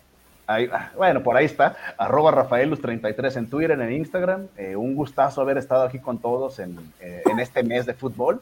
[0.46, 4.46] Ahí, ah, bueno, por ahí está, arroba Rafaelus33 en Twitter, en Instagram.
[4.56, 8.40] Eh, un gustazo haber estado aquí con todos en, eh, en este mes de fútbol.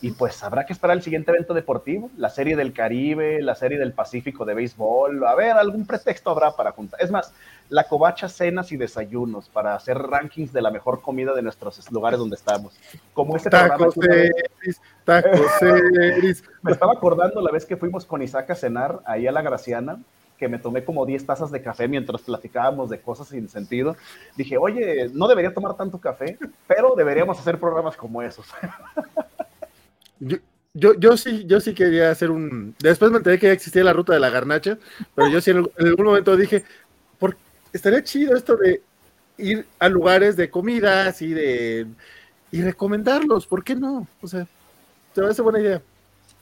[0.00, 3.78] Y pues habrá que esperar el siguiente evento deportivo, la serie del Caribe, la serie
[3.78, 5.26] del Pacífico de béisbol.
[5.26, 7.00] A ver, algún pretexto habrá para juntar.
[7.00, 7.32] Es más,
[7.70, 12.18] la covacha cenas y desayunos para hacer rankings de la mejor comida de nuestros lugares
[12.18, 12.78] donde estamos.
[13.14, 13.94] Como este Tacos.
[13.94, 16.44] Ceris, tacos Ceris.
[16.62, 19.98] Me estaba acordando la vez que fuimos con Isaac a cenar ahí a la Graciana,
[20.36, 23.96] que me tomé como 10 tazas de café mientras platicábamos de cosas sin sentido.
[24.36, 28.46] Dije, oye, no debería tomar tanto café, pero deberíamos hacer programas como esos.
[30.26, 30.38] Yo,
[30.74, 32.74] yo, yo sí, yo sí quería hacer un.
[32.80, 34.78] Después me enteré que ya existía la ruta de la garnacha,
[35.14, 36.64] pero yo sí en, en algún momento dije,
[37.18, 37.36] por,
[37.72, 38.82] estaría chido esto de
[39.38, 41.86] ir a lugares de comidas y de
[42.50, 44.06] y recomendarlos, ¿por qué no?
[44.22, 44.46] O sea,
[45.12, 45.82] te parece buena idea.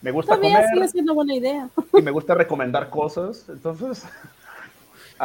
[0.03, 1.71] Me gusta Todavía sigue siendo buena idea.
[1.95, 4.05] y me gusta recomendar cosas, entonces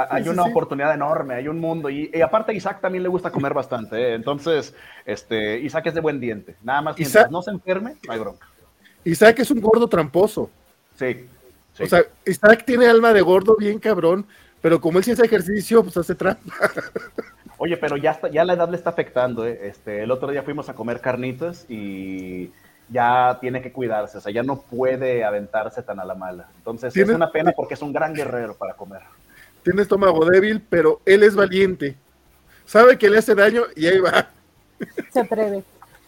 [0.09, 0.51] hay Sí, una sí.
[0.51, 3.95] oportunidad enorme, hay un mundo y, y aparte a Isaac también le gusta comer bastante,
[3.97, 4.13] ¿eh?
[4.13, 4.73] entonces
[5.05, 8.19] este Isaac es de buen diente, nada más mientras Isaac- no se enferme, no hay
[8.19, 8.47] bronca.
[9.03, 10.49] Isaac es un gordo tramposo.
[10.99, 11.25] Sí,
[11.73, 11.83] sí.
[11.83, 14.25] O sea, Isaac tiene alma de gordo bien cabrón,
[14.61, 16.41] pero como él sí hace ejercicio, pues hace trampa.
[17.59, 19.45] Oye, pero ya, está, ya la edad le está afectando.
[19.47, 19.59] ¿eh?
[19.63, 22.51] Este, el otro día fuimos a comer carnitas y
[22.89, 26.47] ya tiene que cuidarse, o sea, ya no puede aventarse tan a la mala.
[26.57, 29.01] Entonces es una pena porque es un gran guerrero para comer.
[29.67, 31.97] Tiene estómago débil, pero él es valiente.
[32.65, 34.29] Sabe que le hace daño y ahí va.
[35.11, 35.61] Se atreve.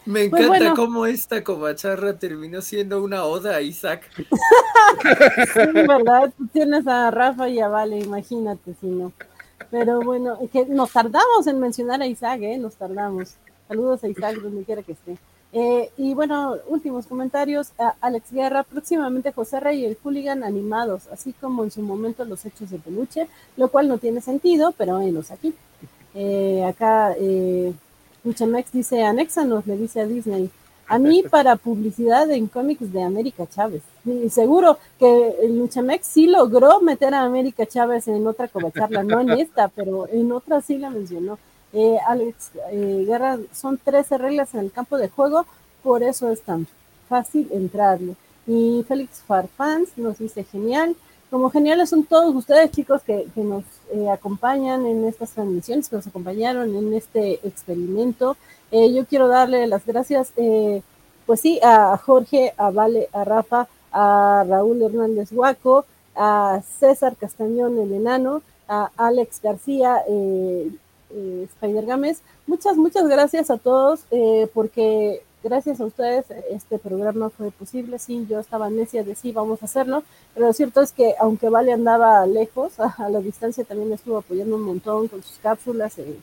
[0.05, 0.75] Me Pues encanta bueno.
[0.77, 4.09] cómo esta covacharra terminó siendo una oda a Isaac.
[5.53, 6.33] Sí, ¿verdad?
[6.37, 9.11] Tú tienes a Rafa y a Vale, imagínate si no.
[9.69, 12.57] Pero bueno, es que nos tardamos en mencionar a Isaac, ¿eh?
[12.57, 13.35] Nos tardamos.
[13.67, 15.17] Saludos a Isaac, donde quiera que esté.
[15.51, 17.71] Eh, y bueno, últimos comentarios.
[17.79, 22.25] A Alex Guerra, próximamente José Rey y el Hooligan animados, así como en su momento
[22.25, 25.53] los hechos de peluche, lo cual no tiene sentido, pero venos aquí.
[26.13, 27.73] Eh, acá, eh,
[28.23, 30.49] Luchamex dice, anéxanos, le dice a Disney.
[30.87, 33.81] A mí para publicidad en cómics de América Chávez.
[34.05, 39.31] Y seguro que Luchamex sí logró meter a América Chávez en otra covacharla, no en
[39.31, 41.37] esta, pero en otra sí la mencionó.
[41.73, 45.45] Eh, Alex eh, Guerra, son 13 reglas en el campo de juego,
[45.83, 46.67] por eso es tan
[47.07, 48.15] fácil entrarle.
[48.47, 50.95] Y Félix Farfans nos dice genial.
[51.29, 55.95] Como geniales son todos ustedes, chicos, que, que nos eh, acompañan en estas transmisiones, que
[55.95, 58.35] nos acompañaron en este experimento.
[58.71, 60.31] Yo quiero darle las gracias,
[61.25, 67.79] pues sí, a Jorge, a Vale, a Rafa, a Raúl Hernández Huaco, a César Castañón,
[67.79, 70.69] el enano, a Alex García, eh,
[71.11, 72.21] eh, Spider Games.
[72.47, 77.99] Muchas, muchas gracias a todos, eh, porque gracias a ustedes este programa fue posible.
[77.99, 81.49] Sí, yo estaba necia de sí, vamos a hacerlo, pero lo cierto es que aunque
[81.49, 86.17] Vale andaba lejos, a, la distancia también estuvo apoyando un montón con sus cápsulas, eh,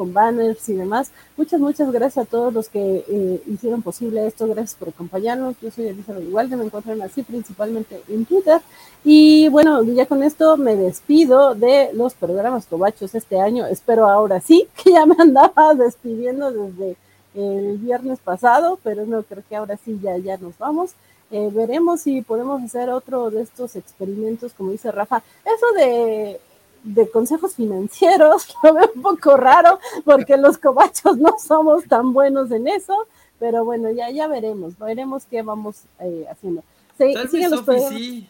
[0.00, 1.10] con banners y demás.
[1.36, 4.46] Muchas, muchas gracias a todos los que eh, hicieron posible esto.
[4.46, 5.56] Gracias por acompañarnos.
[5.60, 8.62] Yo soy Elizabeth Igualde, me encuentran así principalmente en Twitter.
[9.04, 13.66] Y bueno, ya con esto me despido de los programas cobachos este año.
[13.66, 16.96] Espero ahora sí, que ya me andaba despidiendo desde
[17.34, 20.92] el viernes pasado, pero no creo que ahora sí ya, ya nos vamos.
[21.30, 25.22] Eh, veremos si podemos hacer otro de estos experimentos, como dice Rafa.
[25.44, 26.40] Eso de
[26.82, 32.50] de consejos financieros, lo veo un poco raro porque los cobachos no somos tan buenos
[32.50, 33.06] en eso,
[33.38, 36.62] pero bueno, ya, ya veremos, veremos qué vamos eh, haciendo.
[36.96, 37.88] Tal vez programas.
[37.88, 38.28] sí.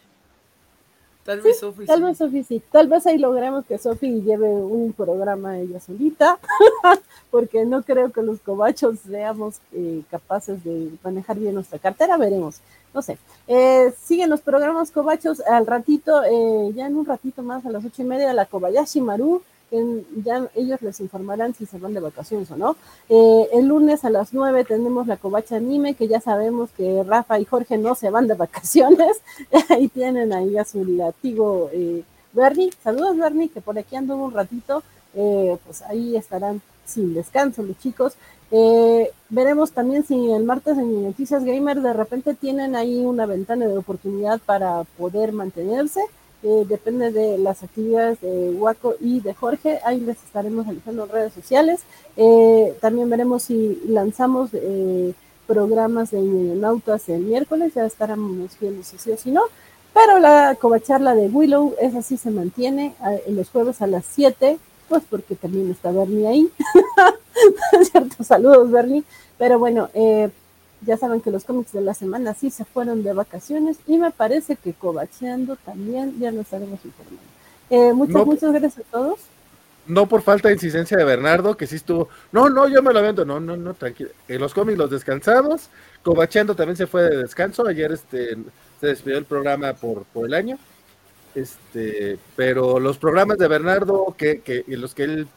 [1.31, 2.05] Tal vez Sofi Tal sí.
[2.05, 6.41] vez Sofi sí, tal vez ahí logremos que Sofi lleve un programa ella solita,
[7.31, 12.57] porque no creo que los cobachos seamos eh, capaces de manejar bien nuestra cartera, veremos,
[12.93, 13.17] no sé.
[13.47, 17.85] Eh, siguen los programas cobachos al ratito, eh, ya en un ratito más, a las
[17.85, 19.41] ocho y media, la Kobayashi Maru,
[20.25, 22.77] ya ellos les informarán si se van de vacaciones o no.
[23.09, 27.39] Eh, el lunes a las 9 tenemos la Covacha Anime, que ya sabemos que Rafa
[27.39, 29.21] y Jorge no se van de vacaciones.
[29.69, 32.73] ahí tienen ahí a su latigo eh, Bernie.
[32.83, 34.83] Saludos Bernie, que por aquí anduvo un ratito.
[35.15, 38.15] Eh, pues ahí estarán sin descanso los chicos.
[38.53, 43.67] Eh, veremos también si el martes en Noticias Gamer de repente tienen ahí una ventana
[43.67, 46.01] de oportunidad para poder mantenerse.
[46.43, 49.79] Depende de las actividades de Waco y de Jorge.
[49.85, 51.81] Ahí les estaremos en redes sociales.
[52.17, 55.13] Eh, también veremos si lanzamos eh,
[55.47, 57.75] programas de Nautas el miércoles.
[57.75, 59.43] Ya estaremos viendo si sí o si no.
[59.93, 62.95] Pero la covacharla de Willow, esa sí se mantiene
[63.27, 66.51] en los jueves a las 7, pues porque también está Bernie ahí.
[67.91, 69.03] Cierto, saludos Bernie.
[69.37, 70.31] Pero bueno, eh,
[70.83, 74.11] ya saben que los cómics de la semana sí se fueron de vacaciones y me
[74.11, 77.23] parece que Covacheando también ya lo estaremos informando.
[77.71, 78.27] Eh, muchas, No.
[78.27, 79.21] muchas gracias a todos.
[79.87, 82.99] no por falta de insistencia de Bernardo, que sí estuvo, no, no, yo me lo
[83.01, 84.11] avento, no, no, no, tranquilo.
[84.29, 85.69] En los cómics los descansados,
[86.03, 88.37] Cobachando también se fue de descanso, ayer este
[88.81, 90.59] se despidió el programa por, por el año.
[91.35, 95.29] Este, pero los programas de Bernardo que, que y los que él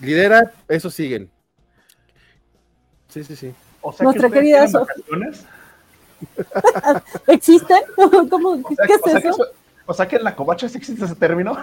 [0.00, 1.30] lidera, esos siguen.
[3.08, 3.54] Sí, sí, sí.
[3.86, 5.44] O sea, Nuestra que querida vacaciones.
[7.26, 7.82] ¿Existen?
[8.30, 8.50] ¿Cómo?
[8.52, 9.30] O sea, ¿Qué o sea es eso?
[9.44, 9.52] eso-
[9.86, 11.54] o sea que en la covacha sí existe ese término.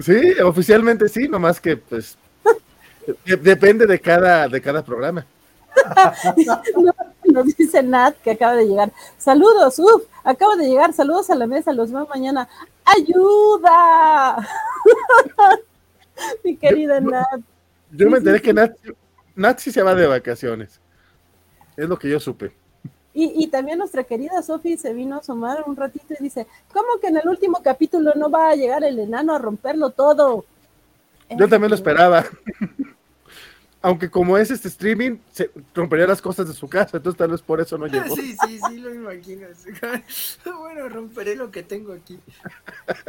[0.00, 2.16] Sí, oficialmente sí, nomás que pues
[3.26, 5.26] de- depende de cada, de cada programa.
[6.46, 6.94] No,
[7.24, 8.90] Nos dice Nat que acaba de llegar.
[9.18, 10.92] Saludos, uff, acabo de llegar.
[10.94, 12.48] Saludos a la mesa, los veo mañana.
[12.84, 14.36] ¡Ayuda!
[16.44, 17.40] Mi querida Nat.
[17.90, 18.52] Yo me enteré sí, que.
[18.54, 18.72] Nat,
[19.34, 20.80] Nat sí se va de vacaciones.
[21.76, 22.52] Es lo que yo supe.
[23.14, 26.98] Y, y también nuestra querida Sofi se vino a asomar un ratito y dice, ¿cómo
[27.00, 30.44] que en el último capítulo no va a llegar el enano a romperlo todo?
[31.30, 32.24] Yo también lo esperaba.
[33.82, 37.42] Aunque como es este streaming, se rompería las cosas de su casa, entonces tal vez
[37.42, 38.14] por eso no llegó.
[38.14, 39.48] Sí, sí, sí, lo imagino.
[40.62, 42.18] Bueno, romperé lo que tengo aquí.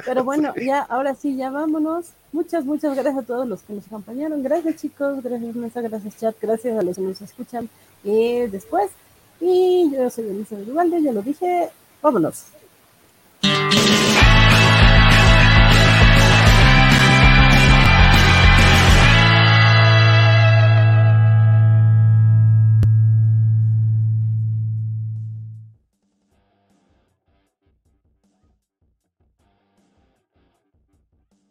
[0.06, 2.08] Pero bueno, ya, ahora sí, ya vámonos.
[2.32, 4.43] Muchas, muchas gracias a todos los que nos acompañaron.
[4.43, 7.69] Gracias chicos, gracias Mesa, gracias chat, gracias a los que nos escuchan
[8.03, 8.90] eh, después.
[9.40, 11.69] Y yo soy Elisa de Ubalde, ya lo dije.
[12.02, 12.45] Vámonos.